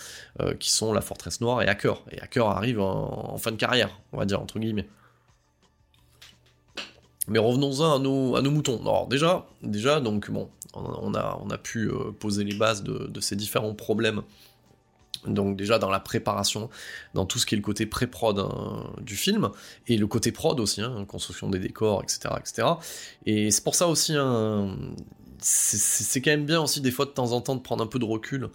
euh, 0.40 0.54
qui 0.54 0.70
sont 0.70 0.92
la 0.92 1.00
Forteresse 1.00 1.40
Noire 1.40 1.62
et 1.62 1.68
Hacker. 1.68 2.02
Et 2.10 2.20
Hacker 2.20 2.46
arrive 2.46 2.80
en, 2.80 3.36
fin 3.38 3.52
de 3.52 3.56
carrière, 3.56 3.98
on 4.12 4.18
va 4.18 4.26
dire, 4.26 4.40
entre 4.40 4.58
guillemets. 4.58 4.88
Mais 7.26 7.38
revenons-en 7.38 7.94
à 7.94 7.98
nos, 7.98 8.50
moutons. 8.50 8.80
Alors 8.80 9.06
déjà, 9.06 9.46
déjà 9.62 10.00
donc 10.00 10.30
bon, 10.30 10.48
on 10.74 11.14
a, 11.14 11.58
pu 11.58 11.88
euh, 11.88 12.12
poser 12.18 12.44
les 12.44 12.54
bases 12.54 12.82
de, 12.82 13.20
ces 13.20 13.36
différents 13.36 13.74
problèmes. 13.74 14.22
Donc 15.26 15.56
déjà 15.56 15.78
dans 15.78 15.90
la 15.90 16.00
préparation, 16.00 16.70
dans 17.12 17.26
tout 17.26 17.38
ce 17.40 17.44
qui 17.44 17.54
est 17.54 17.58
le 17.58 17.62
côté 17.62 17.86
pré-prod 17.86 18.38
hein, 18.38 18.84
du 19.00 19.16
film, 19.16 19.50
et 19.88 19.96
le 19.96 20.06
côté 20.06 20.30
prod 20.30 20.58
aussi, 20.60 20.80
hein, 20.80 21.04
construction 21.06 21.50
des 21.50 21.58
décors, 21.58 22.02
etc. 22.02 22.34
etc. 22.38 22.68
Et 23.26 23.50
c'est 23.50 23.64
pour 23.64 23.74
ça 23.74 23.88
aussi, 23.88 24.14
c'est 25.40 26.20
quand 26.20 26.30
même 26.30 26.46
bien 26.46 26.60
aussi 26.60 26.80
des 26.80 26.90
fois 26.90 27.04
de 27.04 27.10
temps 27.10 27.32
en 27.32 27.40
temps 27.40 27.54
de 27.54 27.60
prendre 27.60 27.82
un 27.82 27.86
peu 27.86 27.98
de 27.98 28.04
recul 28.04 28.48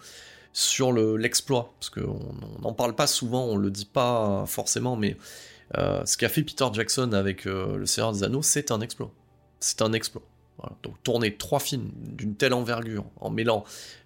sur 0.54 0.94
l'exploit, 0.94 1.74
parce 1.80 1.90
qu'on 1.90 2.20
n'en 2.62 2.74
parle 2.74 2.96
pas 2.96 3.08
souvent, 3.08 3.46
on 3.46 3.58
le 3.58 3.72
dit 3.72 3.90
pas 3.92 4.46
forcément, 4.46 4.96
mais 4.96 5.18
euh, 5.78 6.06
ce 6.06 6.18
qu'a 6.18 6.30
fait 6.30 6.44
Peter 6.44 6.66
Jackson 6.72 7.14
avec 7.14 7.48
euh, 7.48 7.78
Le 7.78 7.86
Seigneur 7.86 8.14
des 8.14 8.24
Anneaux, 8.24 8.44
c'est 8.44 8.72
un 8.72 8.82
exploit. 8.82 9.12
C'est 9.60 9.82
un 9.82 9.94
exploit. 9.94 10.22
Donc 10.84 11.02
tourner 11.04 11.36
trois 11.36 11.60
films 11.60 11.90
d'une 11.98 12.36
telle 12.36 12.54
envergure, 12.54 13.06
en 13.20 13.30
mêlant 13.30 13.66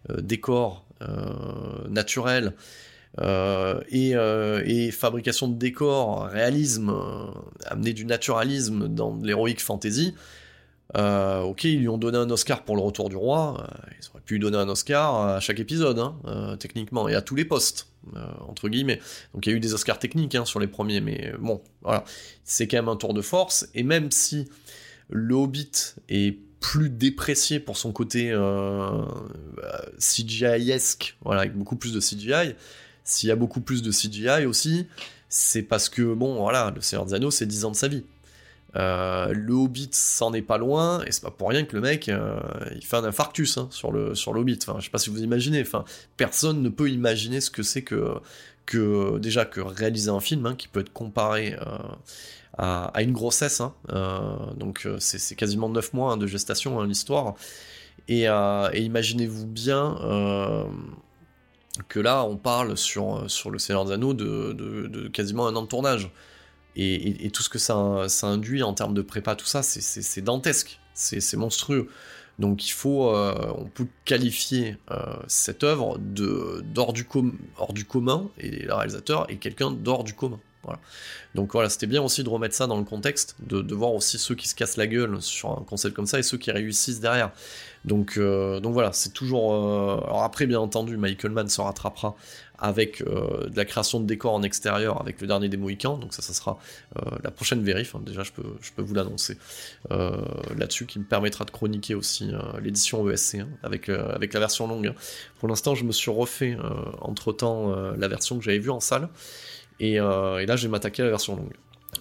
euh, 0.09 0.21
décors 0.21 0.85
naturels 1.89 2.53
et, 3.19 4.13
et, 4.65 4.91
fabrication 4.91 5.47
de 5.47 5.55
décors, 5.55 6.25
réalisme, 6.25 6.91
amener 7.65 7.93
du 7.93 8.05
naturalisme 8.05 8.87
dans 8.87 9.15
l'héroïque 9.21 9.61
fantasy, 9.61 10.15
euh, 10.95 11.41
ok, 11.41 11.65
ils 11.65 11.79
lui 11.79 11.89
ont 11.89 11.97
donné 11.97 12.17
un 12.17 12.29
Oscar 12.29 12.63
pour 12.63 12.75
le 12.75 12.81
retour 12.81 13.09
du 13.09 13.15
roi. 13.15 13.57
Euh, 13.61 13.91
ils 13.99 14.09
auraient 14.09 14.21
pu 14.21 14.35
lui 14.35 14.39
donner 14.39 14.57
un 14.57 14.69
Oscar 14.69 15.15
à 15.15 15.39
chaque 15.39 15.59
épisode, 15.59 15.99
hein, 15.99 16.15
euh, 16.25 16.55
techniquement, 16.55 17.07
et 17.09 17.15
à 17.15 17.21
tous 17.21 17.35
les 17.35 17.45
postes, 17.45 17.87
entre 18.47 18.69
guillemets. 18.69 18.99
Donc 19.33 19.45
il 19.45 19.49
y 19.49 19.53
a 19.53 19.55
eu 19.55 19.59
des 19.59 19.73
Oscars 19.73 19.99
techniques 19.99 20.35
hein, 20.35 20.45
sur 20.45 20.59
les 20.59 20.67
premiers, 20.67 21.01
mais 21.01 21.33
bon, 21.39 21.61
voilà. 21.81 22.03
C'est 22.43 22.67
quand 22.67 22.77
même 22.77 22.89
un 22.89 22.95
tour 22.95 23.13
de 23.13 23.21
force. 23.21 23.67
Et 23.73 23.83
même 23.83 24.11
si 24.11 24.47
le 25.09 25.35
Hobbit 25.35 25.95
est 26.09 26.37
plus 26.59 26.89
déprécié 26.89 27.59
pour 27.59 27.77
son 27.77 27.91
côté 27.91 28.33
CGI-esque, 29.99 31.17
voilà, 31.21 31.41
avec 31.41 31.55
beaucoup 31.55 31.75
plus 31.75 31.93
de 31.93 31.99
CGI, 31.99 32.55
s'il 33.03 33.29
y 33.29 33.31
a 33.31 33.35
beaucoup 33.35 33.61
plus 33.61 33.81
de 33.81 33.91
CGI 33.91 34.45
aussi, 34.45 34.87
c'est 35.29 35.61
parce 35.61 35.89
que, 35.89 36.13
bon, 36.13 36.35
voilà, 36.35 36.71
le 36.73 36.81
Seigneur 36.81 37.05
des 37.05 37.13
Anneaux, 37.13 37.31
c'est 37.31 37.45
10 37.45 37.65
ans 37.65 37.71
de 37.71 37.75
sa 37.75 37.87
vie. 37.87 38.03
Euh, 38.77 39.33
le 39.33 39.53
Hobbit 39.53 39.89
s'en 39.91 40.33
est 40.33 40.41
pas 40.41 40.57
loin, 40.57 41.03
et 41.05 41.11
c'est 41.11 41.23
pas 41.23 41.31
pour 41.31 41.49
rien 41.49 41.63
que 41.63 41.75
le 41.75 41.81
mec, 41.81 42.09
euh, 42.09 42.39
il 42.75 42.85
fait 42.85 42.97
un 42.97 43.03
infarctus 43.03 43.57
hein, 43.57 43.67
sur 43.71 43.91
le 43.91 44.13
sur 44.13 44.33
Hobbit. 44.33 44.59
Enfin, 44.61 44.75
je 44.79 44.85
sais 44.85 44.91
pas 44.91 44.99
si 44.99 45.09
vous 45.09 45.23
imaginez. 45.23 45.61
Enfin, 45.61 45.83
personne 46.15 46.61
ne 46.61 46.69
peut 46.69 46.89
imaginer 46.89 47.41
ce 47.41 47.49
que 47.49 47.63
c'est 47.63 47.81
que 47.81 48.15
que 48.65 49.17
déjà 49.19 49.45
que 49.45 49.61
réaliser 49.61 50.09
un 50.09 50.19
film 50.19 50.45
hein, 50.45 50.55
qui 50.55 50.67
peut 50.67 50.81
être 50.81 50.93
comparé 50.93 51.55
euh, 51.55 51.77
à, 52.57 53.01
une 53.01 53.13
grossesse. 53.13 53.61
Hein. 53.61 53.73
donc 54.57 54.87
c'est 54.99 55.35
quasiment 55.35 55.69
9 55.69 55.93
mois 55.93 56.17
de 56.17 56.27
gestation 56.27 56.81
l'histoire. 56.83 57.35
Et, 58.09 58.25
imaginez-vous 58.25 59.45
bien 59.45 59.95
que 61.87 61.99
là, 61.99 62.23
on 62.23 62.35
parle 62.37 62.75
sur, 62.75 63.29
sur 63.29 63.51
le 63.51 63.59
Seigneur 63.59 63.85
des 63.85 63.93
Anneaux 63.93 64.13
de, 64.15 64.53
de, 64.53 65.07
quasiment 65.07 65.47
un 65.47 65.55
an 65.55 65.61
de 65.61 65.67
tournage 65.67 66.09
et, 66.77 67.29
tout 67.31 67.43
ce 67.43 67.49
que 67.49 67.59
ça, 67.59 67.75
induit 68.23 68.63
en 68.63 68.73
termes 68.73 68.93
de 68.93 69.01
prépa, 69.01 69.35
tout 69.35 69.45
ça, 69.45 69.63
c'est 69.63 70.21
dantesque, 70.21 70.79
c'est 70.93 71.37
monstrueux. 71.37 71.89
Donc 72.39 72.67
il 72.67 72.71
faut, 72.71 73.09
euh, 73.15 73.51
on 73.57 73.65
peut 73.65 73.87
qualifier 74.05 74.77
euh, 74.91 75.15
cette 75.27 75.63
œuvre 75.63 75.97
d'hors 75.97 76.93
du, 76.93 77.07
du 77.71 77.85
commun, 77.85 78.29
et 78.37 78.63
le 78.63 78.73
réalisateur 78.73 79.29
est 79.29 79.37
quelqu'un 79.37 79.71
d'hors 79.71 80.03
du 80.03 80.13
commun. 80.13 80.39
Donc 81.33 81.53
voilà, 81.53 81.69
c'était 81.69 81.87
bien 81.87 82.01
aussi 82.01 82.25
de 82.25 82.29
remettre 82.29 82.53
ça 82.53 82.67
dans 82.67 82.77
le 82.77 82.83
contexte, 82.83 83.37
de, 83.39 83.73
voir 83.73 83.93
aussi 83.93 84.17
ceux 84.17 84.35
qui 84.35 84.49
se 84.49 84.53
cassent 84.55 84.75
la 84.75 84.85
gueule 84.85 85.21
sur 85.21 85.51
un 85.51 85.63
concept 85.63 85.95
comme 85.95 86.07
ça 86.07 86.19
et 86.19 86.23
ceux 86.23 86.37
qui 86.37 86.51
réussissent 86.51 86.99
derrière. 86.99 87.31
Donc, 87.85 88.17
euh, 88.17 88.59
donc 88.59 88.73
voilà, 88.73 88.91
c'est 88.91 89.13
toujours. 89.13 89.53
Alors 89.53 90.23
après, 90.23 90.45
bien 90.45 90.59
entendu, 90.59 90.97
Michael 90.97 91.31
Mann 91.31 91.47
se 91.47 91.61
rattrapera 91.61 92.17
avec 92.59 93.01
euh, 93.01 93.47
de 93.47 93.55
la 93.55 93.65
création 93.65 93.99
de 93.99 94.05
décors 94.05 94.33
en 94.33 94.43
extérieur 94.43 94.99
avec 94.99 95.21
le 95.21 95.27
dernier 95.27 95.49
des 95.49 95.57
Mohicans. 95.57 95.97
Donc 95.97 96.13
ça, 96.13 96.21
ça 96.21 96.33
sera 96.33 96.59
euh, 96.97 97.01
la 97.23 97.31
prochaine 97.31 97.63
vérif. 97.63 97.95
Hein. 97.95 98.01
Déjà, 98.05 98.23
je 98.23 98.31
peux, 98.31 98.55
je 98.61 98.71
peux 98.71 98.81
vous 98.81 98.93
l'annoncer 98.93 99.37
euh, 99.91 100.17
là-dessus, 100.55 100.85
qui 100.85 100.99
me 100.99 101.03
permettra 101.03 101.45
de 101.45 101.51
chroniquer 101.51 101.95
aussi 101.95 102.31
l'édition 102.61 103.07
ESC 103.09 103.35
hein, 103.35 103.47
avec, 103.63 103.89
avec 103.89 104.33
la 104.33 104.39
version 104.39 104.67
longue. 104.67 104.93
Pour 105.39 105.47
l'instant, 105.47 105.75
je 105.75 105.83
me 105.83 105.91
suis 105.91 106.11
refait 106.11 106.57
entre-temps 107.01 107.71
la 107.95 108.07
version 108.07 108.37
que 108.37 108.43
j'avais 108.43 108.59
vue 108.59 108.69
en 108.69 108.79
salle. 108.79 109.09
Et, 109.79 109.93
et 109.93 109.99
là, 109.99 110.55
je 110.55 110.63
vais 110.63 110.71
m'attaquer 110.71 111.03
à 111.03 111.05
la 111.05 111.11
version 111.11 111.35
longue. 111.35 111.53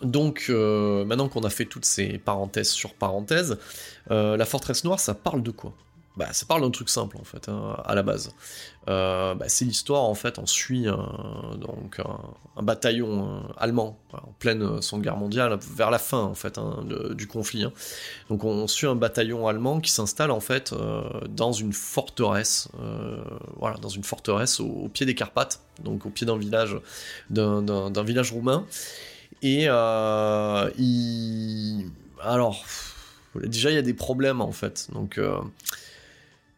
Donc, 0.02 0.48
maintenant 0.48 1.28
qu'on 1.28 1.42
a 1.42 1.50
fait 1.50 1.66
toutes 1.66 1.84
ces 1.84 2.18
parenthèses 2.18 2.70
sur 2.70 2.94
parenthèses, 2.94 3.58
la 4.08 4.44
forteresse 4.44 4.84
noire, 4.84 5.00
ça 5.00 5.14
parle 5.14 5.42
de 5.42 5.50
quoi? 5.50 5.74
Bah, 6.16 6.32
ça 6.32 6.46
parle 6.46 6.62
d'un 6.62 6.70
truc 6.70 6.88
simple 6.88 7.18
en 7.18 7.24
fait, 7.24 7.48
hein, 7.48 7.76
à 7.84 7.94
la 7.94 8.02
base. 8.02 8.34
Euh, 8.88 9.34
bah, 9.34 9.46
c'est 9.48 9.66
l'histoire 9.66 10.04
en 10.04 10.14
fait, 10.14 10.38
on 10.38 10.46
suit 10.46 10.88
un, 10.88 11.56
donc 11.58 12.00
un, 12.56 12.62
bataillon 12.62 13.26
euh, 13.26 13.40
allemand 13.58 13.98
en 14.12 14.32
pleine 14.38 14.62
euh, 14.62 14.80
Seconde 14.80 15.02
Guerre 15.02 15.16
mondiale, 15.16 15.58
vers 15.74 15.90
la 15.90 15.98
fin 15.98 16.20
en 16.20 16.34
fait 16.34 16.56
hein, 16.56 16.84
du 17.14 17.26
conflit. 17.26 17.64
Hein. 17.64 17.72
Donc 18.30 18.44
on 18.44 18.66
suit 18.66 18.86
un 18.86 18.94
bataillon 18.94 19.46
allemand 19.46 19.80
qui 19.80 19.90
s'installe 19.90 20.30
en 20.30 20.40
fait 20.40 20.72
dans 21.28 21.52
une 21.52 21.72
forteresse, 21.72 22.68
voilà, 23.56 23.76
dans 23.76 23.88
une 23.88 24.04
forteresse 24.04 24.60
au, 24.60 24.88
pied 24.88 25.04
des 25.04 25.14
Carpates, 25.14 25.60
donc 25.82 26.06
au 26.06 26.10
pied 26.10 26.26
d'un 26.26 26.38
village, 26.38 26.76
d'un 27.28 28.04
village 28.04 28.32
roumain. 28.32 28.64
Et 29.42 29.68
alors 29.68 30.70
déjà 33.34 33.70
il 33.70 33.74
y 33.74 33.78
a 33.78 33.82
des 33.82 33.94
problèmes 33.94 34.40
en 34.40 34.52
fait, 34.52 34.88
donc 34.92 35.20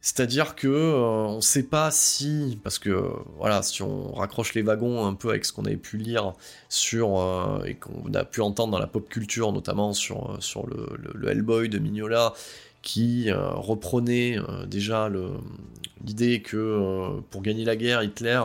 c'est-à-dire 0.01 0.55
que 0.55 0.69
euh, 0.69 1.27
on 1.27 1.37
ne 1.37 1.41
sait 1.41 1.65
pas 1.65 1.91
si, 1.91 2.59
parce 2.63 2.79
que 2.79 3.05
voilà, 3.37 3.63
si 3.63 3.83
on 3.83 4.13
raccroche 4.13 4.55
les 4.55 4.63
wagons 4.63 5.05
un 5.05 5.15
peu 5.15 5.31
avec 5.31 5.45
ce 5.45 5.53
qu'on 5.53 5.65
avait 5.65 5.77
pu 5.77 5.97
lire 5.97 6.35
sur 6.69 7.19
euh, 7.19 7.65
et 7.65 7.75
qu'on 7.75 8.15
a 8.15 8.25
pu 8.25 8.41
entendre 8.41 8.73
dans 8.73 8.79
la 8.79 8.87
pop 8.87 9.09
culture, 9.09 9.53
notamment 9.53 9.93
sur, 9.93 10.31
euh, 10.31 10.37
sur 10.39 10.67
le, 10.69 11.29
Hellboy 11.29 11.69
de 11.69 11.79
Mignola, 11.79 12.33
qui 12.81 13.31
reprenait 13.33 14.39
déjà 14.67 15.11
l'idée 16.07 16.41
que 16.41 17.21
pour 17.29 17.43
gagner 17.43 17.65
la 17.65 17.75
guerre, 17.75 18.03
Hitler 18.05 18.41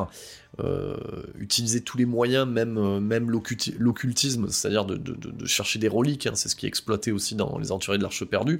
utilisait 1.39 1.81
tous 1.81 1.97
les 1.97 2.05
moyens, 2.05 2.47
même, 2.47 2.99
même 2.99 3.29
l'occultisme, 3.29 4.49
c'est-à-dire 4.49 4.85
de, 4.85 5.45
chercher 5.45 5.77
des 5.77 5.87
reliques, 5.87 6.25
hein, 6.25 6.33
c'est 6.33 6.49
ce 6.49 6.55
qui 6.55 6.65
est 6.65 6.67
exploité 6.67 7.11
aussi 7.11 7.35
dans 7.35 7.57
Les 7.59 7.67
Aventuriers 7.67 7.99
de 7.99 8.03
l'Arche 8.03 8.25
perdue. 8.25 8.59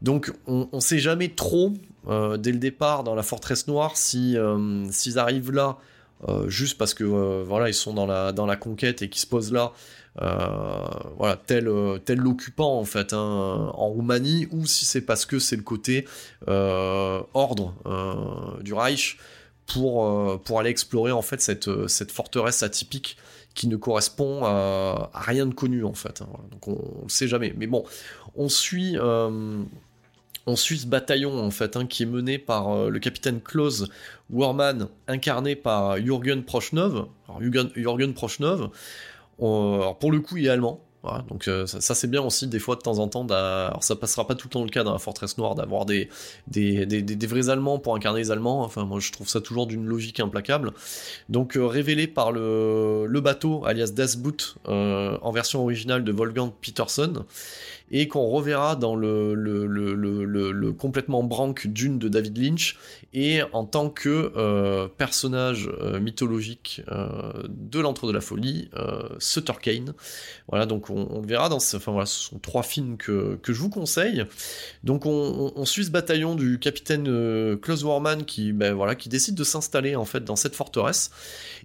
Donc 0.00 0.32
on 0.46 0.68
ne 0.72 0.80
sait 0.80 1.00
jamais 1.00 1.28
trop 1.28 1.74
dès 2.06 2.52
le 2.52 2.58
départ 2.58 3.04
dans 3.04 3.14
la 3.14 3.22
forteresse 3.22 3.66
noire 3.66 3.96
si 3.96 4.36
euh, 4.36 4.90
s'ils 4.90 5.18
arrivent 5.18 5.52
là 5.52 5.78
euh, 6.28 6.48
juste 6.48 6.78
parce 6.78 6.94
que 6.94 7.04
voilà 7.42 7.68
ils 7.68 7.74
sont 7.74 7.94
dans 7.94 8.06
la 8.06 8.32
dans 8.32 8.46
la 8.46 8.56
conquête 8.56 9.02
et 9.02 9.08
qu'ils 9.08 9.20
se 9.20 9.26
posent 9.26 9.52
là 9.52 9.72
voilà 11.16 11.36
tel 11.46 11.70
tel 12.04 12.18
l'occupant 12.18 12.78
en 12.78 12.84
fait 12.84 13.12
hein, 13.12 13.72
en 13.74 13.88
Roumanie 13.88 14.46
ou 14.52 14.66
si 14.66 14.84
c'est 14.84 15.00
parce 15.00 15.26
que 15.26 15.38
c'est 15.38 15.56
le 15.56 15.62
côté 15.62 16.06
ordre 16.46 17.74
du 18.62 18.74
Reich 18.74 19.18
pour 19.66 20.58
aller 20.58 20.70
explorer 20.70 21.10
en 21.10 21.22
fait 21.22 21.40
cette 21.40 21.88
cette 21.88 22.12
forteresse 22.12 22.62
atypique 22.62 23.16
qui 23.54 23.68
ne 23.68 23.76
correspond 23.76 24.44
à, 24.44 25.10
rien 25.14 25.46
de 25.46 25.54
connu 25.54 25.84
en 25.84 25.94
fait. 25.94 26.22
Hein, 26.22 26.28
donc 26.50 26.68
on, 26.68 26.72
ne 26.72 27.02
le 27.04 27.08
sait 27.08 27.28
jamais. 27.28 27.54
Mais 27.56 27.66
bon, 27.66 27.84
on 28.34 28.48
suit 28.48 28.96
on 30.46 30.56
suit 30.56 30.78
ce 30.78 30.86
bataillon 30.86 31.38
en 31.38 31.50
fait, 31.50 31.76
hein, 31.76 31.86
qui 31.86 32.02
est 32.02 32.06
mené 32.06 32.38
par 32.38 32.70
euh, 32.70 32.90
le 32.90 32.98
capitaine 32.98 33.40
Klaus 33.40 33.84
Warman, 34.30 34.88
incarné 35.08 35.56
par 35.56 35.96
Jürgen 35.98 36.44
Prochnov. 36.44 37.06
Alors, 37.28 37.40
Jürgen, 37.74 38.14
Prochnov, 38.14 38.70
pour 39.38 40.12
le 40.12 40.20
coup, 40.20 40.36
il 40.36 40.46
est 40.46 40.50
allemand. 40.50 40.80
Donc 41.28 41.48
euh, 41.48 41.66
ça, 41.66 41.94
c'est 41.94 42.06
bien 42.08 42.22
aussi 42.22 42.46
des 42.46 42.58
fois 42.58 42.76
de 42.76 42.80
temps 42.80 42.98
en 42.98 43.08
temps. 43.08 43.26
Alors 43.26 43.82
ça 43.82 43.96
passera 43.96 44.26
pas 44.26 44.34
tout 44.34 44.48
le 44.48 44.52
temps 44.52 44.64
le 44.64 44.70
cas 44.70 44.84
dans 44.84 44.92
la 44.92 44.98
Forteresse 44.98 45.36
Noire 45.38 45.54
d'avoir 45.54 45.84
des 45.84 46.08
vrais 46.48 47.48
Allemands 47.48 47.78
pour 47.78 47.94
incarner 47.94 48.20
les 48.20 48.30
Allemands. 48.30 48.62
Enfin 48.62 48.84
moi 48.84 49.00
je 49.00 49.12
trouve 49.12 49.28
ça 49.28 49.40
toujours 49.40 49.66
d'une 49.66 49.86
logique 49.86 50.20
implacable. 50.20 50.72
Donc 51.28 51.56
euh, 51.56 51.66
révélé 51.66 52.06
par 52.06 52.32
le, 52.32 53.06
le 53.06 53.20
bateau 53.20 53.64
alias 53.66 53.92
Das 53.94 54.16
Boot 54.16 54.56
euh, 54.68 55.18
en 55.20 55.32
version 55.32 55.62
originale 55.62 56.04
de 56.04 56.12
Wolfgang 56.12 56.50
Peterson 56.60 57.24
et 57.90 58.08
qu'on 58.08 58.26
reverra 58.28 58.76
dans 58.76 58.96
le, 58.96 59.34
le, 59.34 59.66
le, 59.66 59.94
le, 59.94 60.72
complètement 60.72 61.22
branque 61.22 61.66
d'une 61.66 61.98
de 61.98 62.08
David 62.08 62.38
Lynch 62.38 62.76
et 63.12 63.42
en 63.52 63.64
tant 63.64 63.90
que 63.90 64.32
euh, 64.36 64.88
personnage 64.88 65.70
euh, 65.80 66.00
mythologique 66.00 66.82
euh, 66.90 67.32
de 67.48 67.80
l'entre 67.80 68.06
de 68.06 68.12
la 68.12 68.20
folie, 68.20 68.70
Sutter 69.18 69.52
Kane. 69.60 69.94
Voilà, 70.48 70.66
donc 70.66 70.90
on, 70.90 71.20
le 71.20 71.26
verra 71.26 71.48
dans 71.48 71.60
ce, 71.60 71.76
enfin 71.76 71.92
voilà, 71.92 72.06
ce 72.06 72.18
sont 72.18 72.38
trois 72.38 72.62
films 72.62 72.96
que, 72.96 73.38
que 73.42 73.52
je 73.52 73.60
vous 73.60 73.70
conseille. 73.70 74.24
Donc 74.82 75.06
on, 75.06 75.52
on, 75.54 75.64
suit 75.64 75.84
ce 75.84 75.90
bataillon 75.90 76.34
du 76.34 76.58
capitaine 76.58 77.04
Klaus 77.60 77.84
Warman 77.84 78.24
qui, 78.24 78.52
ben, 78.52 78.72
voilà, 78.74 78.94
qui 78.94 79.08
décide 79.08 79.34
de 79.34 79.44
s'installer 79.44 79.94
en 79.94 80.04
fait 80.04 80.24
dans 80.24 80.36
cette 80.36 80.54
forteresse 80.54 81.10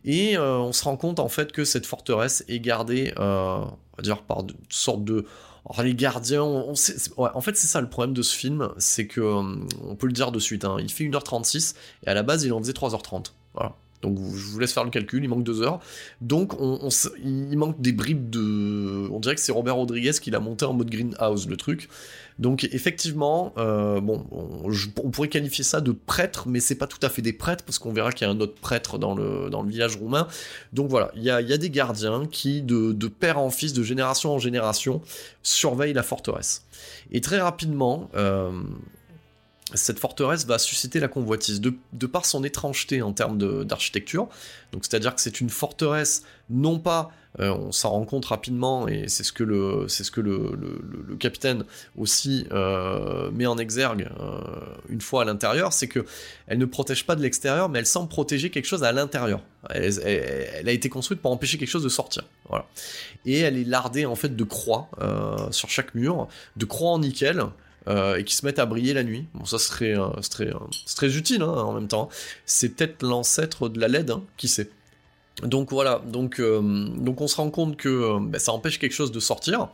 et 0.06 0.38
on 0.38 0.72
se 0.72 0.84
rend 0.84 0.98
compte 0.98 1.20
en 1.20 1.30
fait 1.30 1.52
que 1.52 1.64
cette 1.64 1.86
forteresse 1.86 2.44
est 2.48 2.60
gardée, 2.60 3.14
on 3.18 3.22
va 3.22 4.04
dire 4.04 4.22
par 4.22 4.42
une 4.42 4.54
sorte 4.70 5.04
de 5.04 5.26
alors 5.66 5.84
les 5.84 5.96
gardiens, 5.96 6.44
on 6.44 6.76
sait, 6.76 6.96
en 7.18 7.42
fait 7.42 7.56
c'est 7.58 7.68
ça 7.68 7.82
le 7.82 7.90
problème 7.90 8.14
de 8.14 8.22
ce 8.22 8.36
film, 8.36 8.70
c'est 8.78 9.08
que, 9.08 9.22
on 9.22 9.96
peut 9.96 10.08
le 10.08 10.14
dire 10.14 10.32
de 10.32 10.40
suite, 10.40 10.66
hein, 10.66 10.78
il 10.80 10.92
fait 10.92 11.04
1h36 11.04 11.76
et 12.04 12.10
à 12.10 12.14
la 12.14 12.24
base 12.24 12.44
il 12.44 12.54
en 12.54 12.60
faisait 12.60 12.74
3h30. 12.74 13.34
Voilà. 13.54 13.76
Donc 14.02 14.18
je 14.18 14.46
vous 14.46 14.60
laisse 14.60 14.74
faire 14.74 14.84
le 14.84 14.90
calcul, 14.90 15.24
il 15.24 15.28
manque 15.28 15.44
2 15.44 15.62
heures. 15.62 15.80
Donc 16.22 16.60
on, 16.60 16.90
il 17.24 17.58
manque 17.58 17.80
des 17.82 17.92
bribes 17.92 18.30
de... 18.30 19.08
On 19.12 19.20
dirait 19.20 19.36
que 19.36 19.42
c'est 19.42 19.52
Robert 19.52 19.76
Rodriguez 19.76 20.14
qui 20.22 20.32
l'a 20.32 20.40
monté 20.40 20.66
en 20.66 20.74
mode 20.74 20.90
greenhouse 20.90 21.48
le 21.48 21.58
truc. 21.58 21.90
Donc 22.40 22.64
effectivement, 22.72 23.54
euh, 23.58 24.00
bon, 24.00 24.26
on, 24.32 25.12
pourrait 25.12 25.28
qualifier 25.28 25.66
ça 25.66 25.82
de 25.82 25.92
prêtre, 25.92 26.48
mais 26.48 26.62
c'est 26.62 26.76
pas 26.76 26.88
tout 26.88 27.00
à 27.02 27.10
fait 27.10 27.22
des 27.22 27.34
prêtres, 27.34 27.66
parce 27.66 27.80
qu'on 27.80 27.92
verra 27.92 28.14
qu'il 28.14 28.26
y 28.26 28.30
a 28.30 28.34
un 28.34 28.40
autre 28.40 28.56
prêtre 28.56 28.98
dans 28.98 29.14
le, 29.14 29.50
dans 29.50 29.62
le 29.62 29.70
village 29.70 29.98
roumain. 29.98 30.26
Donc 30.72 30.90
voilà, 30.90 31.12
il 31.16 31.24
y 31.24 31.30
a, 31.30 31.42
y 31.42 31.52
a, 31.52 31.58
des 31.58 31.70
gardiens 31.70 32.26
qui, 32.32 32.62
de, 32.62 32.94
de, 32.94 33.08
père 33.08 33.40
en 33.40 33.50
fils, 33.50 33.74
de 33.74 33.84
génération 33.84 34.34
en 34.34 34.40
génération, 34.40 35.02
surveillent 35.44 35.94
la 35.94 36.04
forteresse. 36.04 36.66
Et 37.12 37.20
très 37.20 37.42
rapidement, 37.42 38.10
euh, 38.16 38.52
cette 39.74 40.00
forteresse 40.00 40.46
va 40.46 40.58
susciter 40.58 41.00
la 41.00 41.08
convoitise 41.08 41.62
de, 41.62 41.74
de 41.94 42.08
par 42.08 42.26
son 42.26 42.44
étrangeté 42.44 43.02
en 43.02 43.14
termes 43.14 43.64
d'architecture. 43.64 44.28
Donc 44.72 44.86
c'est-à-dire 44.86 45.16
que 45.16 45.22
c'est 45.22 45.42
une 45.42 45.50
forteresse 45.50 46.24
non 46.50 46.80
pas 46.80 47.12
euh, 47.40 47.52
on 47.52 47.72
s'en 47.72 47.92
rend 47.92 48.06
compte 48.06 48.26
rapidement 48.26 48.88
et 48.88 49.08
c'est 49.08 49.24
ce 49.24 49.32
que 49.32 49.44
le, 49.44 49.88
c'est 49.88 50.04
ce 50.04 50.10
que 50.10 50.20
le, 50.20 50.58
le, 51.08 51.16
capitaine 51.16 51.64
aussi 51.96 52.48
euh, 52.52 53.30
met 53.32 53.46
en 53.46 53.58
exergue 53.58 54.10
euh, 54.20 54.40
une 54.90 55.02
fois 55.02 55.22
à 55.22 55.26
l'intérieur, 55.26 55.72
c'est 55.72 55.88
que 55.88 56.06
elle 56.48 56.58
ne 56.58 56.66
protège 56.66 57.06
pas 57.06 57.16
de 57.16 57.22
l'extérieur, 57.22 57.70
mais 57.70 57.80
elle 57.80 57.86
semble 57.86 58.10
protéger 58.10 58.50
quelque 58.50 58.66
chose 58.66 58.84
à 58.84 58.92
l'intérieur. 58.92 59.42
Elle, 59.70 60.68
a 60.68 60.72
été 60.72 60.90
construite 60.90 61.22
pour 61.22 61.32
empêcher 61.32 61.58
quelque 61.58 61.70
chose 61.70 61.84
de 61.84 61.90
sortir. 61.90 62.24
Et 63.26 63.40
elle 63.40 63.58
est 63.58 63.66
lardée 63.66 64.06
en 64.06 64.16
fait 64.16 64.36
de 64.36 64.44
croix 64.44 64.90
sur 65.52 65.70
chaque 65.70 65.94
mur, 65.94 66.28
de 66.56 66.66
croix 66.66 66.92
en 66.92 67.00
nickel. 67.00 67.44
Et 67.90 68.24
qui 68.24 68.36
se 68.36 68.46
mettent 68.46 68.60
à 68.60 68.66
briller 68.66 68.94
la 68.94 69.04
nuit. 69.04 69.26
Bon, 69.34 69.46
ça 69.46 69.58
serait, 69.58 69.96
serait, 70.22 70.52
très 70.96 71.18
utile 71.18 71.42
hein, 71.42 71.48
en 71.48 71.74
même 71.74 71.88
temps. 71.88 72.10
C'est 72.46 72.70
peut-être 72.70 73.02
l'ancêtre 73.02 73.68
de 73.68 73.80
la 73.80 73.88
LED, 73.88 74.12
hein, 74.12 74.24
qui 74.38 74.48
sait. 74.48 74.70
Donc 75.44 75.72
voilà, 75.72 76.02
donc, 76.06 76.40
euh, 76.40 76.62
on 76.62 77.28
se 77.28 77.36
rend 77.36 77.50
compte 77.50 77.78
que 77.78 77.90
euh, 77.90 78.20
bah, 78.22 78.40
ça 78.40 78.52
empêche 78.52 78.80
quelque 78.80 78.94
chose 78.94 79.12
de 79.12 79.20
sortir. 79.20 79.70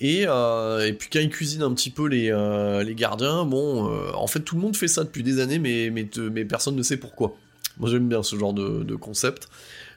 Et, 0.00 0.24
euh, 0.26 0.92
puis 0.92 1.08
quand 1.12 1.20
ils 1.20 1.28
cuisinent 1.28 1.62
un 1.62 1.72
petit 1.74 1.90
peu 1.90 2.06
les, 2.06 2.94
gardiens, 2.94 3.44
bon, 3.44 3.90
en 4.14 4.26
fait 4.26 4.40
tout 4.40 4.54
le 4.54 4.60
monde 4.60 4.76
fait 4.76 4.88
ça 4.88 5.04
depuis 5.04 5.22
des 5.22 5.40
années, 5.40 5.58
mais, 5.58 5.90
personne 6.44 6.76
ne 6.76 6.82
sait 6.82 6.96
pourquoi. 6.96 7.36
Moi 7.78 7.90
j'aime 7.90 8.08
bien 8.08 8.22
ce 8.22 8.36
genre 8.36 8.52
de, 8.52 8.82
de 8.82 8.94
concept. 8.96 9.48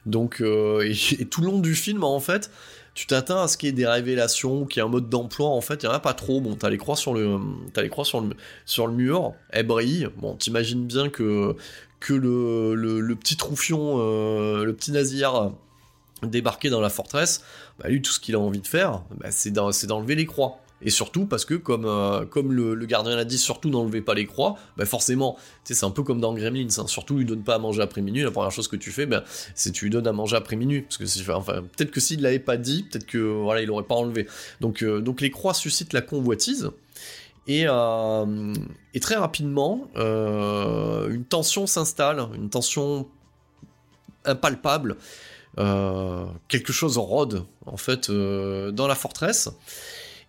Donc, 0.06 0.40
et, 0.40 1.24
tout 1.26 1.40
le 1.40 1.46
long 1.46 1.58
du 1.58 1.74
film, 1.74 2.02
en 2.04 2.20
fait, 2.20 2.50
tu 2.94 3.06
t'atteins 3.06 3.42
à 3.42 3.48
ce 3.48 3.56
qu'il 3.56 3.68
y 3.68 3.70
ait 3.70 3.74
des 3.74 3.86
révélations, 3.86 4.66
qu'il 4.66 4.80
y 4.80 4.84
ait 4.84 4.86
un 4.86 4.90
mode 4.90 5.08
d'emploi, 5.08 5.48
en 5.48 5.60
fait, 5.60 5.82
il 5.82 5.86
n'y 5.86 5.92
en 5.92 5.96
a 5.96 6.00
pas 6.00 6.14
trop. 6.14 6.40
Bon, 6.40 6.54
t'as 6.56 6.68
les 6.68 6.78
croix 6.78 6.96
sur 6.96 7.14
le, 7.14 7.38
as 7.74 7.82
les 7.82 7.88
croix 7.88 8.04
sur 8.04 8.20
le, 8.20 8.92
mur, 8.92 9.32
elles 9.50 9.66
brillent. 9.66 10.08
Bon, 10.18 10.36
t'imagines 10.36 10.86
bien 10.86 11.08
que, 11.08 11.56
que 12.00 12.12
le, 12.12 12.74
le, 12.74 13.16
petit 13.16 13.36
troufion, 13.36 13.96
euh, 13.98 14.64
le 14.64 14.74
petit 14.74 14.92
nazir 14.92 15.52
débarqué 16.22 16.70
dans 16.70 16.80
la 16.80 16.90
forteresse, 16.90 17.42
bah, 17.78 17.88
lui, 17.88 18.02
tout 18.02 18.12
ce 18.12 18.20
qu'il 18.20 18.34
a 18.34 18.38
envie 18.38 18.60
de 18.60 18.66
faire, 18.66 19.02
bah, 19.18 19.30
c'est 19.30 19.50
d'enlever 19.50 20.14
les 20.14 20.26
croix. 20.26 20.58
Et 20.84 20.90
surtout 20.90 21.26
parce 21.26 21.44
que, 21.44 21.54
comme, 21.54 21.84
euh, 21.86 22.24
le, 22.34 22.86
gardien 22.86 23.14
l'a 23.14 23.24
dit, 23.24 23.38
surtout 23.38 23.70
n'enlevez 23.70 24.02
pas 24.02 24.14
les 24.14 24.26
croix, 24.26 24.56
bah 24.76 24.84
forcément, 24.84 25.36
c'est 25.64 25.84
un 25.84 25.90
peu 25.90 26.02
comme 26.02 26.20
dans 26.20 26.34
Gremlins, 26.34 26.66
hein, 26.78 26.86
surtout 26.86 27.16
lui 27.16 27.24
donne 27.24 27.42
pas 27.42 27.54
à 27.54 27.58
manger 27.58 27.82
après 27.82 28.02
minuit, 28.02 28.22
la 28.22 28.30
première 28.30 28.50
chose 28.50 28.68
que 28.68 28.76
tu 28.76 28.90
fais, 28.90 29.06
ben, 29.06 29.22
c'est 29.54 29.70
tu 29.70 29.84
lui 29.84 29.90
donnes 29.90 30.06
à 30.06 30.12
manger 30.12 30.36
après 30.36 30.56
minuit, 30.56 30.82
parce 30.82 30.98
que 30.98 31.32
enfin, 31.32 31.62
peut-être 31.62 31.90
que 31.90 32.00
s'il 32.00 32.20
l'avait 32.20 32.40
pas 32.40 32.56
dit, 32.56 32.84
peut-être 32.84 33.06
que 33.06 33.18
voilà, 33.18 33.62
il 33.62 33.70
aurait 33.70 33.84
pas 33.84 33.94
enlevé. 33.94 34.26
Donc, 34.60 34.82
euh, 34.82 35.00
donc 35.00 35.20
les 35.20 35.30
croix 35.30 35.54
suscitent 35.54 35.92
la 35.92 36.02
convoitise, 36.02 36.70
et, 37.46 37.64
euh, 37.66 38.54
et 38.94 39.00
très 39.00 39.16
rapidement, 39.16 39.88
une 39.96 41.24
tension 41.28 41.66
s'installe, 41.66 42.26
une 42.34 42.50
tension 42.50 43.08
impalpable. 44.24 44.96
Quelque 45.56 46.72
chose 46.72 46.98
rôde 46.98 47.44
en 47.66 47.76
fait 47.76 48.10
dans 48.10 48.86
la 48.86 48.94
forteresse. 48.94 49.50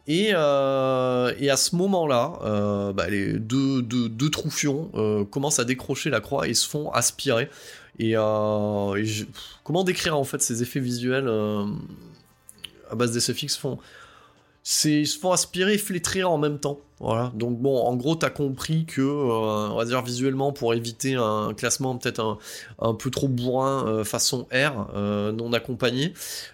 Et, 0.08 0.30
et 0.30 0.34
à 0.34 1.58
ce 1.58 1.76
moment-là, 1.76 2.92
bah, 2.94 3.10
les 3.10 3.34
deux, 3.34 3.82
deux, 3.82 4.30
troufions 4.30 5.26
commencent 5.32 5.60
à 5.60 5.66
décrocher 5.66 6.10
la 6.10 6.20
croix 6.20 6.48
et 6.48 6.54
se 6.54 6.68
font 6.68 6.92
aspirer. 6.92 7.50
Et, 8.00 8.14
comment 9.64 9.84
décrire 9.84 10.18
en 10.18 10.24
fait 10.24 10.42
ces 10.42 10.62
effets 10.62 10.82
visuels 10.82 11.30
à 12.90 12.96
base 12.96 13.12
des 13.12 13.20
SFX 13.20 13.58
font 13.58 13.80
c'est 14.64 15.02
ils 15.02 15.08
se 15.08 15.20
font 15.20 15.32
aspirer 15.34 15.74
et 15.74 15.78
flétrir 15.78 16.32
en 16.32 16.38
même 16.38 16.58
temps. 16.58 16.80
Voilà. 17.02 17.34
Donc 17.36 17.60
bon, 17.60 17.78
en 17.82 17.98
gros, 17.98 18.16
t'as 18.16 18.30
compris 18.30 18.86
que, 18.86 19.02
euh, 19.02 19.70
on 19.70 19.76
va 19.76 19.84
dire 19.84 20.02
visuellement, 20.02 20.54
pour 20.54 20.74
éviter 20.74 21.16
un 21.16 21.54
classement 21.54 21.98
peut-être 21.98 22.40
un, 22.80 22.94
peu 22.94 23.10
trop 23.10 23.28
bourrin 23.28 23.86
euh, 23.86 24.04
façon 24.06 24.48
R, 24.54 24.88
euh, 24.96 25.34
non 25.34 25.52
accompagné. 25.52 26.14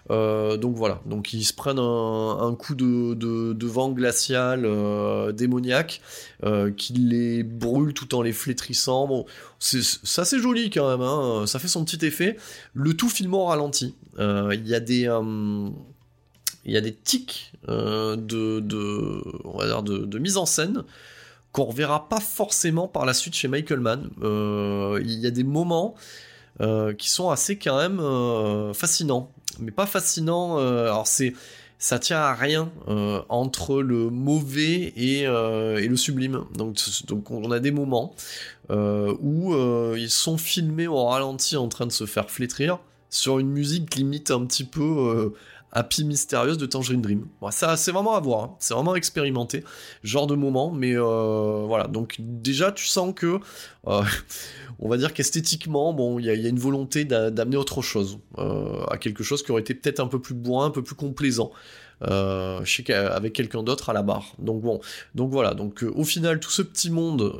donc 0.10 0.76
voilà. 0.76 1.02
Donc 1.06 1.34
ils 1.34 1.44
se 1.44 1.54
prennent 1.54 1.78
un, 1.78 2.56
coup 2.56 2.74
de, 2.74 3.68
vent 3.68 3.90
glacial 3.92 4.68
démoniaque 5.36 6.02
qui 6.78 6.94
les 6.94 7.44
brûle 7.44 7.94
tout 7.94 8.16
en 8.16 8.24
les 8.24 8.34
flétrissant. 8.34 9.06
Bon, 9.06 9.26
c'est 9.60 10.20
assez 10.20 10.40
joli 10.40 10.72
quand 10.72 10.90
même. 10.90 11.06
Hein. 11.06 11.46
Ça 11.46 11.60
fait 11.60 11.68
son 11.68 11.86
petit 11.86 12.04
effet. 12.04 12.38
Le 12.74 12.96
tout 12.96 13.10
filmé 13.10 13.36
au 13.36 13.46
ralenti. 13.46 13.94
Il 14.18 14.68
y 14.68 14.74
a 14.74 14.80
des 14.80 15.08
il 16.70 16.74
y 16.74 16.78
a 16.78 16.82
des 16.82 16.94
tics 16.94 17.52
euh, 17.68 18.16
de, 18.16 19.24
on 19.44 19.58
va 19.58 19.66
dire 19.66 19.84
de, 19.84 20.20
mise 20.20 20.38
en 20.38 20.46
scène 20.46 20.84
qu'on 21.52 21.66
reverra 21.66 22.08
pas 22.08 22.20
forcément 22.20 22.88
par 22.88 23.06
la 23.08 23.14
suite 23.16 23.34
chez 23.34 23.48
Michael 23.48 23.80
Mann. 23.80 24.10
Euh, 24.22 25.00
il 25.04 25.20
y 25.20 25.26
a 25.26 25.32
des 25.32 25.44
moments 25.44 25.96
euh, 26.62 26.94
qui 26.94 27.10
sont 27.10 27.32
assez 27.32 27.58
quand 27.58 27.78
même 27.78 28.74
fascinants, 28.76 29.32
mais 29.60 29.72
pas 29.72 29.88
fascinants. 29.88 30.60
alors 30.60 31.08
c'est 31.08 31.34
ça 31.82 31.98
tient 31.98 32.20
à 32.20 32.36
rien 32.36 32.72
entre 33.30 33.82
le 33.82 34.10
mauvais 34.10 34.94
et, 34.96 35.22
et, 35.22 35.88
le 35.88 35.96
sublime. 35.96 36.44
Donc, 36.56 36.78
donc 37.08 37.32
on 37.32 37.50
a 37.52 37.60
des 37.60 37.72
moments 37.72 38.14
où 38.70 39.56
ils 39.96 40.10
sont 40.12 40.38
filmés 40.38 40.88
au 40.88 41.06
ralenti 41.06 41.58
en 41.58 41.68
train 41.68 41.88
de 41.88 41.92
se 41.92 42.06
faire 42.06 42.30
flétrir 42.30 42.80
sur 43.10 43.40
une 43.40 43.50
musique 43.50 43.96
limite 43.96 44.30
un 44.30 44.46
petit 44.46 44.66
peu 44.66 45.34
Happy 45.72 46.04
Mystérieuse 46.04 46.58
de 46.58 46.66
Tangerine 46.66 47.02
Dream. 47.02 47.28
ça, 47.52 47.78
c'est 47.78 47.92
vraiment 47.92 48.16
à 48.16 48.20
voir, 48.20 48.44
hein. 48.44 48.56
c'est 48.60 48.74
vraiment 48.74 48.96
expérimenté, 48.96 49.64
genre 50.04 50.26
de 50.26 50.36
moment, 50.36 50.72
mais 50.72 50.94
euh, 50.96 51.64
voilà. 51.68 51.88
Donc, 51.88 52.16
déjà, 52.20 52.72
tu 52.72 52.86
sens 52.88 53.14
que, 53.16 53.40
euh, 53.88 54.02
on 54.80 54.90
va 54.90 54.98
dire 54.98 55.14
qu'esthétiquement, 55.14 55.94
bon, 55.94 56.20
il 56.20 56.26
y, 56.26 56.30
a 56.30 56.34
une 56.34 56.60
volonté 56.60 57.06
d'amener 57.06 57.58
autre 57.58 57.82
chose, 57.82 58.20
euh, 58.40 58.84
à 58.90 58.98
quelque 58.98 59.24
chose 59.24 59.44
qui 59.44 59.52
aurait 59.52 59.62
été 59.62 59.76
peut-être 59.76 60.00
un 60.00 60.08
peu 60.08 60.20
plus 60.20 60.34
bourrin, 60.34 60.68
un 60.68 60.72
peu 60.72 60.84
plus 60.84 60.96
complaisant. 60.96 61.52
avec 62.02 63.34
quelqu'un 63.34 63.62
d'autre 63.62 63.90
à 63.90 63.94
la 63.94 64.02
barre. 64.02 64.34
Donc 64.40 64.62
bon, 64.62 64.80
donc 65.16 65.32
voilà. 65.32 65.54
Donc 65.54 65.84
au 65.84 66.04
final, 66.04 66.40
tout 66.40 66.52
ce 66.52 66.62
petit 66.62 66.90
monde 66.90 67.36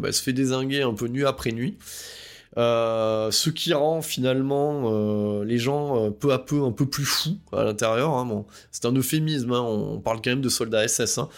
bah, 0.00 0.10
se 0.10 0.22
fait 0.22 0.32
désinguer 0.32 0.82
un 0.82 0.94
peu 0.94 1.06
nuit 1.06 1.24
après 1.24 1.52
nuit. 1.52 1.76
Euh, 2.58 3.30
ce 3.30 3.48
qui 3.48 3.72
rend 3.72 4.02
finalement 4.02 4.82
euh, 4.84 5.42
les 5.42 5.56
gens 5.56 5.96
euh, 5.96 6.10
peu 6.10 6.34
à 6.34 6.38
peu 6.38 6.64
un 6.64 6.70
peu 6.70 6.84
plus 6.84 7.04
fous 7.04 7.38
à 7.52 7.64
l'intérieur. 7.64 8.10
Hein, 8.10 8.44
c'est 8.70 8.84
un 8.84 8.92
euphémisme, 8.92 9.52
hein, 9.52 9.62
on 9.62 10.00
parle 10.00 10.18
quand 10.18 10.30
même 10.30 10.42
de 10.42 10.50
soldats 10.50 10.86
SS. 10.86 11.18
Hein. 11.18 11.28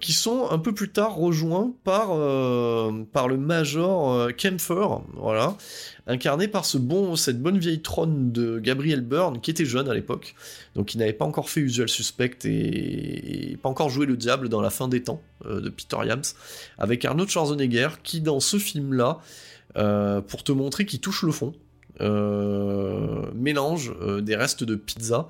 qui 0.00 0.12
sont 0.12 0.50
un 0.50 0.58
peu 0.58 0.72
plus 0.72 0.90
tard 0.90 1.14
rejoints 1.14 1.72
par, 1.84 2.08
par 3.12 3.28
le 3.28 3.36
Major 3.36 4.28
Kempfer, 4.36 4.86
voilà, 5.14 5.56
incarné 6.08 6.48
par 6.48 6.64
ce 6.64 6.78
bon, 6.78 7.14
cette 7.14 7.40
bonne 7.40 7.58
vieille 7.58 7.80
trône 7.80 8.32
de 8.32 8.58
Gabriel 8.58 9.02
Byrne, 9.02 9.40
qui 9.40 9.52
était 9.52 9.64
jeune 9.64 9.88
à 9.88 9.94
l'époque, 9.94 10.34
donc 10.74 10.86
qui 10.86 10.98
n'avait 10.98 11.12
pas 11.12 11.26
encore 11.26 11.48
fait 11.48 11.60
Usual 11.60 11.88
Suspect 11.88 12.38
et, 12.44 13.56
pas 13.62 13.68
encore 13.68 13.88
joué 13.88 14.04
le 14.04 14.16
diable 14.16 14.48
dans 14.48 14.60
la 14.60 14.70
fin 14.70 14.88
des 14.88 15.04
temps 15.04 15.22
de 15.44 15.68
Peter 15.68 15.98
Yams, 16.06 16.22
avec 16.78 17.04
Arnold 17.04 17.30
Schwarzenegger, 17.30 17.90
qui 18.02 18.20
dans 18.20 18.40
ce 18.40 18.58
film-là, 18.58 19.20
pour 19.74 20.44
te 20.44 20.52
montrer 20.52 20.86
qu'il 20.86 21.00
touche 21.00 21.22
le 21.22 21.32
fond, 21.32 21.54
mélange 23.34 23.92
des 24.20 24.36
restes 24.36 24.64
de 24.64 24.74
pizza 24.76 25.28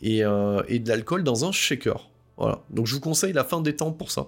et, 0.00 0.18
et 0.20 0.78
de 0.78 0.88
l'alcool 0.88 1.24
dans 1.24 1.44
un 1.44 1.52
shaker. 1.52 2.08
Voilà. 2.36 2.60
Donc 2.70 2.86
je 2.86 2.94
vous 2.94 3.00
conseille 3.00 3.32
la 3.32 3.44
fin 3.44 3.60
des 3.60 3.76
temps 3.76 3.92
pour 3.92 4.10
ça. 4.10 4.26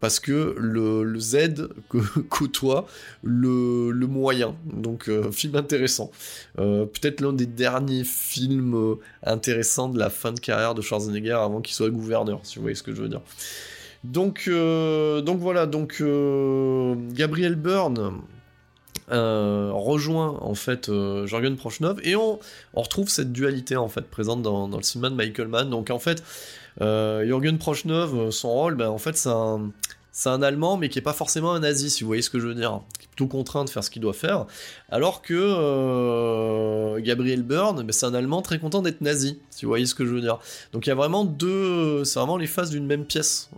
Parce 0.00 0.20
que 0.20 0.54
le, 0.56 1.18
Z 1.18 1.68
côtoie 2.28 2.86
le, 3.22 3.90
le, 3.90 4.06
moyen. 4.06 4.54
Donc, 4.64 5.08
euh, 5.08 5.32
film 5.32 5.56
intéressant. 5.56 6.12
Euh, 6.58 6.84
peut-être 6.84 7.20
l'un 7.20 7.32
des 7.32 7.46
derniers 7.46 8.04
films 8.04 8.76
euh, 8.76 8.94
intéressants 9.24 9.88
de 9.88 9.98
la 9.98 10.08
fin 10.08 10.30
de 10.30 10.38
carrière 10.38 10.76
de 10.76 10.82
Schwarzenegger 10.82 11.32
avant 11.32 11.60
qu'il 11.60 11.74
soit 11.74 11.90
gouverneur, 11.90 12.40
si 12.44 12.56
vous 12.56 12.62
voyez 12.62 12.76
ce 12.76 12.84
que 12.84 12.94
je 12.94 13.02
veux 13.02 13.08
dire. 13.08 13.22
Donc, 14.04 14.48
donc 14.48 15.40
voilà, 15.40 15.66
donc 15.66 16.00
Gabriel 17.14 17.56
Byrne 17.56 18.12
rejoint 19.10 20.38
en 20.40 20.54
fait 20.54 20.90
Jorgen 21.26 21.56
Prochnov 21.56 22.00
et 22.02 22.16
on, 22.16 22.38
retrouve 22.74 23.08
cette 23.08 23.32
dualité 23.32 23.76
en 23.76 23.88
fait 23.88 24.02
présente 24.02 24.42
dans, 24.42 24.68
dans 24.68 24.76
le 24.76 24.82
cinéma 24.82 25.10
de 25.10 25.14
Michael 25.14 25.48
Mann. 25.48 25.70
Donc 25.70 25.90
en 25.90 25.98
fait, 25.98 26.22
euh, 26.80 27.24
Jürgen 27.24 27.58
Prochnov, 27.58 28.14
euh, 28.14 28.30
son 28.30 28.50
rôle, 28.50 28.74
ben, 28.76 28.88
en 28.88 28.98
fait, 28.98 29.16
c'est 29.16 29.28
un, 29.28 29.70
un 30.26 30.42
Allemand, 30.42 30.76
mais 30.76 30.88
qui 30.88 30.98
est 30.98 31.02
pas 31.02 31.12
forcément 31.12 31.52
un 31.52 31.60
nazi, 31.60 31.90
si 31.90 32.02
vous 32.02 32.08
voyez 32.08 32.22
ce 32.22 32.30
que 32.30 32.38
je 32.38 32.46
veux 32.46 32.54
dire. 32.54 32.80
Qui 32.98 33.06
est 33.06 33.08
plutôt 33.08 33.26
contraint 33.26 33.64
de 33.64 33.70
faire 33.70 33.82
ce 33.82 33.90
qu'il 33.90 34.02
doit 34.02 34.12
faire. 34.12 34.46
Alors 34.90 35.22
que 35.22 35.34
euh, 35.34 37.00
Gabriel 37.00 37.42
Byrne, 37.42 37.82
ben, 37.82 37.92
c'est 37.92 38.06
un 38.06 38.14
Allemand 38.14 38.42
très 38.42 38.58
content 38.58 38.82
d'être 38.82 39.00
nazi, 39.00 39.38
si 39.50 39.64
vous 39.64 39.70
voyez 39.70 39.86
ce 39.86 39.94
que 39.94 40.04
je 40.04 40.10
veux 40.10 40.20
dire. 40.20 40.38
Donc 40.72 40.86
il 40.86 40.90
y 40.90 40.92
a 40.92 40.96
vraiment 40.96 41.24
deux, 41.24 42.04
c'est 42.04 42.18
vraiment 42.18 42.36
les 42.36 42.46
faces 42.46 42.70
d'une 42.70 42.86
même 42.86 43.04
pièce. 43.04 43.50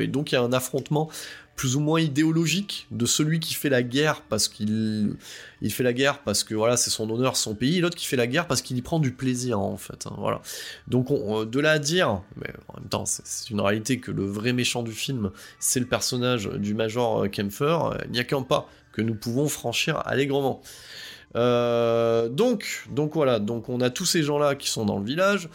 et 0.00 0.06
donc 0.06 0.32
il 0.32 0.34
y 0.34 0.38
a 0.38 0.42
un 0.42 0.52
affrontement 0.52 1.08
plus 1.56 1.76
ou 1.76 1.80
moins 1.80 2.00
idéologique 2.00 2.86
de 2.90 3.06
celui 3.06 3.38
qui 3.38 3.54
fait 3.54 3.68
la 3.68 3.82
guerre 3.82 4.22
parce 4.22 4.48
qu'il 4.48 5.14
il 5.60 5.72
fait 5.72 5.82
la 5.82 5.92
guerre 5.92 6.20
parce 6.20 6.44
que 6.44 6.54
voilà 6.54 6.76
c'est 6.76 6.90
son 6.90 7.08
honneur 7.10 7.36
son 7.36 7.54
pays 7.54 7.78
et 7.78 7.80
l'autre 7.80 7.96
qui 7.96 8.06
fait 8.06 8.16
la 8.16 8.26
guerre 8.26 8.46
parce 8.46 8.62
qu'il 8.62 8.76
y 8.76 8.82
prend 8.82 8.98
du 8.98 9.12
plaisir 9.12 9.60
en 9.60 9.76
fait 9.76 10.06
hein, 10.06 10.14
voilà. 10.18 10.40
Donc 10.88 11.10
on, 11.10 11.44
de 11.44 11.60
là 11.60 11.72
à 11.72 11.78
dire 11.78 12.22
mais 12.36 12.50
en 12.68 12.80
même 12.80 12.88
temps 12.88 13.04
c'est 13.06 13.50
une 13.50 13.60
réalité 13.60 13.98
que 13.98 14.10
le 14.10 14.24
vrai 14.24 14.52
méchant 14.52 14.82
du 14.82 14.92
film 14.92 15.30
c'est 15.58 15.80
le 15.80 15.86
personnage 15.86 16.48
du 16.48 16.74
major 16.74 17.30
Kempfer 17.30 17.78
il 18.06 18.12
n'y 18.12 18.18
a 18.18 18.24
qu'un 18.24 18.42
pas 18.42 18.68
que 18.92 19.02
nous 19.02 19.14
pouvons 19.14 19.48
franchir 19.48 20.02
allègrement. 20.06 20.62
Euh, 21.34 22.28
donc 22.28 22.84
donc 22.90 23.14
voilà. 23.14 23.38
Donc 23.38 23.68
on 23.68 23.80
a 23.80 23.90
tous 23.90 24.04
ces 24.04 24.22
gens 24.22 24.38
là 24.38 24.54
qui 24.54 24.68
sont 24.68 24.84
dans 24.84 24.98
le 24.98 25.04
village 25.04 25.48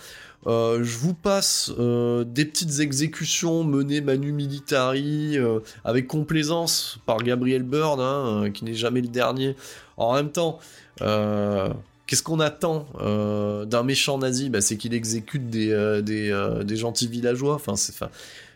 euh, 0.48 0.82
je 0.84 0.98
vous 0.98 1.14
passe 1.14 1.72
euh, 1.78 2.24
des 2.24 2.46
petites 2.46 2.80
exécutions 2.80 3.66
menées 3.66 4.00
manu 4.00 4.32
militari 4.32 5.38
euh, 5.38 5.60
avec 5.84 6.08
complaisance 6.08 7.00
par 7.06 7.18
Gabriel 7.18 7.64
Byrne, 7.64 8.00
hein, 8.00 8.52
qui 8.52 8.64
n'est 8.64 8.74
jamais 8.74 9.02
le 9.02 9.10
dernier. 9.10 9.56
En 9.98 10.14
même 10.14 10.32
temps, 10.32 10.60
qu'est-ce 11.00 12.24
qu'on 12.24 12.40
attend 12.40 12.86
d'un 13.66 13.84
méchant 13.84 14.18
nazi? 14.18 14.50
Bah, 14.50 14.62
C'est 14.62 14.78
qu'il 14.78 14.94
exécute 14.94 15.50
des, 15.50 16.02
des, 16.04 16.76
gentils 16.76 17.08
villageois. 17.08 17.56
Enfin, 17.56 17.74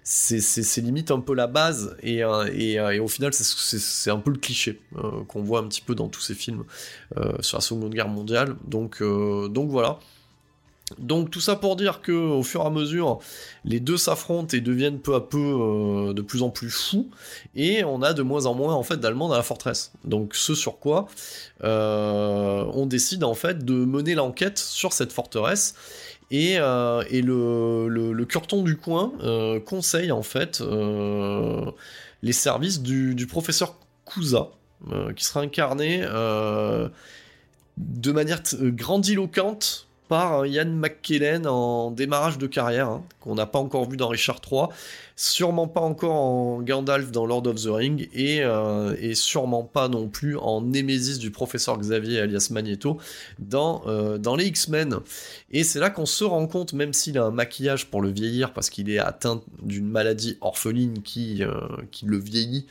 c'est 0.03 0.81
limite 0.81 1.11
un 1.11 1.19
peu 1.19 1.33
la 1.33 1.47
base 1.47 1.97
et, 2.03 2.21
et, 2.53 2.73
et 2.73 2.99
au 2.99 3.07
final 3.07 3.33
c'est 3.33 4.11
un 4.11 4.19
peu 4.19 4.31
le 4.31 4.37
cliché 4.37 4.79
qu'on 5.27 5.41
voit 5.41 5.59
un 5.59 5.67
petit 5.67 5.81
peu 5.81 5.95
dans 5.95 6.09
tous 6.09 6.21
ces 6.21 6.35
films 6.35 6.63
sur 7.39 7.57
la 7.57 7.61
Seconde 7.61 7.91
Guerre 7.91 8.07
mondiale. 8.07 8.55
Donc, 8.67 9.01
donc 9.01 9.71
voilà. 9.71 9.97
Donc 10.99 11.31
tout 11.31 11.41
ça 11.41 11.55
pour 11.55 11.75
dire 11.75 12.01
que 12.01 12.11
au 12.11 12.43
fur 12.43 12.61
et 12.61 12.65
à 12.65 12.69
mesure, 12.69 13.19
les 13.65 13.79
deux 13.79 13.97
s'affrontent 13.97 14.55
et 14.55 14.61
deviennent 14.61 14.99
peu 14.99 15.15
à 15.15 15.21
peu 15.21 15.37
euh, 15.37 16.13
de 16.13 16.21
plus 16.21 16.43
en 16.43 16.49
plus 16.49 16.69
fous, 16.69 17.09
et 17.55 17.83
on 17.83 18.01
a 18.01 18.13
de 18.13 18.21
moins 18.21 18.45
en 18.45 18.53
moins 18.53 18.73
en 18.73 18.83
fait 18.83 18.97
d'Allemands 18.97 19.29
dans 19.29 19.35
la 19.35 19.43
forteresse. 19.43 19.91
Donc 20.05 20.35
ce 20.35 20.55
sur 20.55 20.79
quoi 20.79 21.07
euh, 21.63 22.65
on 22.73 22.85
décide 22.85 23.23
en 23.23 23.33
fait 23.33 23.63
de 23.65 23.73
mener 23.73 24.15
l'enquête 24.15 24.57
sur 24.57 24.93
cette 24.93 25.11
forteresse. 25.11 25.75
Et, 26.33 26.55
euh, 26.59 27.03
le, 27.11 27.89
le, 27.89 28.63
du 28.63 28.77
coin 28.77 29.11
conseille 29.65 30.11
en 30.13 30.23
fait 30.23 30.63
les 32.23 32.33
services 32.33 32.81
du, 32.81 33.15
du 33.15 33.27
professeur 33.27 33.75
Kusa, 34.05 34.47
qui 35.15 35.25
sera 35.25 35.41
incarné 35.41 36.05
de 37.77 38.11
manière 38.11 38.41
grandiloquente 38.61 39.87
par 40.11 40.45
Ian 40.45 40.65
McKellen 40.65 41.47
en 41.47 41.89
démarrage 41.89 42.37
de 42.37 42.45
carrière, 42.45 42.89
hein, 42.89 43.01
qu'on 43.21 43.35
n'a 43.35 43.45
pas 43.45 43.59
encore 43.59 43.89
vu 43.89 43.95
dans 43.95 44.09
Richard 44.09 44.41
III, 44.51 44.63
sûrement 45.15 45.67
pas 45.67 45.81
encore 45.81 46.13
en 46.13 46.61
Gandalf 46.61 47.11
dans 47.11 47.25
Lord 47.25 47.47
of 47.47 47.55
the 47.63 47.67
Ring, 47.67 48.09
et, 48.13 48.43
euh, 48.43 49.13
sûrement 49.13 49.63
pas 49.63 49.87
non 49.87 50.07
plus 50.07 50.37
en 50.37 50.61
Némésis 50.61 51.19
du 51.19 51.31
professeur 51.31 51.77
Xavier 51.77 52.21
alias 52.21 52.49
Magneto 52.51 52.97
dans, 53.39 53.83
euh, 53.87 54.17
dans 54.17 54.35
les 54.35 54.45
X-Men. 54.45 54.99
Et 55.51 55.63
c'est 55.63 55.79
là 55.79 55.89
qu'on 55.89 56.05
se 56.05 56.23
rend 56.23 56.47
compte, 56.47 56.73
même 56.73 56.93
s'il 56.93 57.17
a 57.17 57.25
un 57.25 57.31
maquillage 57.31 57.87
pour 57.87 58.01
le 58.01 58.09
vieillir, 58.09 58.53
parce 58.53 58.69
qu'il 58.69 58.89
est 58.89 58.99
atteint 58.99 59.41
d'une 59.61 59.87
maladie 59.87 60.37
orpheline 60.41 61.01
qui, 61.01 61.43
euh, 61.43 61.59
qui 61.91 62.05
le 62.05 62.17
vieillit 62.17 62.65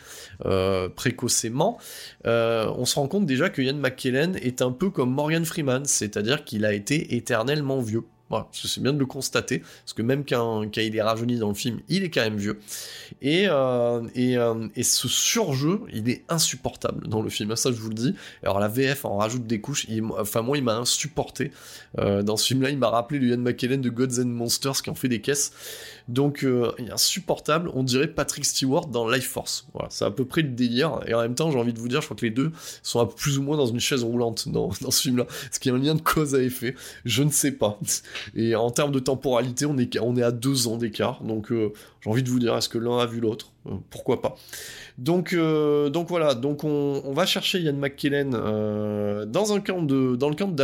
précocement, 0.96 1.78
on 2.24 2.84
se 2.84 2.94
rend 2.94 3.08
compte 3.08 3.26
déjà 3.26 3.50
que 3.50 3.62
Ian 3.62 3.74
McKellen 3.74 4.36
est 4.36 4.62
un 4.62 4.72
peu 4.72 4.90
comme 4.90 5.10
Morgan 5.10 5.44
Freeman, 5.44 5.84
c'est-à-dire 5.84 6.44
qu'il 6.44 6.64
a 6.64 6.72
été 6.72 7.14
éternellement 7.14 7.80
vieux. 7.80 8.04
C'est 8.52 8.82
bien 8.82 8.92
de 8.92 8.98
le 8.98 9.06
constater, 9.06 9.58
parce 9.58 9.92
que 9.92 10.02
même 10.02 10.24
quand, 10.24 10.64
il 10.76 10.96
est 10.96 11.02
rajeuni 11.02 11.38
dans 11.38 11.48
le 11.48 11.54
film, 11.54 11.80
il 11.88 12.04
est 12.04 12.10
quand 12.10 12.22
même 12.22 12.36
vieux. 12.36 12.60
Et, 13.22 13.46
euh, 13.48 14.02
euh, 14.16 14.68
et, 14.76 14.82
ce 14.82 15.08
surjeu, 15.08 15.80
il 15.92 16.08
est 16.08 16.24
insupportable 16.28 17.08
dans 17.08 17.22
le 17.22 17.30
film, 17.30 17.54
ça 17.56 17.70
je 17.72 17.76
vous 17.76 17.88
le 17.88 17.94
dis. 17.94 18.14
Alors 18.42 18.60
la 18.60 18.68
VF 18.68 19.04
en 19.04 19.16
rajoute 19.16 19.46
des 19.46 19.60
couches, 19.60 19.86
enfin 20.18 20.42
moi 20.42 20.56
il 20.56 20.64
m'a 20.64 20.76
insupporté. 20.76 21.50
Euh, 21.98 22.22
dans 22.22 22.36
ce 22.36 22.46
film-là, 22.46 22.70
il 22.70 22.78
m'a 22.78 22.88
rappelé 22.88 23.18
le 23.18 23.36
McKellen 23.36 23.80
de 23.80 23.90
Gods 23.90 24.20
and 24.20 24.26
Monsters 24.26 24.82
qui 24.82 24.90
en 24.90 24.94
fait 24.94 25.08
des 25.08 25.20
caisses. 25.20 25.52
Donc 26.10 26.44
est 26.44 26.90
insupportable, 26.90 27.70
on 27.74 27.82
dirait 27.82 28.08
Patrick 28.08 28.44
Stewart 28.44 28.86
dans 28.86 29.08
Life 29.08 29.28
Force. 29.28 29.68
Voilà, 29.72 29.88
c'est 29.90 30.04
à 30.04 30.10
peu 30.10 30.24
près 30.24 30.42
le 30.42 30.48
délire. 30.48 31.00
Et 31.06 31.14
en 31.14 31.20
même 31.20 31.34
temps, 31.34 31.50
j'ai 31.50 31.58
envie 31.58 31.72
de 31.72 31.78
vous 31.78 31.88
dire, 31.88 32.00
je 32.00 32.06
crois 32.06 32.16
que 32.16 32.24
les 32.26 32.32
deux 32.32 32.50
sont 32.82 33.00
à 33.00 33.06
plus 33.06 33.38
ou 33.38 33.42
moins 33.42 33.56
dans 33.56 33.66
une 33.66 33.80
chaise 33.80 34.02
roulante 34.02 34.48
dans, 34.48 34.70
ce 34.90 35.02
film-là. 35.02 35.26
Est-ce 35.44 35.60
qu'il 35.60 35.72
y 35.72 35.74
a 35.74 35.78
un 35.78 35.80
lien 35.80 35.94
de 35.94 36.02
cause 36.02 36.34
à 36.34 36.42
effet 36.42 36.74
Je 37.04 37.22
ne 37.22 37.30
sais 37.30 37.52
pas. 37.52 37.78
Et 38.34 38.54
en 38.54 38.70
termes 38.70 38.92
de 38.92 38.98
temporalité, 38.98 39.66
on 39.66 39.76
est, 39.78 40.22
à 40.22 40.32
deux 40.32 40.68
ans 40.68 40.76
d'écart. 40.76 41.22
Donc 41.22 41.52
euh, 41.52 41.72
j'ai 42.00 42.10
envie 42.10 42.22
de 42.22 42.28
vous 42.28 42.38
dire, 42.38 42.56
est-ce 42.56 42.68
que 42.68 42.78
l'un 42.78 42.98
a 42.98 43.06
vu 43.06 43.20
l'autre? 43.20 43.52
Euh, 43.66 43.74
Pourquoi 43.90 44.20
pas? 44.20 44.36
Donc, 44.98 45.32
euh, 45.32 45.90
voilà, 46.08 46.34
donc 46.34 46.64
on, 46.64 47.12
va 47.12 47.24
chercher 47.24 47.60
Ian 47.60 47.74
McKellen 47.74 48.30
dans 48.30 49.52
un 49.52 49.60
camp 49.60 49.82
de, 49.82 50.16
dans 50.16 50.28
le 50.28 50.34
camp 50.34 50.48
de 50.48 50.56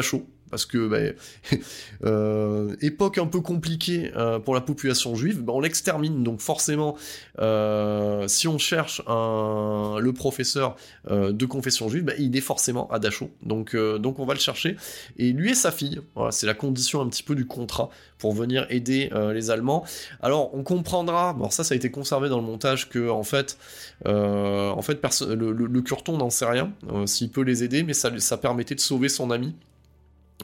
parce 0.57 0.65
que 0.65 0.89
bah, 0.89 1.59
euh, 2.05 2.75
époque 2.81 3.19
un 3.19 3.27
peu 3.27 3.43
compliquée 3.43 4.11
euh, 4.17 4.39
pour 4.39 4.55
la 4.55 4.63
population 4.63 5.15
juive, 5.15 5.43
bah, 5.43 5.53
on 5.55 5.61
l'extermine. 5.61 6.25
Donc 6.25 6.41
forcément, 6.41 6.97
euh, 7.41 8.27
si 8.27 8.49
on 8.49 8.57
cherche 8.57 9.03
le 9.07 10.11
professeur 10.13 10.77
de 11.11 11.47
confession 11.47 11.91
juive, 11.91 12.05
bah, 12.05 12.15
il 12.19 12.35
est 12.35 12.41
forcément 12.41 12.91
à 12.91 12.99
Dachau. 12.99 13.31
Donc, 13.43 13.77
on 13.77 14.25
va 14.25 14.33
le 14.33 14.41
chercher. 14.41 14.77
Et 15.19 15.33
lui 15.33 15.51
et 15.51 15.55
sa 15.55 15.71
fille, 15.71 16.01
c'est 16.31 16.47
la 16.47 16.55
condition 16.55 17.03
un 17.03 17.09
petit 17.09 17.23
peu 17.23 17.35
du 17.35 17.47
contrat 17.47 17.91
pour 18.17 18.33
venir 18.33 18.67
aider 18.71 19.11
les 19.35 19.51
Allemands. 19.51 19.85
Alors 20.23 20.55
on 20.55 20.63
comprendra, 20.63 21.37
ça 21.51 21.63
a 21.71 21.77
été 21.77 21.91
conservé 21.91 22.31
dans 22.31 22.39
le 22.39 22.47
montage 22.47 22.89
que 22.89 23.11
en 23.11 23.25
fait, 23.25 23.59
le, 24.07 25.53
le, 25.53 25.83
Curton 25.83 26.17
n'en 26.17 26.31
sait 26.31 26.47
rien 26.47 26.73
s'il 27.05 27.31
peut 27.31 27.43
les 27.43 27.63
aider, 27.63 27.83
mais 27.83 27.93
ça 27.93 28.37
permettait 28.39 28.75
de 28.75 28.81
sauver 28.81 29.11
son 29.11 29.31
ami 29.31 29.55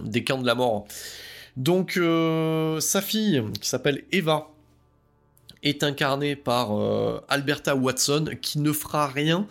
des 0.00 0.24
camps 0.24 0.40
de 0.40 0.46
la 0.46 0.54
mort. 0.54 0.86
Donc 1.56 1.96
euh, 1.96 2.80
sa 2.80 3.02
fille, 3.02 3.42
qui 3.60 3.68
s'appelle 3.68 4.04
Eva, 4.12 4.48
est 5.62 5.84
incarnée 5.84 6.34
par 6.34 6.76
euh, 6.76 7.20
Alberta 7.28 7.76
Watson, 7.76 8.30
qui 8.40 8.58
ne 8.58 8.72
fera 8.72 9.06
rien 9.06 9.46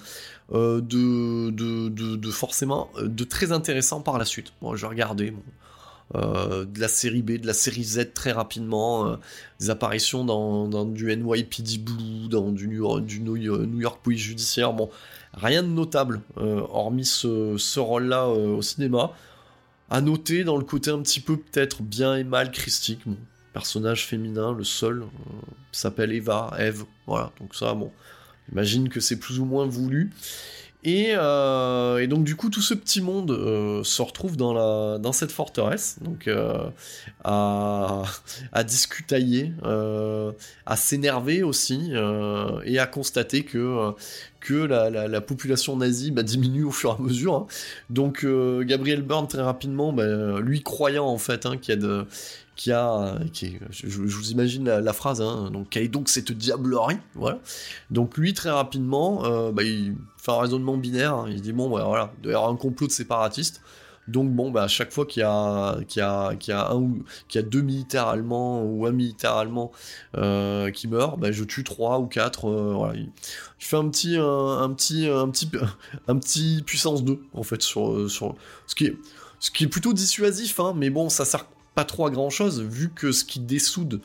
euh, 0.52 0.82
de, 0.82 2.32
forcément 2.32 2.89
de 3.02 3.24
très 3.24 3.52
intéressant 3.52 4.02
par 4.02 4.18
la 4.18 4.26
suite. 4.26 4.52
Moi, 4.62 4.76
je 4.76 4.86
regardais 4.86 5.34
de 6.14 6.82
la 6.82 6.89
série 6.89 7.22
B, 7.22 7.38
de 7.38 7.48
la 7.48 7.54
série 7.54 7.86
Z 7.86 8.12
très 8.14 8.34
rapidement, 8.34 9.18
des 9.62 9.70
apparitions 9.70 10.26
dans, 10.26 10.84
du 10.84 11.16
NYPD 11.16 11.78
Blue, 11.78 12.28
dans 12.28 12.52
du 12.52 12.68
New 12.68 13.38
York, 13.38 14.00
Police 14.04 14.20
Judiciaire. 14.20 14.74
Bon, 14.74 14.89
rien 15.34 15.64
de 15.64 15.70
notable, 15.70 16.20
hormis 16.36 17.06
ce, 17.06 17.56
ce 17.58 17.80
rôle-là 17.80 18.28
au 18.28 18.62
cinéma. 18.62 19.14
À 19.92 20.00
noter 20.00 20.46
dans 20.46 20.56
le 20.56 20.64
côté 20.64 20.89
un 20.89 21.02
petit 21.02 21.20
peu 21.20 21.36
peut-être 21.36 21.84
bien 21.84 22.16
et 22.16 22.24
mal 22.24 22.52
christique. 22.52 23.02
personnage 23.52 24.08
féminin, 24.08 24.54
le 24.54 24.64
seul, 24.64 25.04
s'appelle 25.74 26.14
Eva, 26.14 26.56
Eve, 26.58 26.86
voilà, 27.06 27.34
donc 27.42 27.54
ça, 27.54 27.74
bon, 27.74 27.92
j'imagine 28.48 28.88
que 28.88 29.02
c'est 29.02 29.20
plus 29.20 29.39
ou 29.39 29.46
moins 29.46 29.66
voulu. 29.66 30.12
Euh, 30.88 32.00
et, 32.00 32.08
donc 32.08 32.24
du 32.24 32.36
coup 32.36 32.50
tout 32.50 32.62
ce 32.62 32.74
petit 32.74 33.02
monde 33.02 33.32
euh, 33.32 33.84
se 33.84 34.02
retrouve 34.02 34.36
dans, 34.36 34.54
la, 34.54 34.98
dans 34.98 35.12
cette 35.12 35.32
forteresse, 35.32 35.98
donc 36.02 36.28
euh, 36.28 36.70
à, 37.24 38.04
discutailler, 38.66 39.54
à 40.66 40.76
s'énerver 40.76 41.44
aussi, 41.44 41.92
et 42.66 42.80
à 42.80 42.88
constater 42.88 43.44
que, 43.44 43.92
que 44.40 44.54
la, 44.54 45.22
population 45.22 45.78
nazie 45.78 46.12
bah, 46.12 46.24
diminue 46.24 46.64
au 46.64 46.72
fur 46.72 46.92
et 46.92 46.94
à 46.94 47.02
mesure. 47.02 47.36
Hein. 47.36 47.48
Donc 47.90 48.26
Gabriel 48.62 49.04
Byrne 49.04 49.28
très 49.28 49.42
rapidement, 49.42 49.94
bah, 49.94 50.40
lui 50.40 50.64
croyant 50.64 51.06
en 51.06 51.18
fait 51.18 51.46
hein, 51.46 51.58
qu'il 51.58 51.76
y 51.76 51.78
a 51.78 51.82
de 51.82 52.06
qui 52.58 52.72
a, 52.72 53.18
je, 53.72 53.88
vous 53.88 54.32
imagine 54.32 54.66
la, 54.66 54.94
phrase, 54.94 55.20
hein, 55.20 55.50
donc 55.52 55.76
donc 55.90 56.10
cette 56.10 56.32
diablerie, 56.32 56.98
voilà. 57.16 57.40
Donc 57.90 58.18
lui 58.18 58.34
très 58.34 58.52
rapidement, 58.52 59.52
bah, 59.52 59.64
il 59.64 59.96
fait 60.22 60.32
un 60.32 60.39
raisonnement 60.39 60.78
binaire, 60.78 61.15
hein. 61.15 61.26
il 61.30 61.41
dit 61.41 61.51
bon 61.51 61.69
bah, 61.69 61.84
voilà, 61.86 62.13
il 62.24 62.30
y 62.30 62.34
un 62.34 62.55
complot 62.55 62.88
de 62.88 62.91
séparatistes. 62.91 63.61
Donc 64.07 64.32
bon, 64.32 64.51
bah, 64.51 64.63
à 64.63 64.67
chaque 64.67 64.91
fois 64.91 65.05
qu'il 65.05 65.22
y 65.22 65.24
a, 65.24 65.78
qu'il 65.88 65.99
y 65.99 66.03
a, 66.03 66.36
qu'il 66.36 66.53
y 66.53 66.57
a 66.57 66.69
un 66.69 66.76
ou 66.76 67.03
qu'il 67.28 67.39
y 67.39 67.43
a 67.43 67.47
deux 67.47 67.61
militaires 67.61 68.07
allemands 68.07 68.63
ou 68.63 68.86
un 68.88 68.91
militaire 68.91 69.34
allemand 69.34 69.72
euh, 70.17 70.72
qui 70.72 70.88
meurt, 70.88 71.19
bah, 71.19 71.32
je 71.32 71.43
tue 71.43 71.63
trois 71.63 71.99
ou 71.99 72.07
quatre. 72.07 72.49
Euh, 72.49 72.74
voilà. 72.76 72.95
Il, 72.95 73.09
fait 73.59 73.78
un 73.78 73.88
petit, 73.89 74.17
un, 74.17 74.74
petit, 74.76 75.07
un 75.07 75.30
petit, 75.30 75.49
un 76.07 76.17
petit 76.17 76.63
puissance 76.65 77.03
2 77.03 77.19
en 77.34 77.43
fait 77.43 77.61
sur, 77.61 78.09
sur 78.09 78.36
ce 78.65 78.76
qui 78.76 78.86
est, 78.86 78.97
ce 79.39 79.51
qui 79.51 79.65
est 79.65 79.67
plutôt 79.67 79.93
dissuasif, 79.93 80.59
hein, 80.59 80.74
mais 80.76 80.89
bon, 80.89 81.09
ça 81.09 81.24
sert 81.24 81.45
pas 81.76 81.86
trop 81.86 82.05
à 82.05 82.11
grand 82.11 82.30
chose, 82.30 82.61
vu 82.61 82.89
que 82.89 83.11
ce 83.11 83.24
qui 83.24 83.39
dessoude, 83.39 83.95
euh, 83.95 83.99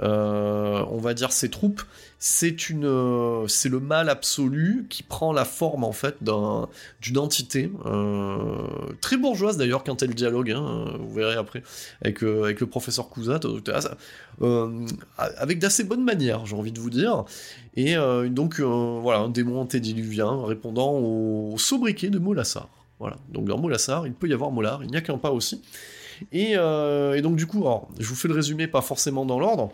on 0.00 0.98
va 0.98 1.14
dire, 1.14 1.32
ces 1.32 1.50
troupes, 1.50 1.82
c'est 2.24 2.70
une, 2.70 2.84
euh, 2.84 3.48
c'est 3.48 3.68
le 3.68 3.80
mal 3.80 4.08
absolu 4.08 4.86
qui 4.88 5.02
prend 5.02 5.32
la 5.32 5.44
forme 5.44 5.82
en 5.82 5.90
fait 5.90 6.18
d'une 6.22 7.18
entité 7.18 7.68
euh, 7.84 8.68
très 9.00 9.16
bourgeoise 9.16 9.56
d'ailleurs 9.56 9.82
quand 9.82 10.04
elle 10.04 10.14
dialogue. 10.14 10.52
Hein, 10.52 10.84
vous 11.00 11.12
verrez 11.12 11.34
après 11.34 11.64
avec, 12.00 12.22
avec 12.22 12.60
le 12.60 12.68
professeur 12.68 13.08
Cousat, 13.08 13.40
avec 15.16 15.58
d'assez 15.58 15.82
bonnes 15.82 16.04
manières, 16.04 16.46
j'ai 16.46 16.54
envie 16.54 16.70
de 16.70 16.78
vous 16.78 16.90
dire. 16.90 17.24
Et 17.74 17.96
donc 18.28 18.60
voilà, 18.60 19.18
un 19.18 19.28
démon 19.28 19.60
antédiluvien 19.60 20.46
répondant 20.46 20.92
au, 20.92 21.56
sobriquet 21.58 22.08
de 22.08 22.20
Molassar. 22.20 22.68
Voilà. 23.00 23.16
Donc 23.30 23.46
dans 23.46 23.58
Molassar, 23.58 24.06
il 24.06 24.12
peut 24.12 24.28
y 24.28 24.32
avoir 24.32 24.52
Molar, 24.52 24.84
il 24.84 24.90
n'y 24.92 24.96
a 24.96 25.00
qu'un 25.00 25.18
pas 25.18 25.32
aussi. 25.32 25.60
Euh, 26.34 27.14
et, 27.14 27.22
donc 27.22 27.36
du 27.36 27.46
coup, 27.46 27.64
je 27.98 28.08
vous 28.08 28.14
fais 28.14 28.28
le 28.28 28.34
résumé, 28.34 28.66
pas 28.66 28.82
forcément 28.82 29.24
dans 29.24 29.38
l'ordre. 29.38 29.72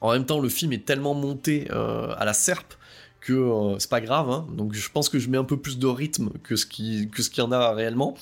En 0.00 0.12
même 0.12 0.26
temps, 0.26 0.40
le 0.40 0.48
film 0.48 0.72
est 0.72 0.84
tellement 0.84 1.14
monté 1.14 1.66
euh, 1.70 2.14
à 2.16 2.24
la 2.24 2.32
serpe 2.32 2.74
que 3.20 3.32
euh, 3.32 3.78
c'est 3.78 3.90
pas 3.90 4.00
grave. 4.00 4.30
Hein. 4.30 4.46
Donc 4.52 4.74
je 4.74 4.90
pense 4.90 5.08
que 5.08 5.18
je 5.18 5.28
mets 5.28 5.38
un 5.38 5.44
peu 5.44 5.56
plus 5.56 5.78
de 5.78 5.86
rythme 5.86 6.30
que 6.44 6.54
ce 6.54 6.66
qui 6.66 7.08
que 7.10 7.22
ce 7.22 7.30
qu'il 7.30 7.42
y 7.42 7.46
en 7.46 7.50
a 7.50 7.72
réellement. 7.72 8.14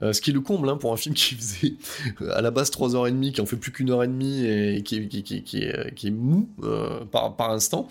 ce 0.00 0.20
qui 0.20 0.30
est 0.30 0.32
le 0.32 0.40
comble 0.40 0.68
hein, 0.68 0.76
pour 0.76 0.92
un 0.92 0.96
film 0.96 1.14
qui 1.16 1.34
faisait 1.34 1.74
à 2.30 2.42
la 2.42 2.52
base 2.52 2.70
3h30, 2.70 3.32
qui 3.32 3.40
en 3.40 3.46
fait 3.46 3.56
plus 3.56 3.72
qu'une 3.72 3.90
heure 3.90 4.04
et 4.04 4.08
demie 4.08 4.46
et 4.46 4.82
qui 4.84 4.96
est, 4.96 6.10
mou 6.10 6.48
par, 7.10 7.34
par 7.34 7.50
instant. 7.50 7.88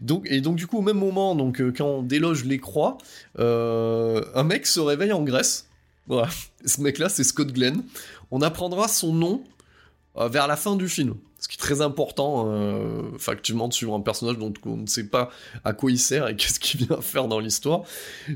donc, 0.00 0.26
et 0.28 0.40
donc 0.40 0.56
du 0.56 0.66
coup 0.66 0.78
au 0.78 0.82
même 0.82 0.98
moment, 0.98 1.36
donc, 1.36 1.62
quand 1.76 1.86
on 1.86 2.02
déloge 2.02 2.44
les 2.44 2.58
croix, 2.58 2.98
un 3.38 4.44
mec 4.44 4.66
se 4.66 4.80
réveille 4.80 5.12
en 5.12 5.22
Grèce 5.22 5.68
voilà. 6.06 6.28
Ce 6.64 6.80
mec-là, 6.80 7.08
c'est 7.08 7.24
Scott 7.24 7.52
Glenn. 7.52 7.82
On 8.30 8.42
apprendra 8.42 8.88
son 8.88 9.12
nom 9.12 9.42
euh, 10.16 10.28
vers 10.28 10.46
la 10.46 10.56
fin 10.56 10.76
du 10.76 10.88
film. 10.88 11.14
Ce 11.40 11.48
qui 11.48 11.56
est 11.56 11.60
très 11.60 11.80
important, 11.80 12.46
euh, 12.48 13.02
factuellement, 13.18 13.68
de 13.68 13.74
suivre 13.74 13.94
un 13.94 14.00
personnage 14.00 14.38
dont 14.38 14.52
on 14.64 14.76
ne 14.76 14.86
sait 14.86 15.08
pas 15.08 15.30
à 15.64 15.72
quoi 15.72 15.90
il 15.90 15.98
sert 15.98 16.28
et 16.28 16.36
qu'est-ce 16.36 16.60
qu'il 16.60 16.86
vient 16.86 17.00
faire 17.00 17.26
dans 17.26 17.40
l'histoire. 17.40 17.82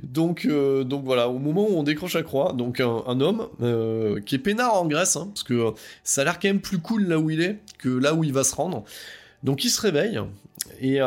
Donc, 0.03 0.45
euh, 0.45 0.83
donc 0.83 1.05
voilà, 1.05 1.29
au 1.29 1.39
moment 1.39 1.69
où 1.71 1.79
on 1.79 1.85
décroche 1.85 2.15
la 2.15 2.25
croix, 2.25 2.53
donc 2.53 2.81
un, 2.81 3.21
homme 3.21 3.49
qui 4.25 4.35
est 4.35 4.39
peinard 4.39 4.75
en 4.75 4.87
Grèce, 4.87 5.17
hein, 5.17 5.29
parce 5.33 5.45
que 5.45 5.73
ça 6.03 6.23
a 6.23 6.25
l'air 6.25 6.39
quand 6.41 6.49
même 6.49 6.61
plus 6.61 6.79
cool 6.79 7.05
là 7.05 7.19
où 7.19 7.31
il 7.31 7.41
est 7.41 7.61
que 7.79 7.89
là 7.89 8.15
où 8.15 8.25
il 8.25 8.33
va 8.33 8.45
se 8.45 8.55
rendre. 8.55 8.85
Donc 9.45 9.65
il 9.65 9.71
se 9.71 9.81
réveille 9.81 10.21
et, 10.81 10.99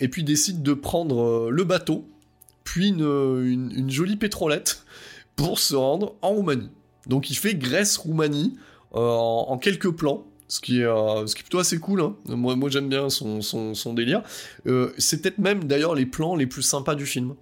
et 0.00 0.08
puis 0.08 0.22
décide 0.22 0.62
de 0.62 0.74
prendre 0.74 1.50
le 1.50 1.64
bateau, 1.64 2.08
puis 2.64 2.88
une, 2.88 3.72
une 3.76 3.90
jolie 3.90 4.16
pétrolette 4.16 4.84
pour 5.36 5.58
se 5.58 5.74
rendre 5.74 6.16
en 6.22 6.30
Roumanie. 6.30 6.70
Donc 7.06 7.30
il 7.30 7.36
fait 7.36 7.54
Grèce-Roumanie 7.54 8.56
euh, 8.94 8.98
en, 8.98 9.58
quelques 9.58 9.90
plans. 9.90 10.26
Ce 10.48 10.60
qui, 10.60 10.80
est, 10.80 10.84
euh, 10.84 11.24
plutôt 11.26 11.60
assez 11.60 11.78
cool, 11.78 12.00
hein. 12.00 12.16
moi, 12.26 12.68
j'aime 12.68 12.88
bien 12.88 13.08
son, 13.08 13.40
son, 13.40 13.94
délire. 13.94 14.22
Euh, 14.66 14.92
c'est 14.98 15.22
peut-être 15.22 15.38
même 15.38 15.64
d'ailleurs 15.64 15.94
les 15.94 16.06
plans 16.06 16.34
les 16.34 16.48
plus 16.48 16.62
sympas 16.62 16.96
du 16.96 17.06
film. 17.06 17.34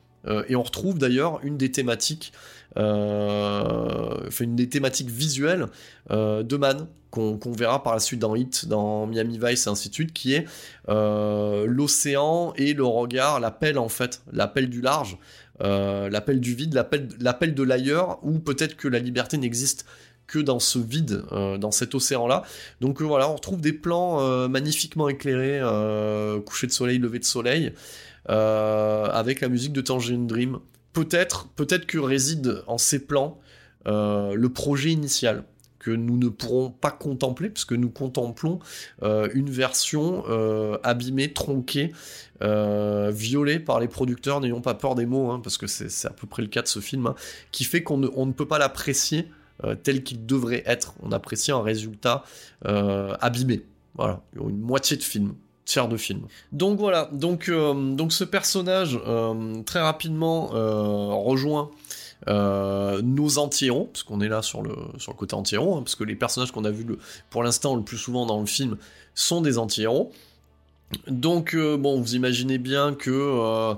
et 0.49 0.55
on 0.57 0.63
retrouve 0.63 0.99
d'ailleurs 0.99 1.41
une 1.43 1.57
des 1.57 1.73
thématiques, 1.73 2.35
une 2.77 4.57
des 4.57 4.69
thématiques 4.69 5.09
visuelles 5.09 5.69
de 6.11 6.57
Man, 6.59 6.87
qu'on 7.11 7.39
verra 7.53 7.83
par 7.83 7.95
la 7.95 8.01
suite 8.01 8.21
dans 8.21 8.35
Hit, 8.35 8.69
dans 8.69 9.07
Miami 9.07 9.41
Vice 9.43 9.67
et 9.67 9.71
ainsi 9.71 9.89
de 9.89 9.95
suite, 9.95 10.13
qui 10.13 10.35
est 10.35 10.45
l'océan 10.87 12.53
et 12.57 12.75
le 12.75 12.85
regard, 12.85 13.41
l'appel 13.41 13.79
en 13.79 13.89
fait, 13.89 14.21
l'appel 14.33 14.69
du 14.69 14.83
large, 14.83 15.17
euh, 15.63 16.09
l'appel 16.09 16.41
du 16.41 16.55
vide, 16.55 16.75
l'appel 17.21 17.55
de 17.55 17.63
l'ailleurs, 17.63 18.19
ou 18.23 18.39
peut-être 18.39 18.77
que 18.77 18.89
la 18.89 18.99
liberté 18.99 19.39
n'existe 19.39 19.85
que 20.27 20.39
dans 20.39 20.59
ce 20.59 20.79
vide, 20.79 21.25
euh, 21.33 21.57
dans 21.57 21.71
cet 21.71 21.95
océan-là. 21.95 22.43
Donc 22.81 23.01
euh, 23.01 23.05
voilà, 23.05 23.31
on 23.31 23.35
retrouve 23.35 23.61
des 23.61 23.73
plans 23.73 24.49
magnifiquement 24.49 25.09
éclairés, 25.09 25.61
coucher 26.45 26.67
de 26.67 26.73
soleil, 26.73 26.99
lever 26.99 27.19
de 27.19 27.25
soleil, 27.25 27.73
avec 28.27 29.41
la 29.41 29.49
musique 29.49 29.73
de 29.73 29.81
Tangerine 29.81 30.27
Dream. 30.27 30.59
Peut-être, 30.93 31.49
peut-être 31.55 31.87
que 31.87 31.99
réside 31.99 32.63
en 32.67 32.79
ces 32.79 32.99
plans 32.99 33.41
le 33.87 34.47
projet 34.49 34.91
initial 34.91 35.45
nous 35.91 36.17
ne 36.17 36.29
pourrons 36.29 36.71
pas 36.71 36.91
contempler, 36.91 37.51
puisque 37.51 37.73
nous 37.73 37.91
contemplons 37.91 38.59
euh, 39.03 39.29
une 39.35 39.51
version 39.51 40.25
euh, 40.29 40.79
abîmée, 40.83 41.33
tronquée, 41.33 41.93
euh, 42.43 43.11
violée 43.13 43.59
par 43.59 43.81
les 43.81 43.89
producteurs, 43.89 44.41
n'ayons 44.41 44.61
pas 44.61 44.75
peur 44.75 44.95
des 44.95 45.07
mots, 45.07 45.31
hein, 45.31 45.41
parce 45.43 45.59
que 45.59 45.67
c'est 45.67 46.07
à 46.07 46.11
peu 46.11 46.27
près 46.27 46.43
le 46.43 46.49
cas 46.49 46.63
de 46.63 46.69
ce 46.69 46.81
film, 46.81 47.07
hein, 47.07 47.15
qui 47.53 47.65
fait 47.65 47.83
qu'on 47.83 47.99
ne, 47.99 48.09
ne, 48.09 48.33
peut 48.33 48.49
pas 48.49 48.59
l'apprécier 48.59 49.29
tel 49.83 50.05
qu'il 50.05 50.25
devrait 50.25 50.63
être. 50.67 50.95
On 51.03 51.11
apprécie 51.11 51.51
un 51.51 51.63
résultat 51.63 52.23
abîmé. 52.65 53.65
Voilà, 53.97 54.23
une 54.37 54.61
moitié 54.61 54.97
de 54.97 55.03
film 55.03 55.35
tiers 55.65 55.89
de 55.89 55.97
film. 55.97 56.21
Donc 56.53 56.79
voilà, 56.79 57.11
donc, 57.13 57.51
donc 57.51 58.13
ce 58.13 58.23
personnage 58.23 59.01
très 59.67 59.81
rapidement 59.81 60.47
rejoint 61.25 61.73
euh, 62.27 63.01
nos 63.03 63.39
anti-héros, 63.39 63.91
parce 63.93 64.03
qu'on 64.03 64.21
est 64.21 64.29
là 64.29 64.43
sur 64.43 64.63
le, 64.63 64.75
sur 64.99 65.13
le 65.13 65.17
côté 65.17 65.35
anti-héros, 65.35 65.77
hein, 65.77 65.83
parce 65.83 65.95
que 65.95 66.03
les 66.03 66.17
personnages 66.17 66.51
qu'on 66.51 66.65
a 66.65 66.71
vus 66.71 66.87
pour 67.31 67.45
l'instant 67.45 67.77
le 67.77 67.83
plus 67.83 67.97
souvent 67.97 68.27
dans 68.27 68.41
le 68.41 68.47
film 68.47 68.77
sont 69.15 69.41
des 69.41 69.57
anti-héros. 69.57 70.13
Donc, 71.07 71.55
euh, 71.55 71.77
bon, 71.77 72.01
vous 72.01 72.17
imaginez 72.17 72.59
bien 72.59 72.95
que, 72.95 73.11
euh, 73.11 73.75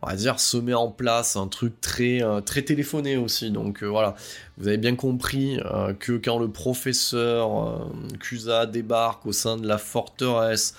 on 0.00 0.06
va 0.06 0.16
dire, 0.16 0.40
se 0.40 0.56
met 0.56 0.74
en 0.74 0.88
place 0.88 1.36
un 1.36 1.48
truc 1.48 1.80
très, 1.80 2.22
très 2.46 2.62
téléphoné 2.62 3.16
aussi. 3.16 3.50
Donc, 3.50 3.84
voilà, 3.84 4.16
vous 4.58 4.68
avez 4.68 4.78
bien 4.78 4.96
compris 4.96 5.60
que 6.00 6.14
quand 6.14 6.38
le 6.40 6.48
professeur 6.48 7.88
Cusa 8.18 8.66
débarque 8.66 9.26
au 9.26 9.32
sein 9.32 9.56
de 9.56 9.68
la 9.68 9.78
forteresse, 9.78 10.74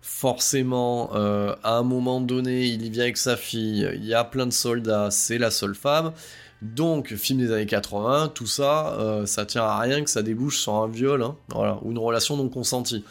forcément, 0.00 1.10
à 1.12 1.76
un 1.76 1.82
moment 1.82 2.20
donné, 2.20 2.66
il 2.66 2.86
y 2.86 2.90
vient 2.90 3.02
avec 3.02 3.16
sa 3.16 3.36
fille, 3.36 3.88
il 3.94 4.04
y 4.04 4.14
a 4.14 4.22
plein 4.22 4.46
de 4.46 4.52
soldats, 4.52 5.10
c'est 5.10 5.38
la 5.38 5.50
seule 5.50 5.74
femme. 5.74 6.12
Donc, 6.60 7.14
film 7.14 7.38
des 7.38 7.52
années 7.52 7.66
80, 7.66 8.32
tout 8.34 8.46
ça, 8.46 8.94
euh, 8.98 9.26
ça 9.26 9.46
tient 9.46 9.62
à 9.62 9.78
rien 9.78 10.02
que 10.02 10.10
ça 10.10 10.22
débouche 10.22 10.58
sur 10.58 10.74
un 10.74 10.88
viol, 10.88 11.22
hein, 11.22 11.36
voilà, 11.50 11.78
ou 11.82 11.92
une 11.92 11.98
relation 11.98 12.36
non 12.36 12.48
consentie. 12.48 13.04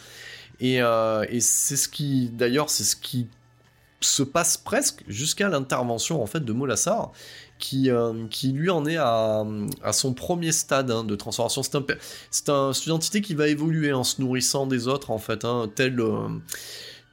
Et, 0.59 0.81
euh, 0.81 1.25
et 1.29 1.39
c'est 1.39 1.77
ce 1.77 1.87
qui, 1.87 2.29
d'ailleurs, 2.29 2.69
c'est 2.69 2.83
ce 2.83 2.95
qui 2.95 3.27
se 4.01 4.21
passe 4.21 4.57
presque 4.57 5.03
jusqu'à 5.07 5.49
l'intervention 5.49 6.21
en 6.21 6.27
fait 6.27 6.41
de 6.41 6.53
Molassar, 6.53 7.11
qui, 7.57 7.89
euh, 7.89 8.27
qui 8.29 8.51
lui 8.51 8.69
en 8.69 8.85
est 8.85 8.97
à, 8.97 9.43
son 9.91 10.13
premier 10.13 10.51
stade 10.51 10.91
hein, 10.91 11.03
de 11.03 11.15
transformation. 11.15 11.63
C'est 12.29 12.49
un, 12.49 12.71
une 12.71 12.91
entité 12.91 13.21
qui 13.21 13.33
va 13.33 13.47
évoluer 13.47 13.93
en 13.93 14.03
se 14.03 14.21
nourrissant 14.21 14.67
des 14.67 14.87
autres, 14.87 15.09
en 15.09 15.17
fait, 15.17 15.45
hein, 15.45 15.71
tel 15.73 15.99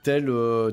tel, 0.04 0.28
euh, 0.28 0.70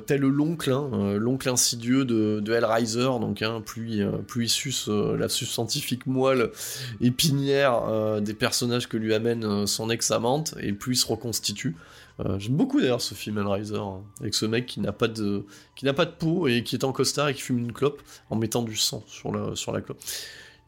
hein, 0.67 0.89
euh, 0.93 1.17
l'oncle 1.17 1.49
insidieux 1.49 2.05
de, 2.05 2.39
de 2.41 2.53
Hellraiser, 2.53 3.09
donc 3.19 3.41
hein, 3.41 3.63
plus, 3.65 4.01
euh, 4.01 4.11
plus 4.17 4.45
il 4.45 4.49
suce 4.49 4.87
la 4.89 5.29
scientifique 5.29 6.05
moelle 6.05 6.51
épinière 6.99 8.21
des 8.21 8.33
personnages 8.33 8.87
que 8.87 8.97
lui 8.97 9.13
amène 9.13 9.65
son 9.65 9.89
ex-amante, 9.89 10.53
et 10.59 10.73
plus 10.73 10.93
il 10.93 10.99
se 10.99 11.07
reconstitue. 11.07 11.75
J'aime 12.37 12.55
beaucoup 12.55 12.79
d'ailleurs 12.79 13.01
ce 13.01 13.15
film 13.15 13.39
Hellraiser, 13.39 13.77
hein, 13.77 14.01
avec 14.19 14.35
ce 14.35 14.45
mec 14.45 14.67
qui 14.67 14.79
n'a 14.79 14.91
pas 14.91 15.07
de 15.07 15.43
qui 15.75 15.91
pas 15.91 16.05
de 16.05 16.11
peau 16.11 16.47
et 16.47 16.63
qui 16.63 16.75
est 16.75 16.83
en 16.83 16.91
costard 16.91 17.29
et 17.29 17.33
qui 17.33 17.41
fume 17.41 17.57
une 17.57 17.73
clope 17.73 18.01
en 18.29 18.35
mettant 18.35 18.61
du 18.61 18.75
sang 18.75 19.03
sur 19.07 19.31
la 19.31 19.81
clope. 19.81 19.97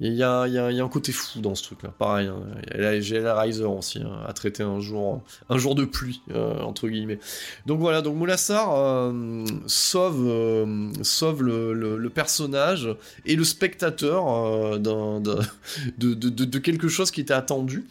Il 0.06 0.14
y, 0.16 0.24
a, 0.24 0.42
un 0.42 0.90
côté 0.90 1.14
fou 1.14 1.40
dans 1.40 1.56
ce 1.56 1.64
truc-là. 1.64 1.94
Pareil, 1.98 2.28
hein. 2.28 3.00
j'ai 3.00 3.20
la 3.22 3.40
Riser 3.40 3.64
aussi 3.64 4.00
hein, 4.00 4.20
à 4.28 4.34
traiter 4.34 4.62
un 4.62 4.82
jour, 4.82 5.24
un 5.50 5.58
jour 5.58 5.76
de 5.76 5.86
pluie 5.86 6.22
euh, 6.32 6.60
entre 6.60 6.90
guillemets. 6.90 7.20
Donc 7.66 7.80
voilà, 7.80 8.02
donc 8.02 8.18
Moulassar 8.18 8.74
euh, 8.76 9.46
sauve, 9.66 10.94
sauve 11.04 11.44
le, 11.44 12.10
personnage 12.10 12.90
et 13.26 13.38
le 13.38 13.46
spectateur 13.46 14.78
de, 14.78 16.58
quelque 16.60 16.90
chose 16.90 17.10
qui 17.10 17.22
était 17.22 17.34
attendu. 17.34 17.86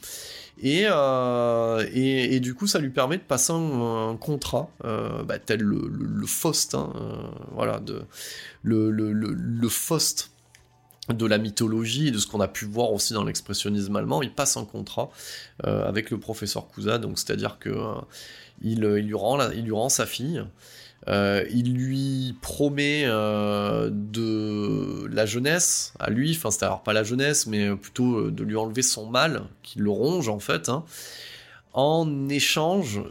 Euh, 0.65 1.87
et, 1.93 2.37
et, 2.37 2.41
du 2.41 2.55
coup, 2.55 2.67
ça 2.67 2.79
lui 2.79 2.91
permet 2.91 3.17
de 3.17 3.23
passer 3.23 3.53
un, 3.53 4.17
contrat, 4.21 4.71
euh, 4.85 5.23
bah, 5.25 5.39
tel 5.39 5.61
le, 5.61 5.89
le, 5.89 6.27
Faust, 6.27 6.75
hein, 6.75 6.93
euh, 6.97 7.15
voilà, 7.53 7.81
de, 7.81 8.03
le, 8.63 8.91
le, 8.91 9.13
le, 9.13 9.69
Faust 9.69 10.32
de 11.15 11.27
la 11.27 11.39
mythologie 11.39 12.11
de 12.11 12.19
ce 12.19 12.27
qu'on 12.27 12.41
a 12.41 12.49
pu 12.49 12.65
voir 12.65 12.93
aussi 12.93 13.13
dans 13.13 13.25
l'expressionnisme 13.25 13.95
allemand, 13.97 14.23
il 14.23 14.33
passe 14.33 14.57
un 14.57 14.65
contrat 14.65 15.11
avec 15.63 16.11
le 16.11 16.19
professeur 16.19 16.69
Cousa, 16.69 16.99
donc 16.99 17.19
c'est-à-dire 17.19 17.59
que 17.59 17.71
lui 18.61 19.15
rend 19.15 19.51
il 19.51 19.65
lui 19.65 19.73
rend 19.73 19.89
sa 19.89 20.07
fille, 20.07 20.43
euh, 21.09 21.45
il 21.51 21.75
lui 21.75 22.37
promet 22.41 23.03
euh, 23.07 23.91
de 23.93 25.07
la 25.13 25.27
jeunesse 25.27 25.95
à 25.99 26.11
lui, 26.11 26.37
enfin 26.37 26.51
c'est 26.53 26.65
alors 26.65 26.83
pas 26.83 26.93
la 26.93 27.03
jeunesse, 27.03 27.47
mais 27.47 27.75
plutôt 27.75 28.19
euh, 28.19 28.31
de 28.31 28.45
lui 28.45 28.57
enlever 28.57 28.83
son 28.83 29.07
mal, 29.07 29.43
qui 29.63 29.81
le 29.81 29.91
ronge 29.91 30.29
en 30.29 30.39
fait, 30.39 30.69
hein, 30.69 30.85
en 31.73 32.29
échange 32.29 33.03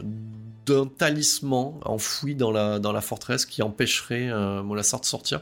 d'un 0.64 0.86
talisman 0.86 1.74
enfoui 1.84 2.34
dans 2.34 2.50
la, 2.50 2.78
dans 2.78 2.92
la 2.92 3.00
forteresse 3.00 3.44
qui 3.44 3.62
empêcherait 3.62 4.30
Molassar 4.62 5.00
de 5.00 5.04
sortir. 5.04 5.40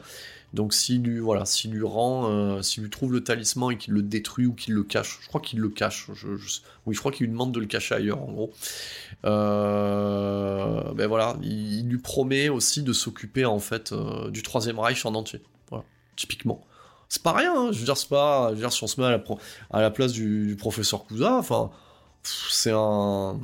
Donc 0.53 0.73
s'il 0.73 1.01
lui, 1.03 1.19
voilà, 1.19 1.45
lui 1.65 1.83
rend, 1.83 2.29
euh, 2.29 2.61
s'il 2.61 2.83
lui 2.83 2.89
trouve 2.89 3.13
le 3.13 3.23
talisman 3.23 3.71
et 3.71 3.77
qu'il 3.77 3.93
le 3.93 4.01
détruit 4.01 4.45
ou 4.45 4.53
qu'il 4.53 4.73
le 4.73 4.83
cache, 4.83 5.19
je 5.21 5.27
crois 5.29 5.39
qu'il 5.39 5.59
le 5.59 5.69
cache. 5.69 6.07
oui, 6.85 6.93
je 6.93 6.99
crois 6.99 7.11
qu'il 7.11 7.27
lui 7.27 7.31
demande 7.31 7.53
de 7.53 7.59
le 7.59 7.67
cacher 7.67 7.95
ailleurs, 7.95 8.21
en 8.21 8.31
gros. 8.31 8.51
Euh, 9.23 10.93
ben 10.93 11.07
voilà, 11.07 11.37
il, 11.41 11.87
lui 11.87 11.99
promet 11.99 12.49
aussi 12.49 12.83
de 12.83 12.91
s'occuper 12.91 13.45
en 13.45 13.59
fait 13.59 13.93
euh, 13.93 14.29
du 14.29 14.43
troisième 14.43 14.77
Reich 14.77 15.05
en 15.05 15.15
entier. 15.15 15.41
Voilà, 15.69 15.85
typiquement. 16.17 16.61
C'est 17.07 17.23
pas 17.23 17.33
rien. 17.33 17.53
Hein, 17.55 17.71
je 17.71 17.79
veux 17.79 17.85
dire, 17.85 17.97
c'est 17.97 18.09
pas. 18.09 18.49
Je 18.49 18.55
veux 18.55 18.61
dire, 18.61 18.73
si 18.73 18.83
on 18.83 18.87
se 18.87 18.99
met 18.99 19.07
à 19.07 19.11
la, 19.11 19.23
à 19.69 19.81
la 19.81 19.91
place 19.91 20.11
du, 20.11 20.47
du 20.47 20.55
professeur 20.57 21.05
Cousin, 21.05 21.37
enfin, 21.37 21.71
c'est 22.23 22.71
un 22.73 23.39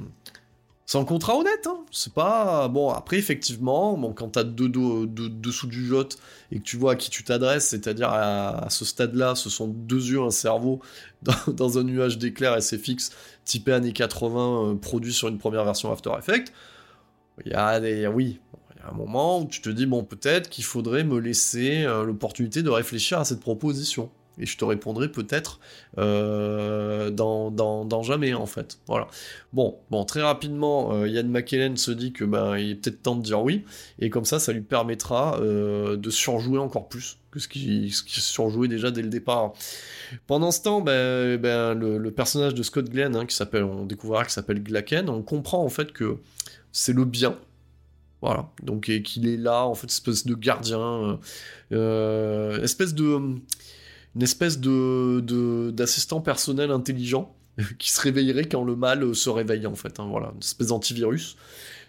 c'est 0.87 0.97
un 0.97 1.03
contrat 1.03 1.37
honnête, 1.37 1.67
hein. 1.67 1.79
C'est 1.91 2.13
pas. 2.13 2.69
Bon, 2.69 2.91
après, 2.91 3.17
effectivement, 3.17 3.97
bon, 3.97 4.13
quand 4.13 4.29
t'as 4.29 4.45
deux, 4.45 4.69
deux, 4.69 5.05
dessous 5.05 5.67
du 5.67 5.85
jote 5.85 6.17
et 6.49 6.59
que 6.59 6.63
tu 6.63 6.77
vois 6.77 6.93
à 6.93 6.95
qui 6.95 7.09
tu 7.09 7.25
t'adresses, 7.25 7.67
c'est-à-dire 7.67 8.07
à, 8.09 8.67
ce 8.69 8.85
stade-là, 8.85 9.35
ce 9.35 9.49
sont 9.49 9.67
deux 9.67 10.11
yeux, 10.11 10.21
un 10.21 10.29
cerveau 10.29 10.79
dans, 11.47 11.77
un 11.77 11.83
nuage 11.83 12.17
d'éclairs 12.17 12.61
SFX 12.61 13.11
typé 13.43 13.73
années 13.73 13.91
80, 13.91 14.39
euh, 14.39 14.75
produit 14.75 15.11
sur 15.11 15.27
une 15.27 15.37
première 15.37 15.65
version 15.65 15.91
After 15.91 16.11
Effects. 16.17 16.53
Il 17.45 17.51
y 17.51 17.55
a 17.55 17.81
des. 17.81 18.07
Oui, 18.07 18.39
il 18.77 18.79
y 18.79 18.85
a 18.85 18.89
un 18.89 18.95
moment 18.95 19.41
où 19.41 19.45
tu 19.45 19.59
te 19.59 19.69
dis, 19.69 19.87
bon, 19.87 20.05
peut-être 20.05 20.49
qu'il 20.49 20.63
faudrait 20.63 21.03
me 21.03 21.19
laisser 21.19 21.83
euh, 21.83 22.05
l'opportunité 22.05 22.63
de 22.63 22.69
réfléchir 22.69 23.19
à 23.19 23.25
cette 23.25 23.41
proposition 23.41 24.09
et 24.39 24.45
je 24.45 24.57
te 24.57 24.65
répondrai 24.65 25.09
peut-être 25.11 25.59
euh, 25.97 27.09
dans, 27.09 27.51
dans, 27.51 28.03
jamais 28.03 28.33
en 28.33 28.45
fait. 28.45 28.79
Voilà. 28.87 29.07
Bon, 29.53 29.77
bon 29.89 30.05
très 30.05 30.21
rapidement, 30.21 30.93
euh, 30.93 31.07
Yann 31.07 31.27
McKellen 31.27 31.77
se 31.77 31.91
dit 31.91 32.13
que 32.13 32.23
ben 32.23 32.57
il 32.57 32.71
est 32.71 32.75
peut-être 32.75 33.01
temps 33.01 33.15
de 33.15 33.23
dire 33.23 33.41
oui, 33.41 33.63
et 33.99 34.09
comme 34.09 34.25
ça, 34.25 34.39
ça 34.39 34.53
lui 34.53 34.61
permettra 34.61 35.39
euh, 35.39 35.97
de 35.97 36.09
surjouer 36.09 36.59
encore 36.59 36.87
plus 36.87 37.17
que 37.31 37.39
ce 37.39 37.47
qui, 37.47 37.89
ce 37.91 38.03
qui 38.03 38.21
surjouait 38.21 38.67
déjà 38.67 38.91
dès 38.91 39.01
le 39.01 39.09
départ. 39.09 39.53
Pendant 40.27 40.51
ce 40.51 40.61
temps, 40.61 40.81
ben, 40.81 41.37
ben 41.37 41.73
le, 41.73 42.11
personnage 42.11 42.53
de 42.53 42.63
Scott 42.63 42.89
Glenn, 42.89 43.15
hein, 43.15 43.25
qui 43.25 43.35
s'appelle, 43.35 43.63
on 43.63 43.85
découvrira 43.85 44.23
qu'il 44.23 44.31
s'appelle 44.31 44.63
Glaken, 44.63 45.09
on 45.09 45.21
comprend 45.21 45.63
en 45.63 45.69
fait 45.69 45.91
que 45.91 46.17
c'est 46.71 46.93
le 46.93 47.05
bien. 47.05 47.35
Voilà, 48.21 48.49
donc 48.63 48.89
et 48.89 49.03
qu'il 49.03 49.27
est 49.27 49.37
là, 49.37 49.65
en 49.65 49.75
fait, 49.75 49.87
espèce 49.87 50.25
de 50.25 50.33
gardien, 50.33 51.19
espèce 51.69 52.95
de 52.95 53.37
une 54.15 54.23
espèce 54.23 54.59
de 54.59 55.71
d'assistant 55.71 56.21
personnel 56.21 56.71
intelligent 56.71 57.35
qui 57.79 57.91
se 57.91 58.01
réveillerait 58.01 58.45
quand 58.45 58.63
le 58.63 58.75
mal 58.75 59.15
se 59.15 59.29
réveille 59.29 59.67
en 59.67 59.75
fait. 59.75 59.99
Hein, 59.99 60.07
voilà, 60.09 60.31
une 60.33 60.43
espèce 60.43 60.67
d'antivirus. 60.67 61.37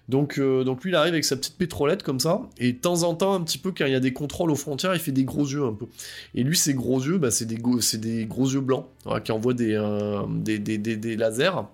Donc, 0.09 0.39
euh, 0.39 0.65
donc 0.65 0.85
lui, 0.85 0.91
il 0.91 0.95
arrive 0.95 1.13
avec 1.13 1.25
sa 1.25 1.37
petite 1.37 1.57
pétrolette 1.57 2.03
comme 2.03 2.19
ça, 2.19 2.41
et 2.57 2.73
de 2.73 2.79
temps 2.79 3.03
en 3.03 3.15
temps, 3.15 3.35
un 3.35 3.43
petit 3.43 3.59
peu, 3.59 3.73
quand 3.77 3.85
il 3.85 3.93
y 3.93 3.97
a 3.97 4.01
des 4.01 4.15
contrôles 4.15 4.51
aux 4.51 4.57
frontières, 4.57 4.95
il 4.95 5.01
fait 5.01 5.13
des 5.13 5.25
gros 5.25 5.45
yeux 5.45 5.65
un 5.65 5.75
peu. 5.75 5.87
Et 6.35 6.43
lui, 6.43 6.57
ses 6.57 6.73
gros 6.73 6.99
yeux, 6.99 7.19
bah, 7.19 7.31
c'est 7.31 7.45
des, 7.45 7.59
des 7.99 8.25
gros 8.25 8.49
yeux 8.49 8.63
blancs, 8.63 8.87
qui 9.25 9.33
envoient 9.33 9.55
des, 9.55 9.75
euh, 9.75 10.23
des, 10.27 10.59
des, 10.59 10.79
des, 10.79 11.17
lasers, 11.17 11.67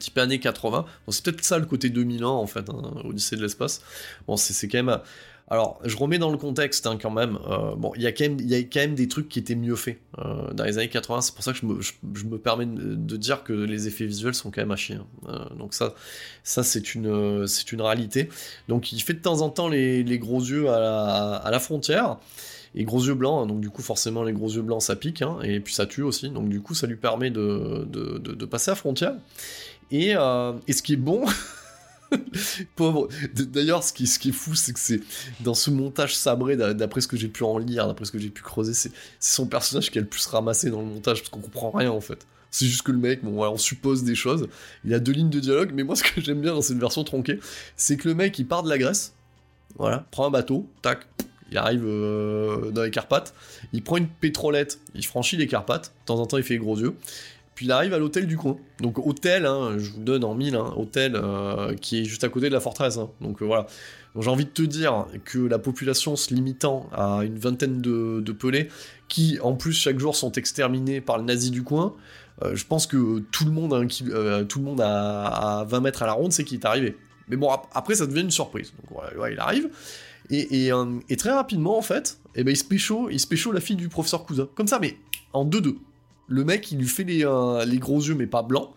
type 0.00 0.18
années 0.18 0.40
80. 0.40 0.84
Bon, 1.06 1.12
c'est 1.12 1.24
peut-être 1.24 1.44
ça 1.44 1.58
le 1.58 1.66
côté 1.66 1.90
2000 1.90 2.24
ans, 2.24 2.40
en 2.40 2.46
fait, 2.46 2.68
hein, 2.70 2.82
Odyssée 3.04 3.36
de 3.36 3.42
l'espace. 3.42 3.82
Bon, 4.26 4.36
c'est 4.36 4.66
quand 4.66 4.82
même 4.82 4.98
alors, 5.52 5.80
je 5.84 5.96
remets 5.96 6.18
dans 6.18 6.30
le 6.30 6.38
contexte 6.38 6.86
hein, 6.86 6.96
quand 7.00 7.10
même. 7.10 7.36
Euh, 7.48 7.74
bon, 7.74 7.92
il 7.96 8.02
y, 8.02 8.06
a 8.06 8.12
quand 8.12 8.80
même, 8.80 8.94
des 8.94 9.08
trucs 9.08 9.28
qui 9.28 9.40
étaient 9.40 9.56
mieux 9.56 9.74
faits 9.74 9.98
euh, 10.18 10.52
dans 10.52 10.62
les 10.62 10.78
années 10.78 10.88
80. 10.88 11.22
C'est 11.22 11.34
pour 11.34 11.42
ça 11.42 11.52
que 11.52 11.58
je 11.58 12.24
me, 12.24 12.38
permets 12.38 12.66
de, 12.66 13.16
dire 13.16 13.42
que 13.42 13.52
les 13.52 13.88
effets 13.88 14.06
visuels 14.06 14.34
sont 14.34 14.52
quand 14.52 14.60
même 14.60 14.70
à 14.70 14.76
chier. 14.76 14.94
Hein. 14.94 15.06
Euh, 15.28 15.56
donc 15.56 15.74
ça, 15.74 15.92
c'est 16.44 16.94
une, 16.94 17.08
réalité. 17.80 18.28
Donc 18.68 18.92
il 18.92 19.00
fait 19.00 19.14
de 19.14 19.18
temps 19.18 19.40
en 19.40 19.48
temps 19.48 19.68
les, 19.68 20.18
gros 20.20 20.38
yeux 20.38 20.70
à 20.70 21.50
la, 21.50 21.58
frontière. 21.58 22.18
Et 22.76 22.84
gros 22.84 23.04
yeux 23.04 23.14
blancs, 23.14 23.42
hein. 23.42 23.46
donc 23.46 23.60
du 23.60 23.68
coup 23.68 23.82
forcément 23.82 24.22
les 24.22 24.32
gros 24.32 24.48
yeux 24.48 24.62
blancs 24.62 24.80
ça 24.80 24.94
pique, 24.94 25.24
et 25.42 25.58
puis 25.58 25.74
ça 25.74 25.86
tue 25.86 26.02
aussi, 26.02 26.30
donc 26.30 26.48
du 26.48 26.60
coup 26.60 26.76
ça 26.76 26.86
lui 26.86 26.94
permet 26.94 27.30
de, 27.30 28.44
passer 28.44 28.70
à 28.70 28.76
frontière. 28.76 29.14
Et 29.90 30.12
ce 30.12 30.82
qui 30.82 30.92
est 30.92 30.96
bon, 30.96 31.24
Pauvre. 32.76 33.08
D'ailleurs, 33.34 33.82
ce 33.82 33.92
qui, 33.92 34.04
est 34.04 34.32
fou, 34.32 34.54
c'est 34.54 34.72
que 34.72 34.80
c'est 34.80 35.00
dans 35.40 35.54
ce 35.54 35.70
montage 35.70 36.16
sabré, 36.16 36.56
d'après 36.56 37.00
ce 37.00 37.08
que 37.08 37.16
j'ai 37.16 37.28
pu 37.28 37.44
en 37.44 37.58
lire, 37.58 37.86
d'après 37.86 38.04
ce 38.04 38.12
que 38.12 38.18
j'ai 38.18 38.30
pu 38.30 38.42
creuser, 38.42 38.74
c'est 38.74 38.92
son 39.18 39.46
personnage 39.46 39.90
qui 39.90 39.98
a 39.98 40.00
le 40.00 40.06
plus 40.06 40.26
ramassé 40.26 40.70
dans 40.70 40.80
le 40.80 40.86
montage 40.86 41.20
parce 41.20 41.30
qu'on 41.30 41.40
comprend 41.40 41.70
rien 41.70 41.90
en 41.90 42.00
fait. 42.00 42.26
C'est 42.50 42.66
juste 42.66 42.82
que 42.82 42.92
le 42.92 42.98
mec, 42.98 43.22
bon, 43.22 43.30
voilà, 43.32 43.52
on 43.52 43.58
suppose 43.58 44.02
des 44.02 44.16
choses. 44.16 44.48
Il 44.84 44.92
a 44.92 44.98
deux 44.98 45.12
lignes 45.12 45.30
de 45.30 45.38
dialogue, 45.38 45.70
mais 45.72 45.84
moi, 45.84 45.94
ce 45.94 46.02
que 46.02 46.20
j'aime 46.20 46.40
bien 46.40 46.52
dans 46.52 46.62
cette 46.62 46.78
version 46.78 47.04
tronquée, 47.04 47.38
c'est 47.76 47.96
que 47.96 48.08
le 48.08 48.14
mec, 48.14 48.38
il 48.38 48.46
part 48.46 48.62
de 48.64 48.68
la 48.68 48.76
Grèce, 48.76 49.14
voilà, 49.76 50.04
prend 50.10 50.26
un 50.26 50.30
bateau, 50.30 50.68
tac, 50.82 51.06
il 51.50 51.58
arrive 51.58 51.84
euh, 51.84 52.70
dans 52.70 52.82
les 52.82 52.90
Carpates, 52.90 53.34
il 53.72 53.82
prend 53.82 53.96
une 53.96 54.08
pétrolette, 54.08 54.80
il 54.94 55.04
franchit 55.04 55.36
les 55.36 55.46
Carpates, 55.46 55.92
de 56.00 56.06
temps 56.06 56.18
en 56.18 56.26
temps, 56.26 56.38
il 56.38 56.42
fait 56.42 56.54
les 56.54 56.60
gros 56.60 56.78
yeux, 56.78 56.94
il 57.60 57.72
arrive 57.72 57.94
à 57.94 57.98
l'hôtel 57.98 58.26
du 58.26 58.36
coin. 58.36 58.56
Donc 58.80 58.98
hôtel, 58.98 59.46
hein, 59.46 59.76
je 59.78 59.90
vous 59.90 60.00
donne 60.00 60.24
en 60.24 60.34
mille, 60.34 60.54
hein, 60.54 60.72
hôtel 60.76 61.14
euh, 61.14 61.74
qui 61.74 62.00
est 62.00 62.04
juste 62.04 62.24
à 62.24 62.28
côté 62.28 62.48
de 62.48 62.54
la 62.54 62.60
forteresse. 62.60 62.96
Hein. 62.96 63.10
Donc 63.20 63.42
euh, 63.42 63.44
voilà. 63.44 63.66
Donc 64.14 64.24
j'ai 64.24 64.30
envie 64.30 64.44
de 64.44 64.50
te 64.50 64.62
dire 64.62 65.06
que 65.24 65.38
la 65.38 65.58
population 65.58 66.16
se 66.16 66.34
limitant 66.34 66.88
à 66.92 67.22
une 67.24 67.38
vingtaine 67.38 67.80
de, 67.80 68.32
pelés, 68.32 68.68
qui 69.08 69.38
en 69.40 69.54
plus 69.54 69.72
chaque 69.72 69.98
jour 69.98 70.16
sont 70.16 70.32
exterminés 70.32 71.00
par 71.00 71.18
le 71.18 71.24
nazi 71.24 71.50
du 71.50 71.62
coin, 71.62 71.94
euh, 72.42 72.56
je 72.56 72.64
pense 72.66 72.86
que 72.86 73.20
tout 73.30 73.44
le 73.44 73.50
monde, 73.50 73.88
tout 74.48 74.58
le 74.58 74.64
monde 74.64 74.80
à, 74.80 75.64
20 75.68 75.80
mètres 75.80 76.02
à 76.02 76.06
la 76.06 76.12
ronde 76.12 76.32
sait 76.32 76.44
qu'il 76.44 76.58
est 76.58 76.66
arrivé. 76.66 76.96
Mais 77.28 77.36
bon, 77.36 77.50
après 77.72 77.94
ça 77.94 78.06
devient 78.06 78.22
une 78.22 78.30
surprise. 78.30 78.72
Donc 78.78 79.00
voilà, 79.14 79.32
il 79.32 79.38
arrive. 79.38 79.70
Et, 80.30 81.16
très 81.16 81.30
rapidement, 81.30 81.76
en 81.76 81.82
fait, 81.82 82.18
eh 82.34 82.44
ben, 82.44 82.52
il 82.52 82.56
se 82.56 82.64
pécho, 82.64 83.08
il 83.10 83.20
se 83.20 83.26
pécho 83.26 83.52
la 83.52 83.60
fille 83.60 83.76
du 83.76 83.88
professeur 83.88 84.24
Cousin. 84.24 84.48
Comme 84.54 84.68
ça, 84.68 84.78
mais 84.80 84.96
en 85.32 85.44
2-2 85.44 85.76
le 86.30 86.44
mec, 86.44 86.70
il 86.72 86.78
lui 86.78 86.86
fait 86.86 87.04
euh, 87.08 87.64
les, 87.64 87.78
gros 87.78 88.00
yeux, 88.00 88.14
mais 88.14 88.26
pas 88.26 88.42
blancs, 88.42 88.70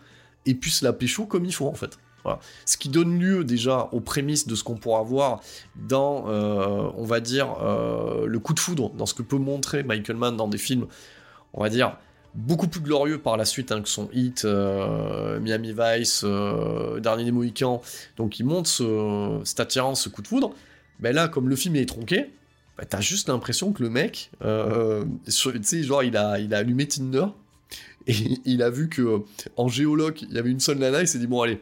et 0.44 0.54
puis 0.54 0.70
se 0.70 0.84
la 0.84 0.92
pécho 0.92 1.24
comme 1.24 1.46
il 1.46 1.54
faut, 1.54 1.68
en 1.68 1.74
fait. 1.74 1.98
Voilà. 2.24 2.40
Ce 2.66 2.76
qui 2.76 2.88
donne 2.88 3.18
lieu 3.18 3.44
déjà 3.44 3.88
aux 3.92 4.00
prémices 4.00 4.46
de 4.46 4.54
ce 4.54 4.64
qu'on 4.64 4.74
pourra 4.74 5.02
voir 5.02 5.40
dans, 5.76 6.24
euh, 6.28 6.90
on 6.96 7.04
va 7.04 7.20
dire, 7.20 7.54
euh, 7.62 8.26
le 8.26 8.38
coup 8.38 8.54
de 8.54 8.60
foudre, 8.60 8.90
dans 8.90 9.06
ce 9.06 9.14
que 9.14 9.22
peut 9.22 9.38
montrer 9.38 9.82
Michael 9.82 10.16
Mann 10.16 10.36
dans 10.36 10.48
des 10.48 10.58
films, 10.58 10.86
on 11.52 11.62
va 11.62 11.68
dire, 11.68 11.96
beaucoup 12.34 12.66
plus 12.66 12.80
glorieux 12.80 13.18
par 13.18 13.36
la 13.36 13.44
suite 13.44 13.70
hein, 13.70 13.80
que 13.82 13.88
son 13.88 14.08
hit 14.12 14.44
Miami 14.44 15.72
Vice, 15.78 16.24
Dernier 16.24 17.24
des 17.24 17.30
Mohicans. 17.30 17.80
Donc 18.16 18.40
il 18.40 18.46
montre 18.46 18.68
ce, 18.68 19.40
cette 19.44 19.60
attirance, 19.60 20.02
ce 20.02 20.08
coup 20.08 20.22
de 20.22 20.26
foudre. 20.26 20.52
Mais 20.98 21.12
là, 21.12 21.28
comme 21.28 21.48
le 21.48 21.56
film 21.56 21.76
est 21.76 21.86
tronqué, 21.86 22.32
bah, 22.78 22.84
t'as 22.88 23.00
juste 23.00 23.28
l'impression 23.28 23.72
que 23.72 23.82
le 23.82 23.90
mec, 23.90 24.30
tu 24.40 25.62
sais, 25.62 25.82
genre 25.84 26.02
il 26.02 26.18
il 26.40 26.54
a 26.54 26.58
allumé 26.58 26.88
Tinder, 26.88 27.26
et 28.06 28.38
il 28.44 28.62
a 28.62 28.70
vu 28.70 28.88
que 28.88 29.22
en 29.56 29.68
géologue, 29.68 30.22
il 30.22 30.34
y 30.34 30.38
avait 30.38 30.50
une 30.50 30.60
seule 30.60 30.78
nana, 30.78 31.00
il 31.00 31.08
s'est 31.08 31.18
dit 31.18 31.26
bon 31.26 31.42
allez, 31.42 31.60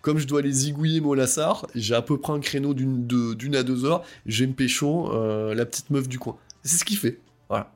comme 0.00 0.18
je 0.18 0.26
dois 0.26 0.42
les 0.42 0.52
zigouiller 0.52 1.00
Molassar, 1.00 1.66
j'ai 1.74 1.94
à 1.94 2.02
peu 2.02 2.18
près 2.18 2.32
un 2.32 2.40
créneau 2.40 2.74
d'une 2.74 3.56
à 3.56 3.62
deux 3.62 3.84
heures, 3.84 4.04
j'ai 4.26 4.46
me 4.46 4.52
pécho 4.52 5.12
euh, 5.12 5.54
la 5.54 5.66
petite 5.66 5.90
meuf 5.90 6.08
du 6.08 6.18
coin. 6.18 6.36
C'est 6.62 6.78
ce 6.78 6.84
qu'il 6.84 6.98
fait. 6.98 7.18
Voilà. 7.48 7.72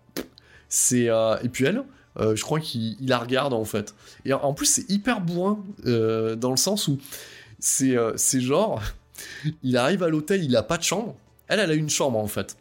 C'est 0.68 1.08
euh, 1.08 1.36
et 1.42 1.48
puis 1.48 1.64
elle, 1.64 1.82
euh, 2.18 2.34
je 2.36 2.42
crois 2.42 2.60
qu'il 2.60 2.96
la 3.06 3.18
regarde 3.18 3.52
en 3.52 3.64
fait. 3.64 3.94
Et 4.24 4.32
en 4.32 4.54
plus 4.54 4.66
c'est 4.66 4.90
hyper 4.90 5.20
bourrin 5.20 5.62
dans 5.84 6.50
le 6.50 6.56
sens 6.56 6.88
où 6.88 6.98
c'est 7.58 7.96
c'est 8.16 8.40
genre 8.40 8.82
il 9.62 9.76
arrive 9.76 10.02
à 10.02 10.08
l'hôtel, 10.08 10.42
il 10.44 10.56
a 10.56 10.62
pas 10.62 10.78
de 10.78 10.82
chambre. 10.82 11.16
Elle, 11.48 11.60
elle 11.60 11.70
a 11.70 11.74
une 11.74 11.90
chambre 11.90 12.18
en 12.18 12.28
fait. 12.28 12.56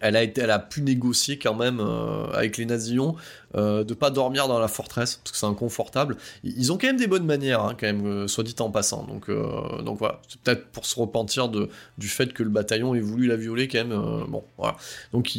Elle 0.00 0.16
a, 0.16 0.22
été, 0.22 0.42
elle 0.42 0.50
a 0.50 0.58
pu 0.58 0.82
négocier 0.82 1.38
quand 1.38 1.54
même 1.54 1.80
euh, 1.80 2.26
avec 2.32 2.56
les 2.56 2.66
nazillons 2.66 3.16
euh, 3.56 3.84
de 3.84 3.94
pas 3.94 4.10
dormir 4.10 4.48
dans 4.48 4.58
la 4.58 4.68
forteresse 4.68 5.16
parce 5.16 5.32
que 5.32 5.38
c'est 5.38 5.46
inconfortable. 5.46 6.16
Ils 6.44 6.72
ont 6.72 6.78
quand 6.78 6.88
même 6.88 6.98
des 6.98 7.06
bonnes 7.06 7.24
manières, 7.24 7.62
hein, 7.62 7.76
quand 7.78 7.86
même, 7.86 8.06
euh, 8.06 8.28
soit 8.28 8.44
dit 8.44 8.54
en 8.58 8.70
passant. 8.70 9.04
Donc, 9.04 9.30
euh, 9.30 9.80
donc 9.82 9.98
voilà, 9.98 10.20
c'est 10.28 10.38
peut-être 10.40 10.66
pour 10.66 10.84
se 10.84 10.98
repentir 11.00 11.48
de, 11.48 11.70
du 11.96 12.08
fait 12.08 12.34
que 12.34 12.42
le 12.42 12.50
bataillon 12.50 12.94
ait 12.94 13.00
voulu 13.00 13.26
la 13.26 13.36
violer 13.36 13.66
quand 13.68 13.78
même. 13.78 14.26
bon, 14.28 14.44
voilà. 14.58 14.76
Donc 15.12 15.32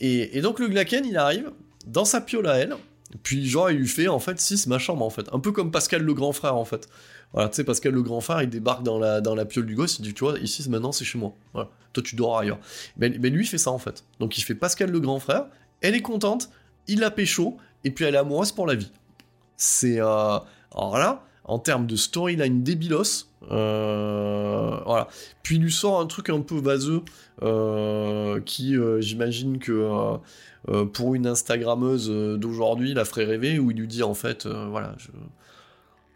et, 0.00 0.40
donc 0.42 0.58
le 0.58 0.68
Glaken, 0.68 1.06
il 1.06 1.16
arrive 1.16 1.50
dans 1.86 2.04
sa 2.04 2.20
piole 2.20 2.46
à 2.46 2.56
elle, 2.56 2.74
puis 3.22 3.48
genre 3.48 3.70
il 3.70 3.78
lui 3.78 3.88
fait 3.88 4.08
en 4.08 4.18
fait 4.18 4.38
6 4.38 4.66
ma 4.66 4.78
chambre 4.78 5.04
en 5.04 5.10
fait, 5.10 5.26
un 5.32 5.38
peu 5.38 5.52
comme 5.52 5.70
Pascal 5.70 6.02
le 6.02 6.12
grand 6.12 6.32
frère 6.32 6.56
en 6.56 6.64
fait. 6.64 6.88
Voilà, 7.32 7.48
tu 7.48 7.56
sais, 7.56 7.64
Pascal 7.64 7.92
le 7.92 8.02
grand 8.02 8.20
frère, 8.20 8.42
il 8.42 8.48
débarque 8.48 8.82
dans 8.82 8.98
la, 8.98 9.20
dans 9.20 9.34
la 9.34 9.44
piole 9.44 9.66
du 9.66 9.74
gosse, 9.74 9.98
il 9.98 10.02
dit, 10.02 10.14
tu 10.14 10.24
vois, 10.24 10.38
ici, 10.38 10.68
maintenant, 10.70 10.92
c'est 10.92 11.04
chez 11.04 11.18
moi. 11.18 11.34
Voilà. 11.52 11.68
Toi, 11.92 12.02
tu 12.02 12.16
dors 12.16 12.38
ailleurs. 12.38 12.58
Mais, 12.96 13.10
mais 13.10 13.28
lui, 13.30 13.44
il 13.44 13.46
fait 13.46 13.58
ça, 13.58 13.70
en 13.70 13.78
fait. 13.78 14.04
Donc, 14.20 14.38
il 14.38 14.42
fait 14.42 14.54
Pascal 14.54 14.90
le 14.90 15.00
grand 15.00 15.18
frère, 15.18 15.46
elle 15.82 15.94
est 15.94 16.02
contente, 16.02 16.48
il 16.88 17.00
la 17.00 17.10
pécho, 17.10 17.58
et 17.84 17.90
puis 17.90 18.04
elle 18.04 18.14
est 18.14 18.18
amoureuse 18.18 18.52
pour 18.52 18.66
la 18.66 18.74
vie. 18.74 18.90
C'est... 19.56 20.00
Euh... 20.00 20.38
Alors 20.74 20.98
là, 20.98 21.24
en 21.44 21.58
termes 21.58 21.86
de 21.86 21.96
storyline 21.96 22.62
débilos, 22.62 23.28
euh... 23.50 24.78
voilà. 24.84 25.08
Puis 25.42 25.56
il 25.56 25.62
lui 25.62 25.72
sort 25.72 26.00
un 26.00 26.06
truc 26.06 26.30
un 26.30 26.40
peu 26.40 26.58
vaseux, 26.58 27.02
euh... 27.42 28.40
qui, 28.40 28.76
j'imagine 29.00 29.58
que... 29.58 30.16
Pour 30.94 31.14
une 31.14 31.28
Instagrammeuse 31.28 32.10
d'aujourd'hui, 32.40 32.92
la 32.92 33.04
ferait 33.04 33.24
rêver, 33.24 33.60
où 33.60 33.70
il 33.70 33.76
lui 33.76 33.86
dit 33.86 34.02
en 34.02 34.14
fait, 34.14 34.48
voilà, 34.48 34.96
je, 34.98 35.10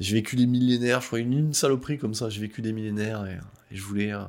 j'ai 0.00 0.14
vécu 0.14 0.34
des 0.34 0.46
millénaires, 0.46 1.02
je 1.02 1.06
crois 1.06 1.18
une, 1.18 1.52
saloperie 1.52 1.98
comme 1.98 2.14
ça, 2.14 2.30
j'ai 2.30 2.40
vécu 2.40 2.62
des 2.62 2.72
millénaires 2.72 3.26
et, 3.26 3.38
je 3.70 3.82
voulais 3.82 4.12
euh, 4.12 4.24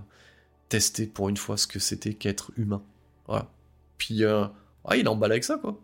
tester 0.69 1.07
pour 1.07 1.29
une 1.29 1.37
fois 1.37 1.57
ce 1.57 1.65
que 1.65 1.79
c'était 1.79 2.13
qu'être 2.13 2.51
humain. 2.57 2.83
Voilà. 3.25 3.49
Puis, 3.97 4.23
ah, 4.23 4.51
il 4.95 5.07
emballe 5.07 5.31
avec 5.31 5.43
ça, 5.43 5.57
quoi. 5.57 5.79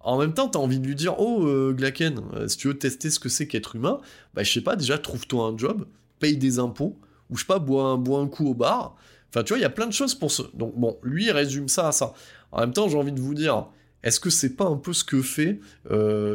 En 0.00 0.18
même 0.18 0.34
temps, 0.34 0.48
t'as 0.48 0.58
envie 0.58 0.78
de 0.78 0.86
lui 0.86 0.94
dire, 0.94 1.18
oh, 1.18 1.46
euh, 1.46 1.72
Glaken, 1.72 2.20
euh, 2.34 2.46
si 2.46 2.58
tu 2.58 2.68
veux 2.68 2.78
tester 2.78 3.08
ce 3.10 3.18
que 3.18 3.30
c'est 3.30 3.48
qu'être 3.48 3.74
humain, 3.74 4.00
bah, 4.34 4.42
je 4.42 4.52
sais 4.52 4.60
pas, 4.60 4.76
déjà, 4.76 4.98
trouve-toi 4.98 5.46
un 5.46 5.56
job, 5.56 5.86
paye 6.20 6.36
des 6.36 6.58
impôts, 6.58 6.98
ou 7.30 7.36
je 7.36 7.40
sais 7.40 7.46
pas, 7.46 7.58
bois 7.58 7.84
un, 7.84 7.96
bois 7.96 8.20
un 8.20 8.28
coup 8.28 8.46
au 8.46 8.54
bar. 8.54 8.96
Enfin, 9.30 9.42
tu 9.42 9.54
vois, 9.54 9.58
il 9.58 9.62
y 9.62 9.66
a 9.66 9.70
plein 9.70 9.86
de 9.86 9.92
choses 9.92 10.14
pour 10.14 10.30
ce. 10.30 10.42
Donc, 10.52 10.78
bon, 10.78 10.98
lui, 11.02 11.24
il 11.24 11.30
résume 11.30 11.68
ça 11.68 11.88
à 11.88 11.92
ça. 11.92 12.12
En 12.52 12.60
même 12.60 12.72
temps, 12.72 12.86
j'ai 12.88 12.98
envie 12.98 13.12
de 13.12 13.20
vous 13.20 13.34
dire, 13.34 13.66
est-ce 14.02 14.20
que 14.20 14.28
c'est 14.30 14.54
pas 14.54 14.66
un 14.66 14.76
peu 14.76 14.92
ce 14.92 15.04
que 15.04 15.22
fait 15.22 15.58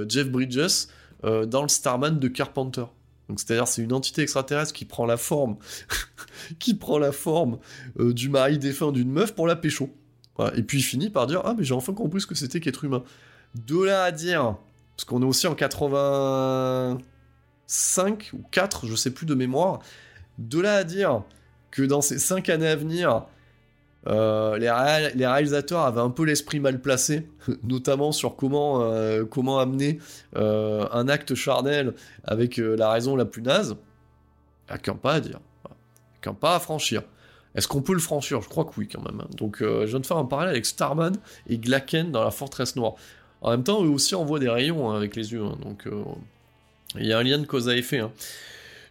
Jeff 0.09 0.29
Bridges 0.29 0.87
euh, 1.23 1.45
dans 1.45 1.61
le 1.61 1.67
Starman 1.67 2.17
de 2.19 2.27
Carpenter. 2.27 2.85
Donc 3.27 3.39
c'est-à-dire 3.39 3.67
c'est 3.67 3.83
une 3.83 3.93
entité 3.93 4.23
extraterrestre 4.23 4.73
qui 4.73 4.85
prend 4.85 5.05
la 5.05 5.17
forme, 5.17 5.57
qui 6.59 6.73
prend 6.73 6.97
la 6.97 7.11
forme 7.11 7.59
euh, 7.99 8.13
du 8.13 8.29
mari 8.29 8.57
défunt 8.57 8.91
d'une 8.91 9.11
meuf 9.11 9.35
pour 9.35 9.45
la 9.47 9.55
pécho. 9.55 9.95
Et 10.55 10.63
puis 10.63 10.77
il 10.77 10.83
finit 10.83 11.09
par 11.09 11.27
dire 11.27 11.41
ah 11.43 11.53
mais 11.57 11.65
j'ai 11.65 11.73
enfin 11.73 11.91
compris 11.93 12.21
ce 12.21 12.25
que 12.25 12.35
c'était 12.35 12.61
qu'être 12.61 12.85
humain. 12.85 13.03
De 13.67 13.83
là 13.83 14.03
à 14.03 14.11
dire 14.11 14.55
parce 14.95 15.05
qu'on 15.05 15.21
est 15.21 15.25
aussi 15.25 15.47
en 15.47 15.55
85 15.55 18.31
ou 18.33 18.41
4, 18.51 18.85
je 18.85 18.95
sais 18.95 19.11
plus 19.11 19.25
de 19.25 19.35
mémoire. 19.35 19.79
De 20.37 20.59
là 20.59 20.75
à 20.75 20.83
dire 20.83 21.23
que 21.71 21.83
dans 21.83 22.01
ces 22.01 22.19
5 22.19 22.49
années 22.49 22.67
à 22.67 22.75
venir, 22.75 23.25
euh, 24.07 24.57
les, 24.57 24.69
ré 24.69 25.11
les, 25.13 25.27
réalisateurs 25.27 25.81
avaient 25.81 26.01
un 26.01 26.09
peu 26.09 26.23
l'esprit 26.23 26.59
mal 26.59 26.81
placé, 26.81 27.27
notamment 27.63 28.11
sur 28.11 28.35
comment, 28.35 28.81
euh, 28.81 29.25
amener 29.59 29.99
euh, 30.35 30.87
un 30.91 31.09
acte 31.09 31.35
charnel 31.35 31.93
avec 32.23 32.57
la 32.57 32.91
raison 32.91 33.15
la 33.15 33.25
plus 33.25 33.41
naze. 33.41 33.75
Il 34.67 34.73
n'y 34.73 34.75
a 34.75 34.77
qu'un 34.77 34.95
pas 34.95 35.15
à 35.15 35.19
dire, 35.19 35.39
qu'un 36.21 36.33
pas 36.33 36.55
à 36.55 36.59
franchir. 36.59 37.03
Est-ce 37.55 37.67
qu'on 37.67 37.81
peut 37.81 37.93
le 37.93 37.99
franchir? 37.99 38.41
Je 38.41 38.47
crois 38.47 38.63
que 38.63 38.71
oui 38.77 38.87
quand 38.87 39.01
même. 39.01 39.21
Hein. 39.21 39.27
Donc 39.35 39.57
je 39.59 39.85
viens 39.85 39.99
de 39.99 40.05
faire 40.05 40.17
un 40.17 40.25
parallèle 40.25 40.51
avec 40.51 40.65
Starman 40.65 41.15
et 41.47 41.57
Glaken 41.57 42.11
dans 42.11 42.23
la 42.23 42.31
forteresse 42.31 42.75
noire. 42.75 42.93
En 43.41 43.51
même 43.51 43.63
temps, 43.63 43.83
eux 43.83 43.89
aussi 43.89 44.15
envoient 44.15 44.39
des 44.39 44.49
rayons 44.49 44.91
hein, 44.91 44.95
avec 44.95 45.15
les 45.15 45.31
yeux, 45.31 45.43
hein. 45.43 45.57
donc 45.61 45.87
il 46.95 47.05
y 47.05 47.13
a 47.13 47.17
un 47.17 47.23
lien 47.23 47.39
de 47.39 47.45
cause 47.45 47.67
à 47.67 47.75
effet. 47.75 48.01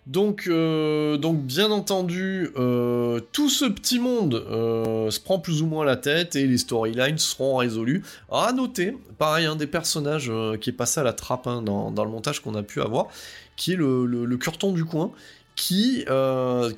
Donc, 0.08 0.46
euh, 0.46 1.18
donc 1.18 1.42
bien 1.42 1.70
entendu, 1.70 2.48
euh, 2.56 3.20
tout 3.32 3.50
ce 3.50 3.66
petit 3.66 3.98
monde 3.98 4.42
euh, 4.50 5.10
se 5.10 5.20
prend 5.20 5.38
plus 5.38 5.60
ou 5.60 5.66
moins 5.66 5.84
la 5.84 5.96
tête 5.96 6.34
et 6.34 6.46
les 6.46 6.56
storylines 6.56 7.18
seront 7.18 7.56
résolues. 7.56 8.02
À 8.32 8.52
noter, 8.54 8.96
pareil, 9.18 9.44
un 9.44 9.54
des 9.54 9.66
personnages 9.66 10.32
qui 10.62 10.70
est 10.70 10.72
passé 10.72 11.00
à 11.00 11.02
la 11.02 11.12
trappe 11.12 11.46
hein, 11.46 11.60
dans, 11.60 11.90
le 11.90 12.10
montage 12.10 12.40
qu'on 12.40 12.54
a 12.54 12.62
pu 12.62 12.80
avoir, 12.80 13.08
qui 13.56 13.74
est 13.74 13.76
le, 13.76 14.06
le, 14.06 14.36
curton 14.38 14.72
du 14.72 14.86
coin, 14.86 15.12
qui, 15.56 16.06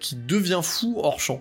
qui 0.01 0.17
devient 0.17 0.61
fou 0.65 0.99
hors 1.01 1.21
champ. 1.21 1.41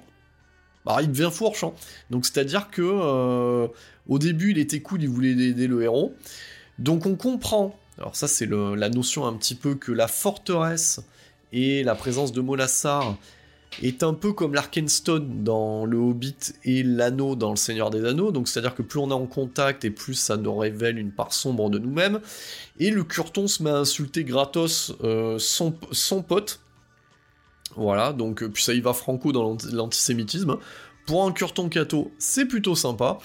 Alors 0.86 1.02
il 1.02 1.12
devient 1.12 1.32
fou 1.34 1.46
hors 1.46 1.56
champ. 1.56 1.74
Donc 2.12 2.28
c'est-à-dire 2.28 2.70
que 2.70 3.68
au 4.08 4.20
début 4.20 4.52
il 4.52 4.60
était 4.60 4.82
cool, 4.82 5.02
il 5.02 5.10
voulait 5.10 5.32
aider 5.32 5.66
le 5.66 5.82
héros. 5.82 6.14
Donc 6.78 7.08
on 7.08 7.16
comprend, 7.16 7.76
alors 7.98 8.16
ça 8.16 8.28
c'est 8.28 8.48
la 8.48 8.90
notion 8.90 9.26
un 9.26 9.34
petit 9.34 9.56
peu 9.56 9.74
que 9.74 9.92
la 9.92 10.08
forteresse 10.08 11.02
et 11.52 11.84
la 11.84 11.96
présence 11.96 12.32
de 12.32 12.42
Molassar 12.42 13.16
est 13.84 14.04
un 14.04 14.14
peu 14.14 14.34
comme 14.34 14.54
l'Arkenstone 14.54 15.44
dans 15.44 15.86
le 15.86 15.98
Hobbit 15.98 16.54
et 16.66 16.84
l'anneau 16.84 17.36
dans 17.36 17.52
le 17.52 17.56
Seigneur 17.56 17.90
des 17.90 18.04
Anneaux, 18.06 18.32
donc 18.32 18.48
c'est-à-dire 18.48 18.76
que 18.76 18.82
plus 18.82 19.00
on 19.00 19.10
est 19.10 19.14
en 19.14 19.28
contact 19.28 19.86
et 19.86 19.92
plus 19.92 20.16
ça 20.16 20.38
nous 20.38 20.56
révèle 20.58 20.98
une 20.98 21.12
part 21.12 21.34
sombre 21.34 21.70
de 21.70 21.80
nous-mêmes, 21.80 22.20
et 22.80 22.90
le 22.90 23.04
Curton 23.04 23.48
se 23.48 23.64
met 23.64 23.70
à 23.70 23.78
insulter 23.78 24.24
gratos 24.24 24.94
euh, 25.04 25.38
son, 25.40 25.72
pote, 26.22 26.60
voilà, 27.76 28.12
donc 28.12 28.44
puis 28.48 28.64
ça 28.64 28.74
y 28.74 28.82
va 28.82 28.94
franco 28.94 29.32
dans 29.32 29.58
l'antisémitisme, 29.72 30.58
pour 31.06 31.26
un 31.26 31.32
Curton 31.32 31.70
Cato, 31.70 32.12
c'est 32.18 32.46
plutôt 32.46 32.76
sympa, 32.76 33.20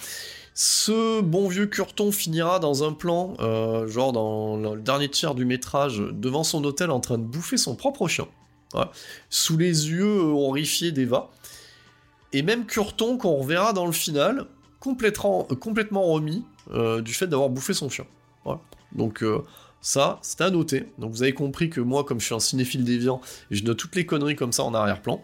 ce 0.54 1.20
bon 1.20 1.48
vieux 1.48 1.66
Curton 1.66 2.12
finira 2.12 2.60
dans 2.60 2.84
un 2.84 2.92
plan, 2.92 3.34
euh, 3.40 3.88
genre 3.88 4.12
dans 4.12 4.56
le 4.56 4.80
dernier 4.80 5.08
tiers 5.08 5.34
du 5.34 5.44
métrage, 5.44 5.98
devant 5.98 6.44
son 6.44 6.62
hôtel 6.62 6.92
en 6.92 7.00
train 7.00 7.18
de 7.18 7.24
bouffer 7.24 7.56
son 7.56 7.74
propre 7.74 8.06
chien. 8.06 8.26
Sous 9.30 9.56
les 9.56 9.90
yeux 9.90 10.18
horrifiés 10.18 10.90
d'Eva. 10.90 11.30
Et 12.32 12.42
même 12.42 12.66
Curton 12.66 13.18
qu'on 13.18 13.36
reverra 13.36 13.72
dans 13.72 13.86
le 13.86 13.92
final, 13.92 14.46
complètement, 14.80 15.46
euh, 15.50 15.54
complètement 15.54 16.02
remis 16.04 16.44
euh, 16.72 17.00
du 17.00 17.14
fait 17.14 17.28
d'avoir 17.28 17.50
bouffé 17.50 17.74
son 17.74 17.88
chien. 17.88 18.06
Donc 18.92 19.24
ça, 19.84 20.18
c'est 20.22 20.40
à 20.40 20.50
noter. 20.50 20.86
Donc 20.98 21.12
vous 21.12 21.22
avez 21.22 21.34
compris 21.34 21.70
que 21.70 21.80
moi, 21.80 22.04
comme 22.04 22.18
je 22.18 22.24
suis 22.26 22.34
un 22.34 22.40
cinéphile 22.40 22.84
déviant, 22.84 23.20
je 23.50 23.62
note 23.62 23.76
toutes 23.76 23.94
les 23.96 24.06
conneries 24.06 24.34
comme 24.34 24.52
ça 24.52 24.64
en 24.64 24.74
arrière-plan. 24.74 25.22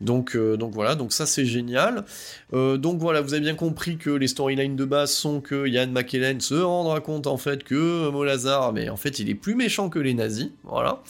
Donc, 0.00 0.36
euh, 0.36 0.56
donc 0.56 0.72
voilà, 0.74 0.94
donc 0.94 1.12
ça 1.12 1.26
c'est 1.26 1.46
génial. 1.46 2.04
Euh, 2.52 2.76
donc 2.76 2.98
voilà, 2.98 3.22
vous 3.22 3.34
avez 3.34 3.42
bien 3.42 3.54
compris 3.54 3.96
que 3.96 4.10
les 4.10 4.28
storylines 4.28 4.76
de 4.76 4.84
base 4.84 5.12
sont 5.12 5.40
que 5.40 5.66
Yann 5.66 5.90
McKellen 5.90 6.40
se 6.40 6.54
rendra 6.54 7.00
compte 7.00 7.26
en 7.26 7.36
fait 7.36 7.64
que 7.64 8.10
Molazar, 8.10 8.72
mais 8.72 8.88
en 8.88 8.96
fait 8.96 9.18
il 9.18 9.30
est 9.30 9.34
plus 9.34 9.54
méchant 9.54 9.88
que 9.88 9.98
les 9.98 10.14
nazis, 10.14 10.50
voilà. 10.64 11.02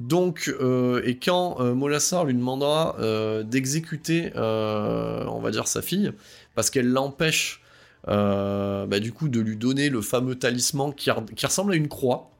Donc, 0.00 0.52
euh, 0.60 1.02
et 1.04 1.18
quand 1.18 1.60
euh, 1.60 1.74
Molassar 1.74 2.24
lui 2.24 2.32
demandera 2.32 2.96
euh, 3.00 3.42
d'exécuter, 3.42 4.32
on 4.34 5.40
va 5.42 5.50
dire, 5.50 5.68
sa 5.68 5.82
fille, 5.82 6.10
parce 6.54 6.70
qu'elle 6.70 6.88
l'empêche, 6.88 7.62
bah, 8.06 9.00
du 9.00 9.12
coup, 9.12 9.28
de 9.28 9.40
lui 9.40 9.56
donner 9.56 9.90
le 9.90 10.00
fameux 10.00 10.36
talisman 10.36 10.94
qui 10.94 11.10
ressemble 11.10 11.74
à 11.74 11.76
une 11.76 11.88
croix, 11.88 12.30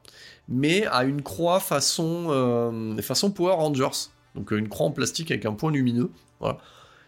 mais 0.47 0.85
à 0.87 1.03
une 1.03 1.21
croix 1.21 1.59
façon, 1.59 2.93
façon 3.01 3.31
Power 3.31 3.53
Rangers. 3.53 4.09
Donc 4.35 4.51
une 4.51 4.69
croix 4.69 4.87
en 4.87 4.91
plastique 4.91 5.31
avec 5.31 5.45
un 5.45 5.53
point 5.53 5.71
lumineux. 5.71 6.11
Voilà. 6.39 6.57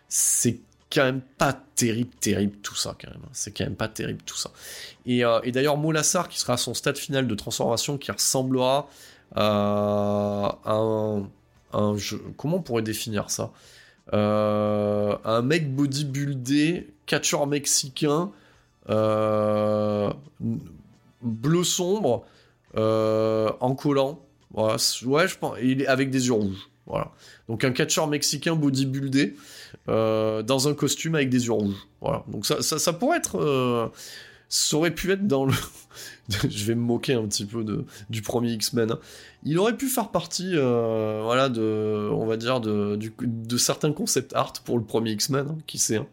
C'est 0.09 0.59
quand 0.93 1.03
même 1.03 1.21
pas 1.21 1.53
terrible, 1.75 2.11
terrible 2.19 2.57
tout 2.61 2.75
ça, 2.75 2.95
quand 3.01 3.09
même. 3.09 3.21
C'est 3.31 3.55
quand 3.55 3.63
même 3.63 3.75
pas 3.75 3.88
terrible 3.88 4.21
tout 4.25 4.38
ça. 4.38 4.51
Et, 5.05 5.25
euh, 5.25 5.39
et 5.43 5.51
d'ailleurs, 5.51 5.77
Molassar, 5.77 6.29
qui 6.29 6.39
sera 6.39 6.53
à 6.53 6.57
son 6.57 6.73
stade 6.73 6.97
final 6.97 7.27
de 7.27 7.36
transformation, 7.36 7.97
qui 7.97 8.11
ressemblera 8.11 8.88
à 9.36 10.59
un, 10.65 11.23
un. 11.73 11.95
Comment 12.38 12.57
on 12.57 12.61
pourrait 12.61 12.84
définir 12.84 13.31
ça? 13.31 13.51
Euh, 14.13 15.17
Un 15.23 15.41
mec 15.41 15.73
bodybuildé, 15.73 16.93
catcheur 17.07 17.47
mexicain, 17.47 18.31
euh, 18.89 20.13
bleu 21.21 21.63
sombre, 21.63 22.23
euh, 22.23 22.27
en 22.76 23.76
collant. 23.76 24.26
Ouais, 24.53 24.78
je 24.78 25.38
pense. 25.38 25.57
Il 25.61 25.82
est 25.82 25.88
avec 25.88 26.09
des 26.09 26.28
yeux 26.28 26.34
rouges. 26.34 26.69
Voilà. 26.86 27.11
Donc 27.47 27.63
un 27.63 27.71
catcheur 27.71 28.07
mexicain 28.07 28.55
bodybuildé 28.55 29.36
euh, 29.89 30.43
dans 30.43 30.67
un 30.67 30.74
costume 30.74 31.15
avec 31.15 31.30
des 31.30 31.45
yeux 31.45 31.53
rouges. 31.53 31.88
Voilà. 32.01 32.24
Donc 32.28 32.45
ça, 32.45 32.61
ça, 32.61 32.93
pourrait 32.93 33.17
être. 33.17 33.39
Euh, 33.39 33.88
ça 34.49 34.78
aurait 34.78 34.91
pu 34.91 35.11
être 35.11 35.26
dans 35.26 35.45
le. 35.45 35.53
je 36.49 36.65
vais 36.65 36.76
me 36.76 36.82
moquer 36.82 37.13
un 37.13 37.26
petit 37.26 37.45
peu 37.45 37.63
de, 37.63 37.86
du 38.09 38.21
premier 38.21 38.51
X-Men. 38.51 38.91
Hein. 38.91 38.99
Il 39.43 39.57
aurait 39.59 39.78
pu 39.78 39.88
faire 39.88 40.09
partie, 40.09 40.51
euh, 40.53 41.21
voilà, 41.24 41.49
de, 41.49 42.09
on 42.11 42.26
va 42.26 42.38
dire, 42.38 42.61
de, 42.61 42.97
de 42.97 43.57
certains 43.57 43.91
concept 43.91 44.34
art 44.34 44.53
pour 44.65 44.78
le 44.78 44.84
premier 44.84 45.11
X-Men, 45.11 45.47
hein, 45.49 45.57
qui 45.67 45.78
sait. 45.78 45.97
Hein. 45.97 46.07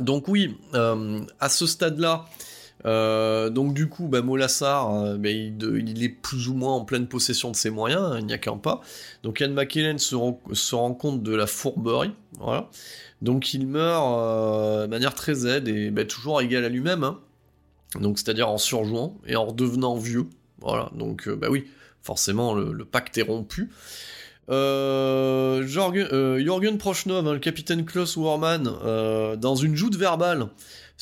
Donc 0.00 0.26
oui, 0.28 0.56
euh, 0.74 1.20
à 1.38 1.48
ce 1.48 1.66
stade-là, 1.66 2.24
donc 2.84 3.74
du 3.74 3.88
coup, 3.88 4.08
bah, 4.08 4.22
Molassar, 4.22 5.16
bah, 5.18 5.30
il, 5.30 6.02
est 6.02 6.08
plus 6.08 6.48
ou 6.48 6.54
moins 6.54 6.74
en 6.74 6.84
pleine 6.84 7.06
possession 7.06 7.50
de 7.50 7.56
ses 7.56 7.70
moyens, 7.70 8.02
hein, 8.02 8.18
il 8.18 8.26
n'y 8.26 8.32
a 8.32 8.38
qu'un 8.38 8.56
pas. 8.56 8.80
Donc 9.22 9.40
Ian 9.40 9.50
McKellen 9.50 9.98
se, 9.98 10.14
rend 10.14 10.94
compte 10.94 11.22
de 11.22 11.34
la 11.34 11.46
fourberie, 11.46 12.12
voilà. 12.38 12.68
Donc 13.20 13.54
il 13.54 13.66
meurt 13.66 14.82
de 14.82 14.86
manière 14.86 15.14
très 15.14 15.34
Z 15.34 15.62
et 15.66 15.90
bah, 15.90 16.04
toujours 16.04 16.40
égal 16.40 16.64
à 16.64 16.68
lui-même, 16.68 17.04
hein. 17.04 17.18
donc 18.00 18.18
c'est-à-dire 18.18 18.48
en 18.48 18.58
surjouant 18.58 19.18
et 19.26 19.36
en 19.36 19.52
devenant 19.52 19.96
vieux, 19.96 20.26
voilà. 20.60 20.90
Donc 20.94 21.28
bah 21.28 21.48
oui, 21.50 21.66
forcément 22.02 22.54
le 22.54 22.84
pacte 22.84 23.16
est 23.18 23.22
rompu. 23.22 23.70
Euh, 24.50 25.66
Jorgen, 25.66 26.08
euh, 26.12 26.76
Prochnov, 26.78 27.26
hein, 27.26 27.32
le 27.32 27.38
capitaine 27.38 27.84
Klaus 27.84 28.16
Warman, 28.16 28.70
euh, 28.84 29.36
dans 29.36 29.54
une 29.54 29.76
joute 29.76 29.96
verbale 29.96 30.48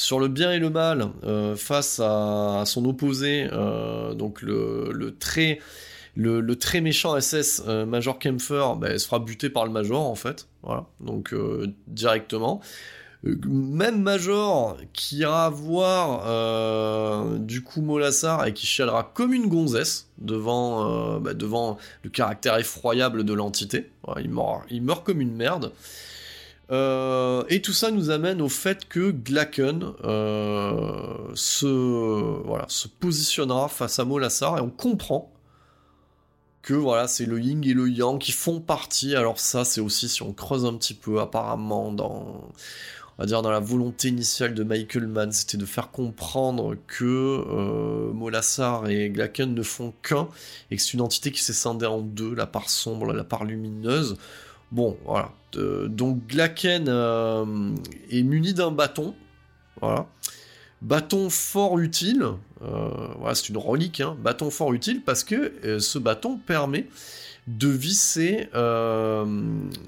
sur 0.01 0.20
le 0.20 0.28
bien 0.28 0.53
et 0.53 0.59
le 0.59 0.70
mal 0.70 1.11
face 1.57 2.01
à, 2.03 2.62
son 2.66 2.84
opposé, 2.86 3.48
donc 4.16 4.42
le, 4.42 5.16
très 5.18 6.80
méchant 6.80 7.20
SS 7.20 7.64
Major 7.86 8.18
Kempfer, 8.18 8.64
bah, 8.78 8.98
se 8.98 9.07
fera 9.07 9.18
buter 9.18 9.51
par 9.51 9.64
le 9.64 9.72
Major 9.72 10.01
en 10.01 10.14
fait, 10.14 10.48
voilà, 10.62 10.86
donc 11.01 11.34
directement. 11.86 12.61
Euh, 13.26 13.36
même 13.46 14.01
Major 14.01 14.78
qui 14.92 15.18
ira 15.18 15.51
voir 15.51 16.24
euh, 16.26 17.38
du 17.38 17.62
coup 17.62 17.82
Molassar 17.82 18.46
et 18.46 18.55
qui 18.55 18.66
chialera 18.66 19.11
comme 19.14 19.34
une 19.34 19.46
gonzesse 19.46 20.09
devant, 20.18 21.16
euh, 21.16 21.18
bah, 21.18 21.32
le 21.32 22.11
caractère 22.11 22.57
effroyable 22.57 23.24
de 23.24 23.34
l'entité. 23.34 23.90
il 24.20 24.30
meurt 24.82 25.05
comme 25.05 25.20
une 25.20 25.34
merde. 25.34 25.72
Et 26.71 27.62
tout 27.62 27.73
ça 27.73 27.91
nous 27.91 28.11
amène 28.11 28.41
au 28.41 28.49
fait 28.49 28.89
que 28.89 29.11
Glaken 29.11 29.93
se, 31.35 31.66
voilà, 32.47 32.66
se 32.68 32.89
positionnera 32.89 33.68
face 33.68 33.99
à 33.99 34.05
Molassar 34.05 34.59
et 34.59 34.61
on 34.61 34.71
comprend 34.71 35.33
que 36.62 36.75
voilà, 36.75 37.09
c'est 37.09 37.27
le 37.27 37.41
yin 37.41 37.64
et 37.64 37.73
le 37.73 37.89
yang 37.89 38.18
qui 38.18 38.33
font 38.33 38.61
partie. 38.61 39.16
Alors 39.16 39.41
ça, 39.41 39.64
c'est 39.64 39.81
aussi 39.81 40.09
si 40.09 40.23
on 40.23 40.33
creuse 40.33 40.64
un 40.64 40.75
petit 40.75 40.95
peu 40.95 41.21
apparemment 41.21 41.93
dans 41.93 42.53
on 43.21 43.23
va 43.23 43.27
dire 43.27 43.43
dans 43.43 43.51
la 43.51 43.61
volonté 43.61 44.09
initiale 44.09 44.55
de 44.55 44.64
Michael 44.64 45.07
Mann, 45.07 45.31
c'était 45.31 45.59
de 45.59 45.66
faire 45.66 45.91
comprendre 45.91 46.75
que 46.87 47.05
euh, 47.05 48.14
Molassar 48.14 48.89
et 48.89 49.11
Glaken 49.11 49.55
ne 49.55 49.62
font 49.62 49.93
qu'un, 50.03 50.29
et 50.71 50.77
que 50.77 50.83
c'est 50.83 50.95
une 50.95 51.03
entité 51.03 51.31
qui 51.31 51.43
s'est 51.43 51.53
scindée 51.53 51.85
en 51.85 52.01
deux, 52.01 52.35
la 52.35 52.47
part 52.47 52.71
sombre, 52.71 53.12
la 53.12 53.25
part 53.25 53.45
lumineuse. 53.45 54.16
Bon, 54.73 54.97
voilà. 55.05 55.33
donc 55.89 56.27
Glaken 56.27 56.87
euh, 56.89 57.75
est 58.11 58.23
muni 58.23 58.55
d'un 58.55 58.71
bâton, 58.71 59.14
voilà. 59.81 60.07
Bâton 60.83 61.29
fort 61.29 61.79
utile, 61.79 62.25
euh, 62.62 62.89
voilà, 63.18 63.35
c'est 63.35 63.51
une 63.51 63.59
relique, 63.59 64.01
hein. 64.01 64.16
bâton 64.18 64.51
fort 64.51 64.73
utile 64.73 65.03
parce 65.05 65.25
que 65.25 65.79
ce 65.79 65.99
bâton 65.99 66.39
permet 66.39 66.87
de 67.47 67.68
visser 67.68 68.49
euh, 68.55 69.25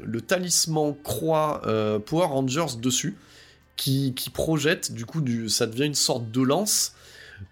le 0.03 0.21
talisman 0.21 0.95
croix 1.03 1.63
euh, 1.67 1.99
Power 1.99 2.27
Rangers 2.27 2.77
dessus, 2.81 3.17
qui, 3.77 4.15
projette, 4.33 4.93
du 4.93 5.07
coup, 5.07 5.21
du, 5.21 5.49
ça 5.49 5.67
devient 5.67 5.87
une 5.87 5.95
sorte 5.95 6.31
de 6.31 6.41
lance. 6.41 6.95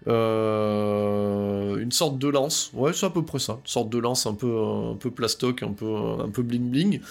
Euh, 0.07 1.77
une 1.77 1.91
sorte 1.91 2.17
de 2.17 2.27
lance, 2.27 2.71
ouais, 2.73 2.93
c'est 2.93 3.05
à 3.05 3.09
peu 3.09 3.23
près 3.23 3.39
ça, 3.39 3.53
une 3.53 3.67
sorte 3.67 3.89
de 3.89 3.97
lance 3.97 4.25
un 4.25 4.33
peu, 4.33 4.63
un 4.91 4.95
peu 4.95 5.11
plastoc, 5.11 5.63
un 5.63 5.73
peu, 5.73 5.95
un 6.19 6.29
peu 6.29 6.43
bling 6.43 6.69
bling, 6.69 7.01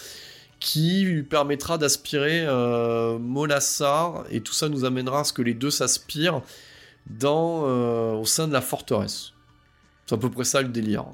qui 0.58 1.02
lui 1.02 1.22
permettra 1.22 1.78
d'aspirer 1.78 2.46
Molassar, 3.18 4.24
et 4.30 4.40
tout 4.40 4.52
ça 4.52 4.68
nous 4.68 4.84
amènera 4.84 5.20
à 5.20 5.24
ce 5.24 5.32
que 5.32 5.42
les 5.42 5.54
deux 5.54 5.70
s'aspirent 5.70 6.42
dans, 7.06 7.62
au 8.18 8.24
sein 8.24 8.48
de 8.48 8.52
la 8.52 8.60
forteresse. 8.60 9.32
C'est 10.10 10.16
à 10.16 10.18
peu 10.18 10.28
près 10.28 10.42
ça 10.42 10.60
le 10.60 10.68
délire. 10.68 11.04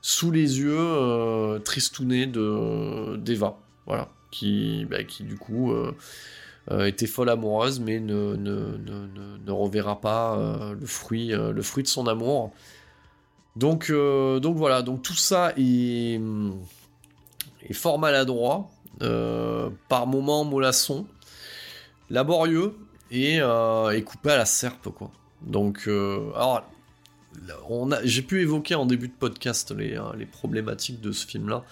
Sous 0.00 0.32
les 0.32 0.58
yeux 0.58 0.76
euh, 0.76 1.60
tristounés 1.60 2.26
de 2.26 3.16
d'Eva, 3.16 3.56
voilà, 3.86 4.08
qui, 4.32 4.84
bah, 4.86 5.04
qui 5.04 5.22
du 5.22 5.36
coup 5.36 5.70
euh, 5.70 5.92
euh, 5.92 5.92
était 6.70 7.06
folle 7.06 7.28
amoureuse, 7.28 7.80
mais 7.80 7.98
ne, 7.98 8.36
ne, 8.36 8.76
ne, 9.44 9.50
reverra 9.50 10.00
pas 10.00 10.72
le 10.78 10.86
fruit 10.86 11.28
le 11.28 11.62
fruit 11.62 11.82
de 11.82 11.88
son 11.88 12.06
amour. 12.06 12.52
Donc 13.56 13.90
donc 13.90 14.56
voilà, 14.56 14.82
donc 14.82 15.02
tout 15.02 15.14
ça 15.14 15.52
est 15.56 16.20
est 17.62 17.72
fort 17.72 17.98
maladroit, 17.98 18.70
par 19.88 20.06
moments 20.06 20.44
mollasson, 20.44 21.06
laborieux 22.10 22.76
et, 23.10 23.38
et 23.38 24.02
coupé 24.04 24.30
à 24.30 24.36
la 24.36 24.46
serpe 24.46 24.88
quoi. 24.90 25.10
Donc 25.42 25.88
alors 25.88 26.64
j'ai 28.04 28.22
pu 28.22 28.42
évoquer 28.42 28.74
en 28.74 28.86
début 28.86 29.08
de 29.08 29.14
podcast 29.18 29.72
les, 29.72 29.96
euh, 29.96 30.26
problématiques 30.30 31.00
de 31.00 31.12
ce 31.12 31.26
film-là, 31.26 31.64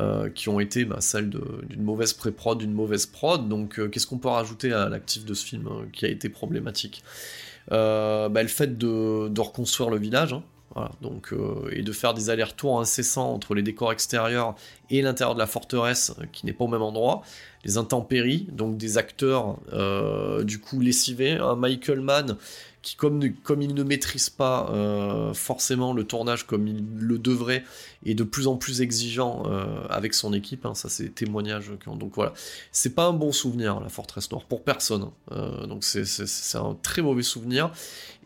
euh, 0.00 0.28
qui 0.28 0.48
ont 0.48 0.58
été 0.58 0.84
bah, 0.84 0.96
celles 1.00 1.30
d'une 1.30 1.82
mauvaise 1.82 2.12
pré-prod, 2.12 2.58
d'une 2.58 2.72
mauvaise 2.72 3.06
prod. 3.06 3.48
Donc, 3.48 3.78
euh, 3.78 3.88
qu'est-ce 3.88 4.06
qu'on 4.06 4.18
peut 4.18 4.28
rajouter 4.28 4.72
à 4.72 4.88
l'actif 4.88 5.24
de 5.24 5.34
ce 5.34 5.44
film 5.44 5.68
qui 5.92 6.04
a 6.04 6.08
été 6.08 6.28
problématique? 6.28 7.02
Bah, 7.70 8.28
Le 8.28 8.48
fait 8.48 8.76
de, 8.76 9.40
reconstruire 9.40 9.90
le 9.90 9.98
village. 9.98 10.34
Hein, 10.76 10.88
donc, 11.02 11.32
et 11.70 11.82
de 11.82 11.92
faire 11.92 12.14
des 12.14 12.30
allers-retours 12.30 12.80
incessants 12.80 13.32
entre 13.32 13.54
les 13.54 13.62
décors 13.62 13.92
extérieurs 13.92 14.56
et 14.90 15.02
l'intérieur 15.02 15.34
de 15.34 15.38
la 15.38 15.46
forteresse, 15.46 16.12
qui 16.32 16.46
n'est 16.46 16.52
pas 16.52 16.64
au 16.64 16.68
même 16.68 16.82
endroit, 16.82 17.22
les 17.64 17.78
intempéries, 17.78 18.48
donc 18.50 18.76
des 18.76 18.98
acteurs 18.98 19.58
du 20.42 20.58
coup 20.58 20.80
lessivés, 20.80 21.32
un 21.32 21.54
Michael 21.54 22.00
Mann 22.00 22.36
qui 22.84 22.96
comme, 22.96 23.22
il 23.62 23.74
ne 23.74 23.82
maîtrise 23.82 24.28
pas 24.28 24.68
euh, 24.70 25.32
forcément 25.32 25.94
le 25.94 26.04
tournage 26.04 26.46
comme 26.46 26.68
il 26.68 26.84
le 26.98 27.18
devrait, 27.18 27.64
est 28.04 28.14
de 28.14 28.24
plus 28.24 28.46
en 28.46 28.56
plus 28.56 28.82
exigeant 28.82 29.44
euh, 29.46 29.64
avec 29.88 30.12
son 30.12 30.34
équipe, 30.34 30.66
hein, 30.66 30.74
ça 30.74 30.90
c'est 30.90 31.08
témoignage. 31.08 31.72
Donc 31.86 32.12
voilà, 32.14 32.34
c'est 32.72 32.94
pas 32.94 33.06
un 33.06 33.14
bon 33.14 33.32
souvenir 33.32 33.80
la 33.80 33.88
Forteresse 33.88 34.30
Noire 34.30 34.44
pour 34.44 34.62
personne. 34.62 35.04
Hein. 35.04 35.12
Euh, 35.32 35.66
donc 35.66 35.82
c'est 35.82 36.58
un 36.58 36.76
très 36.82 37.00
mauvais 37.00 37.22
souvenir. 37.22 37.72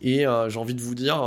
Et 0.01 0.25
j'ai 0.47 0.59
envie 0.59 0.75
de 0.75 0.81
vous 0.81 0.95
dire, 0.95 1.21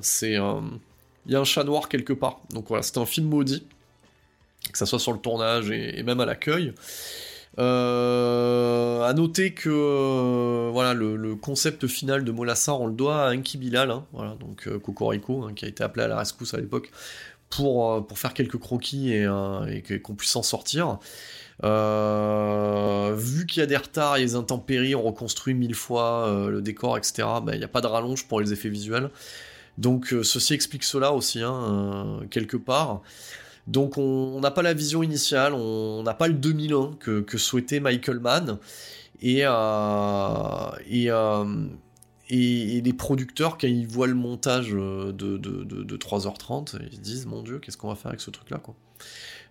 c'est 0.00 0.34
il 0.34 1.32
y 1.32 1.36
a 1.36 1.40
un 1.40 1.44
chat 1.44 1.64
noir 1.64 1.88
quelque 1.88 2.12
part. 2.12 2.40
Donc 2.50 2.66
voilà, 2.68 2.82
c'est 2.82 2.98
un 2.98 3.06
film 3.06 3.28
maudit, 3.28 3.66
que 4.72 4.78
ça 4.78 4.86
soit 4.86 4.98
sur 4.98 5.12
le 5.12 5.18
tournage 5.18 5.70
et 5.70 6.02
même 6.02 6.20
à 6.20 6.26
l'accueil. 6.26 6.74
Euh, 7.58 9.02
à 9.02 9.12
noter 9.12 9.52
que 9.54 9.70
euh, 9.70 10.70
voilà 10.72 10.92
le, 10.92 11.36
concept 11.36 11.86
final 11.86 12.24
de 12.24 12.32
Molassar, 12.32 12.80
on 12.80 12.86
le 12.86 12.94
doit 12.94 13.26
à 13.26 13.34
Enki 13.34 13.58
Bilal, 13.58 13.90
hein, 13.90 14.04
voilà, 14.12 14.34
donc 14.40 14.66
euh, 14.66 14.78
Cocorico, 14.78 15.44
hein, 15.44 15.52
qui 15.54 15.64
a 15.64 15.68
été 15.68 15.84
appelé 15.84 16.04
à 16.04 16.08
la 16.08 16.18
rescousse 16.18 16.54
à 16.54 16.56
l'époque 16.56 16.90
pour, 17.50 18.04
pour 18.06 18.18
faire 18.18 18.34
quelques 18.34 18.58
croquis 18.58 19.12
et, 19.12 19.28
et 19.68 20.00
qu'on 20.00 20.14
puisse 20.14 20.30
s'en 20.30 20.42
sortir. 20.42 20.98
vu 21.62 21.68
qu'il 23.46 23.60
y 23.60 23.62
a 23.62 23.66
des 23.66 23.76
retards, 23.76 24.14
a 24.14 24.18
des 24.18 24.34
intempéries, 24.34 24.96
on 24.96 25.02
reconstruit 25.02 25.54
mille 25.54 25.76
fois 25.76 26.48
le 26.50 26.60
décor, 26.60 26.98
etc. 26.98 27.28
Ben, 27.44 27.52
il 27.52 27.58
n'y 27.58 27.64
a 27.64 27.68
pas 27.68 27.80
de 27.80 27.86
rallonge 27.86 28.26
pour 28.26 28.40
les 28.40 28.52
effets 28.52 28.70
visuels. 28.70 29.10
Donc 29.78 30.14
ceci 30.24 30.54
explique 30.54 30.82
cela 30.82 31.12
aussi, 31.12 31.42
hein, 31.42 32.20
quelque 32.30 32.56
part. 32.56 33.02
Donc 33.66 33.96
on 33.96 34.40
n'a 34.40 34.50
pas 34.50 34.62
la 34.62 34.74
vision 34.74 35.02
initiale, 35.02 35.54
on 35.54 36.02
n'a 36.02 36.14
pas 36.14 36.28
le 36.28 36.34
2001 36.34 36.96
que, 36.98 37.38
souhaitait 37.38 37.80
Michael 37.80 38.20
Mann. 38.20 38.58
Et, 39.22 39.44
euh, 39.44 39.50
euh, 39.50 41.66
et, 42.28 42.76
et, 42.76 42.80
les 42.82 42.92
producteurs, 42.92 43.56
quand 43.56 43.66
ils 43.66 43.86
voient 43.86 44.06
le 44.06 44.14
montage 44.14 44.70
de, 44.70 45.12
de, 45.12 45.38
de, 45.38 45.96
3h30, 45.96 46.78
ils 46.90 46.96
se 46.96 47.00
disent 47.00 47.26
Mon 47.26 47.42
Dieu, 47.42 47.58
qu'est-ce 47.58 47.78
qu'on 47.78 47.88
va 47.88 47.94
faire 47.94 48.08
avec 48.08 48.20
ce 48.20 48.30
truc-là. 48.30 48.60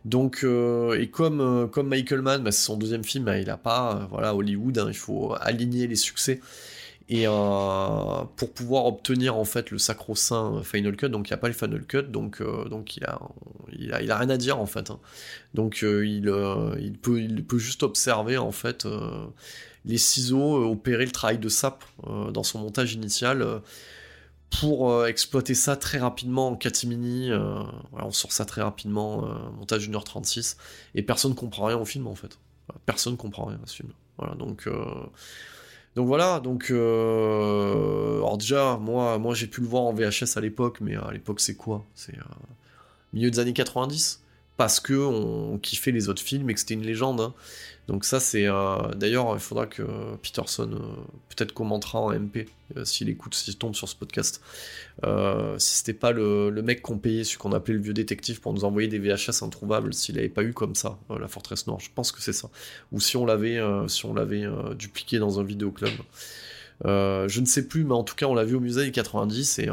Donc, 0.05 0.41
euh, 0.43 0.99
et 0.99 1.07
comme, 1.07 1.69
Michael 1.83 2.21
Mann, 2.21 2.43
bah, 2.43 2.51
c'est 2.51 2.65
son 2.65 2.77
deuxième 2.77 3.03
film, 3.03 3.23
bah, 3.23 3.39
il 3.39 3.47
n'a 3.47 3.57
pas, 3.57 4.07
voilà, 4.11 4.35
Hollywood, 4.35 4.77
hein, 4.77 4.85
il 4.89 4.97
faut 4.97 5.33
aligner 5.39 5.87
les 5.87 5.95
succès 5.95 6.39
et 7.09 7.27
euh, 7.27 8.23
pour 8.37 8.53
pouvoir 8.53 8.85
obtenir 8.85 9.35
en 9.35 9.43
fait 9.43 9.71
le 9.71 9.77
sacro-saint 9.77 10.63
Final 10.63 10.95
Cut, 10.95 11.09
donc 11.09 11.27
il 11.27 11.31
n'y 11.31 11.35
a 11.35 11.37
pas 11.37 11.49
le 11.49 11.53
Final 11.53 11.85
Cut, 11.85 12.03
donc, 12.03 12.41
euh, 12.41 12.65
donc 12.69 12.95
il, 12.95 13.03
a, 13.03 13.19
il, 13.73 13.93
a, 13.93 14.01
il, 14.01 14.11
a, 14.11 14.17
rien 14.17 14.29
à 14.29 14.37
dire 14.37 14.57
en 14.59 14.65
fait. 14.65 14.89
Hein. 14.89 14.99
Donc 15.53 15.83
euh, 15.83 16.05
il, 16.07 16.33
il, 16.79 16.97
peut, 16.97 17.21
il 17.21 17.43
peut 17.45 17.57
juste 17.57 17.83
observer 17.83 18.37
en 18.37 18.53
fait 18.53 18.87
les 19.85 19.97
ciseaux 19.97 20.71
opérer 20.71 21.05
le 21.05 21.11
travail 21.11 21.37
de 21.39 21.49
sap 21.49 21.83
dans 22.05 22.43
son 22.43 22.59
montage 22.59 22.93
initial 22.93 23.61
pour 24.61 25.05
exploiter 25.05 25.55
ça 25.55 25.75
très 25.75 25.97
rapidement 25.97 26.47
en 26.47 26.55
catimini. 26.55 27.31
On 27.91 28.11
sort 28.11 28.31
ça 28.31 28.45
très 28.45 28.61
rapidement, 28.61 29.27
montage 29.57 29.89
1h36, 29.89 30.55
et 30.95 31.01
personne 31.01 31.35
comprend 31.35 31.65
rien 31.65 31.77
au 31.77 31.85
film 31.85 32.07
en 32.07 32.15
fait. 32.15 32.39
Personne 32.85 33.17
comprend 33.17 33.45
rien 33.45 33.59
à 33.61 33.67
ce 33.67 33.75
film. 33.75 33.89
Voilà, 34.17 34.35
donc 34.35 34.69
donc 35.95 36.07
voilà, 36.07 36.39
donc 36.39 36.71
euh, 36.71 38.17
alors 38.17 38.37
déjà 38.37 38.77
moi 38.77 39.19
moi 39.19 39.35
j'ai 39.35 39.47
pu 39.47 39.61
le 39.61 39.67
voir 39.67 39.83
en 39.83 39.93
VHS 39.93 40.37
à 40.37 40.41
l'époque, 40.41 40.79
mais 40.81 40.95
à 40.95 41.11
l'époque 41.11 41.39
c'est 41.39 41.55
quoi? 41.55 41.85
C'est 41.93 42.17
euh, 42.17 42.23
milieu 43.13 43.29
des 43.29 43.39
années 43.39 43.53
90. 43.53 44.21
parce 44.57 44.79
que 44.79 44.93
on 44.93 45.57
kiffait 45.59 45.91
les 45.91 46.09
autres 46.09 46.21
films 46.21 46.49
et 46.49 46.53
que 46.53 46.59
c'était 46.59 46.73
une 46.75 46.83
légende. 46.83 47.21
Hein. 47.21 47.33
Donc 47.87 48.05
ça 48.05 48.19
c'est 48.19 48.47
d'ailleurs 48.95 49.33
il 49.33 49.39
faudra 49.39 49.65
que 49.65 49.83
Peterson 50.21 50.69
peut-être 51.29 51.53
commentera 51.53 51.99
en 51.99 52.13
MP 52.13 52.47
s'il 52.85 53.09
écoute 53.09 53.35
s'il 53.35 53.57
tombe 53.57 53.75
sur 53.75 53.89
ce 53.89 53.95
podcast. 53.95 54.41
Si 55.57 55.75
c'était 55.77 55.93
pas 55.93 56.11
le, 56.11 56.49
mec 56.63 56.81
qu'on 56.81 56.97
payait 56.97 57.25
celui 57.25 57.39
qu'on 57.39 57.51
appelait 57.51 57.73
le 57.73 57.81
vieux 57.81 57.93
détective 57.93 58.39
pour 58.39 58.53
nous 58.53 58.63
envoyer 58.63 58.87
des 58.87 58.99
VHS 58.99 59.43
introuvables 59.43 59.93
s'il 59.93 60.17
avait 60.17 60.29
pas 60.29 60.43
eu 60.43 60.53
comme 60.53 60.75
ça 60.75 60.97
la 61.09 61.27
forteresse 61.27 61.67
noire 61.67 61.81
je 61.81 61.89
pense 61.93 62.13
que 62.13 62.21
c'est 62.21 62.33
ça. 62.33 62.49
Ou 62.93 63.01
si 63.01 63.17
on 63.17 63.25
l'avait 63.25 63.59
dupliqué 64.77 65.19
dans 65.19 65.41
un 65.41 65.43
vidéoclub. 65.43 65.91
Je 66.85 67.39
ne 67.39 67.45
sais 67.45 67.67
plus 67.67 67.83
mais 67.83 67.95
en 67.95 68.03
tout 68.03 68.15
cas 68.15 68.27
on 68.27 68.33
l'a 68.33 68.45
vu 68.45 68.55
au 68.55 68.61
musée 68.61 68.85
des 68.85 68.91
90 68.91 69.59
et 69.59 69.69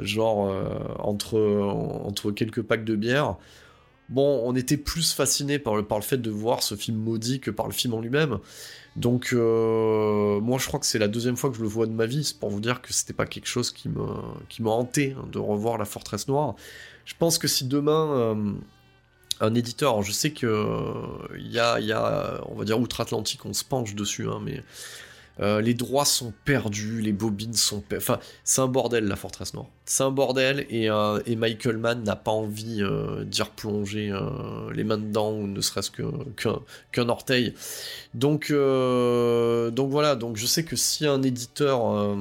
genre 0.00 0.52
entre 0.98 1.38
entre 1.38 2.32
quelques 2.32 2.62
packs 2.62 2.84
de 2.84 2.96
bière 2.96 3.36
bon, 4.08 4.42
on 4.44 4.54
était 4.54 4.76
plus 4.76 5.12
fasciné 5.12 5.58
par 5.58 5.76
le, 5.76 5.84
fait 6.00 6.18
de 6.18 6.30
voir 6.30 6.62
ce 6.62 6.74
film 6.74 6.96
maudit 6.96 7.40
que 7.40 7.50
par 7.50 7.66
le 7.66 7.72
film 7.72 7.94
en 7.94 8.00
lui-même. 8.00 8.38
Donc, 8.96 9.30
euh, 9.32 10.40
moi, 10.40 10.58
je 10.58 10.66
crois 10.66 10.80
que 10.80 10.86
c'est 10.86 10.98
la 10.98 11.08
deuxième 11.08 11.36
fois 11.36 11.50
que 11.50 11.56
je 11.56 11.62
le 11.62 11.68
vois 11.68 11.86
de 11.86 11.92
ma 11.92 12.06
vie. 12.06 12.24
C'est 12.24 12.38
pour 12.38 12.50
vous 12.50 12.60
dire 12.60 12.82
que 12.82 12.92
c'était 12.92 13.12
pas 13.12 13.26
quelque 13.26 13.46
chose 13.46 13.70
qui 13.70 13.88
me, 13.88 14.04
qui 14.48 14.62
m'a 14.62 14.70
hanté 14.70 15.14
hein, 15.16 15.24
de 15.30 15.38
revoir 15.38 15.78
La 15.78 15.84
Forteresse 15.84 16.26
Noire. 16.28 16.56
Je 17.04 17.14
pense 17.18 17.38
que 17.38 17.46
si 17.46 17.64
demain 17.64 18.10
euh, 18.12 18.52
un 19.40 19.54
éditeur, 19.54 20.02
je 20.02 20.12
sais 20.12 20.32
que 20.32 20.64
il 21.38 21.50
y, 21.50 21.58
a, 21.58 21.78
y, 21.78 21.92
a, 21.92 22.40
on 22.48 22.54
va 22.54 22.64
dire 22.64 22.78
outre-Atlantique, 22.80 23.44
on 23.46 23.52
se 23.52 23.64
penche 23.64 23.94
dessus, 23.94 24.28
hein, 24.28 24.40
mais 24.42 24.62
euh, 25.40 25.60
les 25.60 25.74
droits 25.74 26.04
sont 26.04 26.32
perdus, 26.44 27.00
les 27.00 27.12
bobines 27.12 27.54
sont 27.54 27.82
Enfin, 27.96 28.18
c'est 28.44 28.60
un 28.60 28.66
bordel, 28.66 29.04
la 29.06 29.16
Forteresse 29.16 29.54
Noire. 29.54 29.66
C'est 29.84 30.02
un 30.02 30.10
bordel, 30.10 30.66
et, 30.68 30.90
euh, 30.90 31.20
Michael 31.36 31.78
Mann 31.78 32.02
n'a 32.02 32.16
pas 32.16 32.32
envie 32.32 32.82
euh, 32.82 33.24
d'y 33.24 33.42
replonger 33.42 34.12
les 34.74 34.84
mains 34.84 34.98
dedans, 34.98 35.32
ou 35.32 35.46
ne 35.46 35.60
serait-ce 35.60 35.90
qu'un 35.90 37.08
orteil. 37.08 37.54
Donc, 38.14 38.50
donc 38.50 39.90
voilà, 39.90 40.16
donc 40.16 40.36
je 40.36 40.46
sais 40.46 40.64
que 40.64 40.76
si 40.76 41.06
un 41.06 41.22
éditeur 41.22 42.16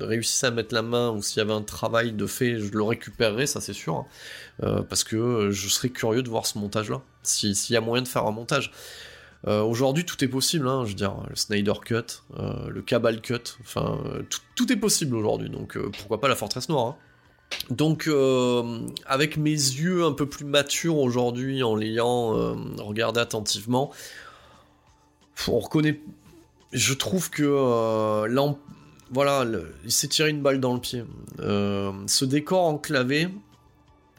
réussissait 0.00 0.46
à 0.46 0.50
mettre 0.50 0.74
la 0.74 0.82
main, 0.82 1.10
ou 1.10 1.22
s'il 1.22 1.38
y 1.38 1.40
avait 1.40 1.52
un 1.52 1.62
travail 1.62 2.12
de 2.12 2.26
fait, 2.26 2.58
je 2.58 2.70
le 2.70 2.82
récupérerais, 2.82 3.46
ça 3.46 3.60
c'est 3.60 3.72
sûr. 3.72 4.06
Hein. 4.62 4.84
parce 4.88 5.04
que 5.04 5.50
je 5.50 5.68
serais 5.68 5.88
curieux 5.88 6.22
de 6.22 6.28
voir 6.28 6.46
ce 6.46 6.58
montage-là, 6.58 7.02
s'il 7.22 7.54
y 7.70 7.76
a 7.76 7.80
moyen 7.80 8.02
de 8.02 8.08
faire 8.08 8.26
un 8.26 8.32
montage. 8.32 8.70
Euh, 9.46 9.62
aujourd'hui, 9.62 10.04
tout 10.04 10.22
est 10.24 10.28
possible, 10.28 10.66
hein, 10.68 10.84
je 10.84 10.90
veux 10.90 10.94
dire, 10.94 11.16
le 11.28 11.36
Snyder 11.36 11.74
Cut, 11.84 12.22
euh, 12.38 12.68
le 12.70 12.80
Cabal 12.80 13.20
Cut, 13.20 13.56
enfin, 13.60 13.98
tout, 14.56 14.72
est 14.72 14.76
possible 14.76 15.14
aujourd'hui, 15.16 15.50
donc 15.50 15.76
euh, 15.76 15.90
pourquoi 15.98 16.20
pas 16.20 16.28
la 16.28 16.36
Forteresse 16.36 16.68
Noire 16.68 16.86
hein. 16.86 16.96
Donc, 17.70 18.10
avec 19.06 19.36
mes 19.36 19.50
yeux 19.50 20.04
un 20.04 20.12
peu 20.12 20.26
plus 20.26 20.44
matures 20.44 20.98
aujourd'hui, 20.98 21.62
en 21.62 21.76
l'ayant 21.76 22.30
regardé 22.78 23.20
attentivement, 23.20 23.92
on 25.46 25.60
reconnaît. 25.60 26.00
Je 26.72 26.94
trouve 26.94 27.30
que 27.30 28.26
là, 28.26 28.56
voilà, 29.12 29.46
il 29.84 29.92
s'est 29.92 30.08
tiré 30.08 30.30
une 30.30 30.42
balle 30.42 30.58
dans 30.58 30.74
le 30.74 30.80
pied. 30.80 31.04
ce 31.38 32.24
décor 32.24 32.64
enclavé 32.64 33.28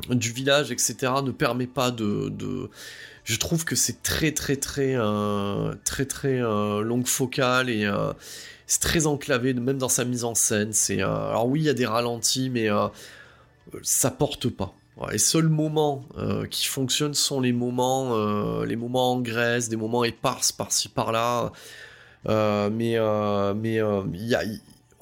du 0.10 0.32
village, 0.32 0.72
etc., 0.72 1.12
ne 1.24 1.32
permet 1.32 1.68
pas 1.68 1.92
de 1.92 2.70
je 3.26 3.38
trouve 3.38 3.66
que 3.66 3.76
c'est 3.76 4.04
très 4.04 4.32
très 4.32 4.56
très 4.56 4.94
euh, 4.96 5.74
très 5.84 6.06
très 6.06 6.40
euh, 6.42 6.82
longue 6.82 7.08
focale 7.08 7.70
et 7.72 7.84
euh, 7.84 8.14
c'est 8.68 8.80
très 8.80 9.08
enclavé 9.08 9.54
même 9.54 9.80
dans 9.80 9.90
sa 9.90 10.06
mise 10.06 10.24
en 10.24 10.36
scène 10.36 10.72
c'est 10.74 11.02
alors 11.02 11.48
oui 11.48 11.62
il 11.62 11.66
y 11.66 11.70
a 11.70 11.74
des 11.74 11.88
ralentis 11.88 12.50
mais 12.50 12.70
ça 13.82 14.12
porte 14.12 14.48
pas. 14.50 14.74
Les 15.12 15.18
seuls 15.18 15.50
moments 15.50 16.06
qui 16.50 16.68
fonctionnent 16.68 17.16
sont 17.16 17.42
les 17.42 17.52
moments 17.52 18.64
les 18.64 18.76
moments 18.76 19.14
en 19.14 19.22
graisse 19.22 19.70
des 19.70 19.76
moments 19.76 20.04
éparses 20.04 20.52
par-ci 20.52 20.90
par-là. 20.90 21.52
Mais 22.28 22.98
mais 23.56 23.76
y 23.76 24.36
a 24.36 24.44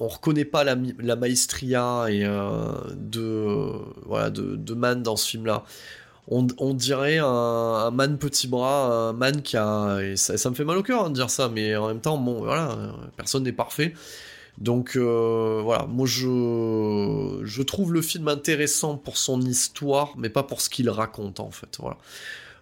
on 0.00 0.08
reconnaît 0.08 0.44
pas 0.44 0.64
la, 0.64 0.76
la 0.98 1.16
maestria 1.16 2.06
et 2.08 2.20
de 2.20 3.70
voilà 4.04 4.30
de, 4.30 4.56
de 4.56 4.74
Man 4.74 5.02
dans 5.02 5.16
ce 5.16 5.28
film 5.28 5.46
on, 6.28 6.74
dirait 6.74 7.18
un, 7.18 7.90
man 7.90 8.18
petit 8.18 8.48
bras, 8.48 9.08
un 9.08 9.12
man 9.12 9.42
qui 9.42 9.56
a. 9.56 9.98
Ça, 10.16 10.50
me 10.50 10.54
fait 10.54 10.64
mal 10.64 10.78
au 10.78 10.82
cœur 10.82 11.04
hein, 11.04 11.10
de 11.10 11.14
dire 11.14 11.30
ça, 11.30 11.48
mais 11.48 11.76
en 11.76 11.88
même 11.88 12.00
temps, 12.00 12.16
bon, 12.16 12.38
voilà, 12.38 12.76
personne 13.16 13.42
n'est 13.44 13.52
parfait. 13.52 13.94
Donc 14.58 14.96
euh, 14.96 15.60
voilà, 15.64 15.86
moi 15.86 16.06
je, 16.06 17.40
je 17.42 17.62
trouve 17.62 17.92
le 17.92 18.02
film 18.02 18.28
intéressant 18.28 18.96
pour 18.96 19.16
son 19.16 19.40
histoire, 19.40 20.14
mais 20.16 20.28
pas 20.28 20.44
pour 20.44 20.60
ce 20.60 20.70
qu'il 20.70 20.88
raconte 20.90 21.40
en 21.40 21.50
fait. 21.50 21.76
Voilà. 21.80 21.96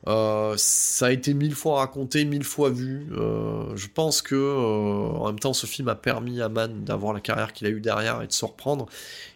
Euh, 0.09 0.55
ça 0.57 1.07
a 1.07 1.11
été 1.13 1.33
mille 1.33 1.55
fois 1.55 1.79
raconté, 1.79 2.25
mille 2.25 2.45
fois 2.45 2.71
vu. 2.71 3.07
Euh, 3.13 3.77
je 3.77 3.87
pense 3.89 4.21
que 4.21 4.35
euh, 4.35 5.19
en 5.19 5.27
même 5.27 5.39
temps, 5.39 5.53
ce 5.53 5.67
film 5.67 5.89
a 5.89 5.95
permis 5.95 6.41
à 6.41 6.49
Mann 6.49 6.85
d'avoir 6.85 7.13
la 7.13 7.21
carrière 7.21 7.53
qu'il 7.53 7.67
a 7.67 7.71
eu 7.71 7.81
derrière 7.81 8.21
et 8.23 8.27
de 8.27 8.33
se 8.33 8.45
reprendre 8.45 8.87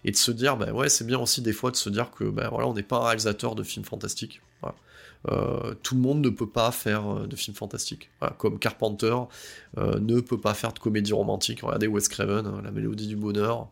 et 0.04 0.10
de 0.10 0.16
se 0.16 0.30
dire, 0.32 0.56
ben 0.56 0.72
ouais, 0.72 0.88
c'est 0.88 1.06
bien 1.06 1.18
aussi 1.18 1.40
des 1.40 1.52
fois 1.52 1.70
de 1.70 1.76
se 1.76 1.88
dire 1.88 2.10
que 2.10 2.24
ben 2.24 2.48
voilà, 2.48 2.66
on 2.66 2.74
n'est 2.74 2.82
pas 2.82 2.96
un 2.98 3.04
réalisateur 3.04 3.54
de 3.54 3.62
films 3.62 3.84
fantastiques. 3.84 4.40
Euh, 5.28 5.74
tout 5.82 5.94
le 5.94 6.00
monde 6.00 6.24
ne 6.24 6.30
peut 6.30 6.48
pas 6.48 6.70
faire 6.70 7.06
euh, 7.08 7.26
de 7.26 7.36
films 7.36 7.56
fantastiques. 7.56 8.10
comme 8.38 8.58
Carpenter 8.58 9.14
euh, 9.78 9.98
ne 9.98 10.20
peut 10.20 10.40
pas 10.40 10.54
faire 10.54 10.72
de 10.72 10.78
comédie 10.78 11.12
romantique. 11.12 11.60
Regardez 11.62 11.86
Wes 11.86 12.08
Craven, 12.08 12.62
La 12.62 12.70
Mélodie 12.70 13.08
du 13.08 13.16
Bonheur. 13.16 13.68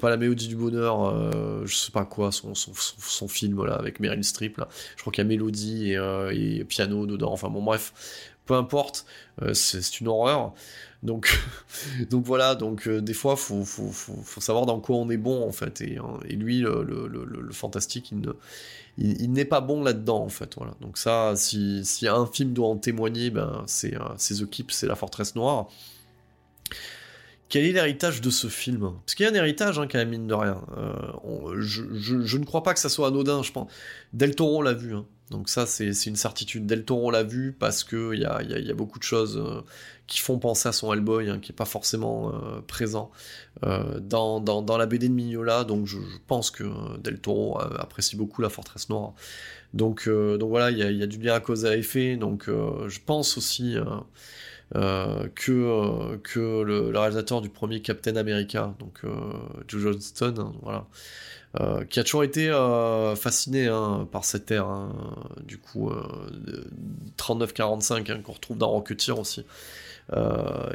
pas 0.00 0.10
La 0.10 0.16
Mélodie 0.16 0.48
du 0.48 0.56
Bonheur, 0.56 1.32
je 1.64 1.74
sais 1.74 1.92
pas 1.92 2.04
quoi, 2.04 2.30
son, 2.32 3.28
film 3.28 3.60
avec 3.60 4.00
Meryl 4.00 4.24
Streep. 4.24 4.60
Je 4.96 5.00
crois 5.00 5.12
qu'il 5.12 5.22
y 5.22 5.26
a 5.26 5.28
Mélodie 5.28 5.92
et, 5.92 6.64
piano 6.64 7.06
dedans. 7.06 7.32
Enfin 7.32 7.48
bon, 7.48 7.62
bref, 7.62 8.34
peu 8.44 8.54
importe, 8.54 9.06
c'est 9.52 10.00
une 10.00 10.08
horreur. 10.08 10.54
Donc, 11.02 12.26
voilà, 12.26 12.54
donc 12.54 12.86
des 12.88 13.14
fois, 13.14 13.36
faut, 13.36 13.64
faut, 13.64 13.90
faut, 13.90 14.40
savoir 14.40 14.66
dans 14.66 14.80
quoi 14.80 14.96
on 14.96 15.08
est 15.08 15.16
bon 15.16 15.46
en 15.48 15.52
fait. 15.52 15.80
Et, 15.80 15.98
et 16.28 16.36
lui, 16.36 16.60
le, 16.60 16.84
le, 16.84 17.52
fantastique, 17.52 18.10
il 18.12 18.20
ne, 18.20 18.32
il, 18.98 19.32
n'est 19.32 19.44
pas 19.44 19.60
bon 19.60 19.82
là-dedans 19.82 20.22
en 20.22 20.28
fait. 20.28 20.54
Voilà. 20.56 20.74
Donc 20.80 20.98
ça, 20.98 21.34
si, 21.36 21.84
si, 21.84 22.06
un 22.06 22.26
film 22.26 22.52
doit 22.52 22.68
en 22.68 22.76
témoigner, 22.76 23.30
ben, 23.30 23.64
c'est 23.66 23.94
euh, 23.94 24.14
The 24.16 24.48
Keep, 24.48 24.72
c'est 24.72 24.86
La 24.86 24.94
Forteresse 24.94 25.34
Noire. 25.34 25.68
Quel 27.50 27.64
est 27.64 27.72
l'héritage 27.72 28.20
de 28.20 28.30
ce 28.30 28.46
film? 28.46 28.92
Parce 29.04 29.16
qu'il 29.16 29.26
y 29.26 29.28
a 29.28 29.32
un 29.32 29.34
héritage 29.34 29.80
hein, 29.80 29.88
quand 29.90 29.98
même, 29.98 30.10
mine 30.10 30.28
de 30.28 30.34
rien. 30.34 30.62
Euh, 30.78 31.60
je, 31.60 32.36
ne 32.38 32.44
crois 32.44 32.62
pas 32.62 32.74
que 32.74 32.80
ça 32.80 32.88
soit 32.88 33.08
anodin, 33.08 33.42
je 33.42 33.50
pense. 33.50 33.70
Del 34.12 34.36
Toro 34.36 34.62
l'a 34.62 34.72
vu, 34.72 34.94
hein. 34.94 35.04
donc 35.30 35.48
ça 35.48 35.66
c'est 35.66 35.90
une 36.06 36.14
certitude. 36.14 36.64
Del 36.64 36.84
Toro 36.84 37.10
l'a 37.10 37.24
vu 37.24 37.52
parce 37.52 37.82
qu'il 37.82 38.20
y 38.20 38.24
a, 38.24 38.40
y, 38.42 38.52
y 38.52 38.70
a, 38.70 38.74
beaucoup 38.74 39.00
de 39.00 39.04
choses 39.04 39.36
euh, 39.36 39.62
qui 40.06 40.20
font 40.20 40.38
penser 40.38 40.68
à 40.68 40.72
son 40.72 40.92
Hellboy, 40.92 41.28
hein, 41.28 41.40
qui 41.40 41.50
n'est 41.50 41.56
pas 41.56 41.64
forcément 41.64 42.32
euh, 42.32 42.60
présent 42.60 43.10
dans, 43.62 44.40
dans, 44.40 44.62
dans, 44.62 44.78
la 44.78 44.86
BD 44.86 45.08
de 45.08 45.12
Mignola, 45.12 45.64
donc 45.64 45.86
je, 45.86 45.98
pense 46.28 46.52
que 46.52 46.64
Del 46.98 47.18
Toro 47.18 47.60
apprécie 47.60 48.14
beaucoup 48.14 48.42
la 48.42 48.48
Forteresse 48.48 48.88
Noire. 48.88 49.12
Donc, 49.74 50.08
donc 50.08 50.48
voilà, 50.48 50.70
il 50.70 50.78
y 50.78 51.02
a, 51.02 51.06
du 51.06 51.18
lien 51.18 51.34
à 51.34 51.40
cause 51.40 51.66
à 51.66 51.76
effet, 51.76 52.16
donc 52.16 52.44
je 52.46 52.98
pense 53.04 53.36
aussi... 53.36 53.76
Euh, 54.76 55.26
que, 55.34 55.50
euh, 55.50 56.16
que 56.22 56.62
le, 56.62 56.96
réalisateur 56.96 57.40
du 57.40 57.48
premier 57.48 57.82
Captain 57.82 58.14
America, 58.14 58.72
donc 58.78 59.00
euh, 59.02 59.10
Joe 59.66 59.82
Johnston, 59.82 60.34
hein, 60.38 60.52
voilà, 60.62 60.86
qui 61.90 61.98
a 61.98 62.04
toujours 62.04 62.22
été 62.22 62.48
fasciné 63.16 63.66
hein, 63.66 64.06
par 64.12 64.24
cette 64.24 64.52
ère, 64.52 64.66
hein, 64.66 64.92
du 65.42 65.58
coup, 65.58 65.90
39-45, 67.18 68.22
qu'on 68.22 68.32
retrouve 68.32 68.56
dans 68.56 68.68
Rocketeer 68.68 69.18
aussi. 69.18 69.44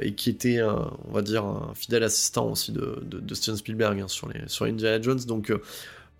et 0.01 0.15
qui 0.15 0.29
était, 0.29 0.61
on 0.61 1.13
va 1.13 1.21
dire, 1.21 1.45
un 1.45 1.71
fidèle 1.75 2.03
assistant 2.03 2.51
aussi 2.51 2.73
de, 2.73 3.01
de, 3.05 3.35
Steven 3.35 3.55
Spielberg 3.55 4.03
sur, 4.09 4.27
les, 4.27 4.41
sur 4.47 4.65
Indiana 4.65 5.01
Jones. 5.01 5.21
Donc, 5.25 5.53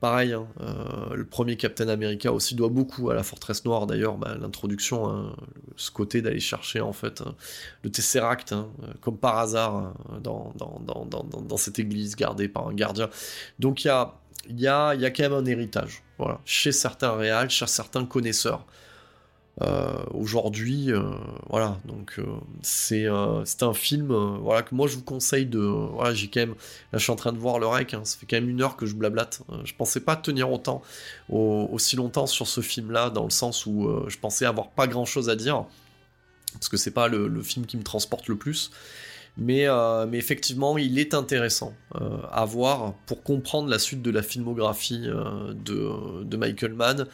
Pareil, 0.05 0.33
hein, 0.33 0.45
euh, 0.61 1.15
le 1.15 1.25
premier 1.25 1.57
Captain 1.57 1.87
America 1.87 2.31
aussi 2.31 2.53
doit 2.53 2.69
beaucoup 2.69 3.09
à 3.09 3.15
la 3.15 3.23
Forteresse 3.23 3.65
Noire 3.65 3.87
d'ailleurs, 3.87 4.19
bah, 4.19 4.37
l'introduction, 4.39 5.09
hein, 5.09 5.35
ce 5.77 5.89
côté 5.89 6.21
d'aller 6.21 6.39
chercher 6.39 6.79
en 6.79 6.93
fait 6.93 7.21
hein, 7.21 7.33
le 7.81 7.89
Tesseract, 7.89 8.53
comme 9.01 9.17
par 9.17 9.39
hasard, 9.39 9.95
dans, 10.21 10.53
dans, 10.55 11.57
cette 11.57 11.79
église 11.79 12.15
gardée 12.15 12.47
par 12.47 12.67
un 12.67 12.75
gardien. 12.75 13.09
Donc 13.57 13.83
il 13.83 13.87
y 13.87 13.89
a, 13.89 14.13
y, 14.47 14.67
a, 14.67 14.93
y 14.93 15.05
a 15.05 15.09
quand 15.09 15.23
même 15.23 15.33
un 15.33 15.45
héritage, 15.45 16.03
voilà, 16.19 16.39
chez 16.45 16.71
certains 16.71 17.13
réals, 17.13 17.49
chez 17.49 17.65
certains 17.65 18.05
connaisseurs. 18.05 18.63
Euh, 19.61 20.03
aujourd'hui, 20.13 20.91
euh, 20.91 21.01
voilà, 21.49 21.79
donc 21.85 22.19
euh, 22.19 22.25
c'est 22.61 23.07
un 23.07 23.73
film, 23.73 24.07
voilà 24.41 24.63
que 24.63 24.75
moi 24.75 24.87
je 24.87 24.95
vous 24.95 25.03
conseille 25.03 25.45
de, 25.45 25.59
voilà, 25.59 26.13
j'ai 26.13 26.27
quand 26.27 26.41
même, 26.41 26.55
là 26.91 26.99
je 26.99 27.03
suis 27.03 27.11
en 27.11 27.15
train 27.15 27.31
de 27.31 27.37
voir 27.37 27.59
le 27.59 27.65
rec, 27.65 27.93
hein, 27.93 28.01
ça 28.03 28.17
fait 28.17 28.25
quand 28.25 28.35
même 28.35 28.49
une 28.49 28.61
heure 28.61 28.75
que 28.75 28.85
je 28.85 28.95
blablate. 28.95 29.43
je 29.63 29.73
pensais 29.73 30.01
pas 30.01 30.17
tenir 30.17 30.51
autant, 30.51 30.81
aussi 31.29 31.95
longtemps 31.95 32.27
sur 32.27 32.47
ce 32.47 32.59
film-là, 32.59 33.09
dans 33.09 33.23
le 33.23 33.29
sens 33.29 33.65
où 33.65 33.89
je 34.07 34.17
pensais 34.17 34.45
avoir 34.45 34.71
pas 34.71 34.87
grand-chose 34.87 35.29
à 35.29 35.37
dire, 35.37 35.63
parce 36.53 36.67
que 36.67 36.75
c'est 36.75 36.91
pas 36.91 37.07
le, 37.07 37.41
film 37.41 37.65
qui 37.65 37.77
me 37.77 37.83
transporte 37.83 38.27
le 38.27 38.35
plus. 38.35 38.71
Mais, 39.37 39.67
mais, 40.07 40.17
effectivement, 40.17 40.77
il 40.77 40.97
est 40.97 41.13
intéressant 41.13 41.73
à 41.93 42.45
voir 42.45 42.93
pour 43.05 43.21
comprendre 43.21 43.69
la 43.69 43.79
suite 43.79 44.01
de 44.01 44.11
la 44.11 44.21
filmographie 44.21 45.07
de, 45.07 46.23
de 46.23 46.37
Michael 46.37 46.73
Mann 46.73 47.07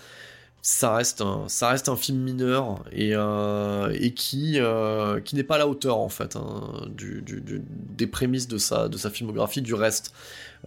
ça 0.62 0.95
reste 0.95 1.22
un, 1.22 1.95
film 1.95 2.20
mineur 2.20 2.84
et, 2.91 3.16
euh, 3.16 3.89
euh, 3.89 5.20
qui 5.20 5.36
n'est 5.36 5.43
pas 5.43 5.55
à 5.55 5.57
la 5.57 5.68
hauteur 5.68 5.97
en 5.97 6.09
fait 6.09 6.36
hein, 6.36 6.88
des 6.88 8.07
prémices 8.07 8.47
de 8.47 8.57
sa, 8.57 8.88
de 8.88 8.97
sa 8.97 9.09
filmographie, 9.09 9.62
du 9.62 9.74
reste 9.74 10.14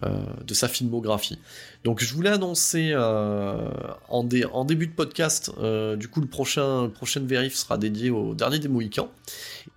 de 0.01 0.53
sa 0.53 0.67
filmographie. 0.67 1.39
Donc 1.85 2.03
je 2.03 2.11
voulais 2.15 2.31
annoncer 2.31 2.93
euh, 2.93 3.69
en, 4.09 4.27
en, 4.51 4.65
début 4.65 4.87
de 4.87 4.91
podcast, 4.91 5.51
euh, 5.59 5.95
du 5.95 6.07
coup 6.07 6.19
le 6.19 6.25
prochain 6.25 6.89
prochaine 6.89 7.27
vérif 7.27 7.53
sera 7.53 7.77
dédié 7.77 8.09
au 8.09 8.33
dernier 8.33 8.57
des 8.57 8.67
Mohicans. 8.67 9.11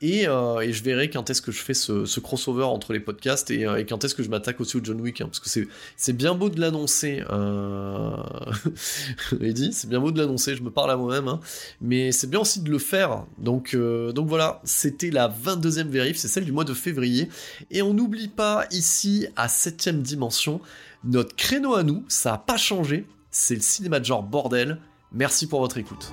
Et, 0.01 0.27
euh, 0.27 0.61
et, 0.61 0.73
je 0.73 0.83
verrai 0.83 1.11
quand 1.11 1.29
est-ce 1.29 1.43
que 1.43 1.53
je 1.53 1.61
fais 1.61 1.75
ce, 1.75 2.21
crossover 2.21 2.63
entre 2.63 2.93
les 2.95 3.01
podcasts 3.01 3.51
et, 3.51 3.67
quand 3.89 4.05
est-ce 4.05 4.15
que 4.15 4.23
je 4.23 4.31
m'attaque 4.31 4.61
aussi 4.61 4.77
au 4.77 4.81
John 4.83 5.01
Wick, 5.01 5.21
hein, 5.21 5.27
parce 5.27 5.41
que 5.41 5.69
c'est 5.97 6.13
bien 6.13 6.35
beau 6.35 6.49
de 6.49 6.61
l'annoncer, 6.61 7.23
euh... 7.31 8.17
Eddie, 9.41 9.73
c'est 9.73 9.89
bien 9.89 10.01
beau 10.01 10.11
de 10.11 10.19
l'annoncer, 10.19 10.55
je 10.55 10.63
me 10.63 10.71
parle 10.71 10.93
à 10.93 10.97
moi-même, 10.97 11.29
hein, 11.29 11.41
mais 11.81 12.13
c'est 12.13 12.31
bien 12.31 12.41
aussi 12.41 12.61
de 12.61 12.71
le 12.71 12.79
faire. 12.79 13.25
Donc, 13.39 13.75
euh, 13.75 14.13
donc 14.13 14.29
voilà, 14.29 14.61
c'était 14.65 15.11
la 15.11 15.29
22e 15.29 15.89
vérif, 15.89 16.17
c'est 16.17 16.29
celle 16.29 16.45
du 16.45 16.53
mois 16.53 16.65
de 16.65 16.75
février, 16.75 17.29
et 17.71 17.83
on 17.83 17.93
n'oublie 17.93 18.29
pas 18.29 18.67
ici 18.71 19.27
à 19.37 19.49
7ème 19.49 20.03
dimension, 20.09 20.61
notre 21.05 21.37
créneau 21.37 21.75
à 21.75 21.83
nous, 21.83 22.05
ça 22.09 22.35
a 22.35 22.39
pas 22.39 22.57
changé, 22.57 23.07
c'est 23.31 23.55
le 23.55 23.61
cinéma 23.61 24.01
de 24.01 24.05
genre 24.05 24.23
bordel. 24.23 24.79
Merci 25.13 25.47
pour 25.47 25.61
votre 25.61 25.79
écoute. 25.79 26.13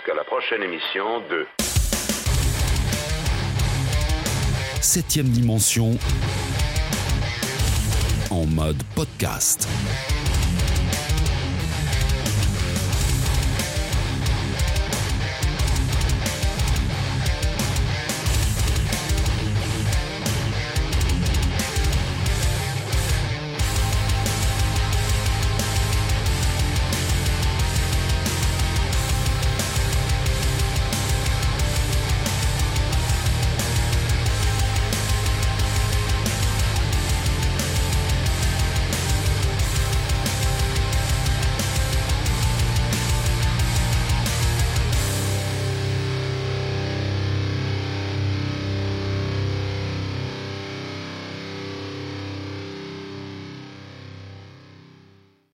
Jusqu'à 0.00 0.14
la 0.14 0.24
prochaine 0.24 0.62
émission 0.62 1.20
de 1.28 1.46
Septième 4.80 5.28
dimension 5.28 5.98
en 8.30 8.46
mode 8.46 8.82
podcast. 8.94 9.68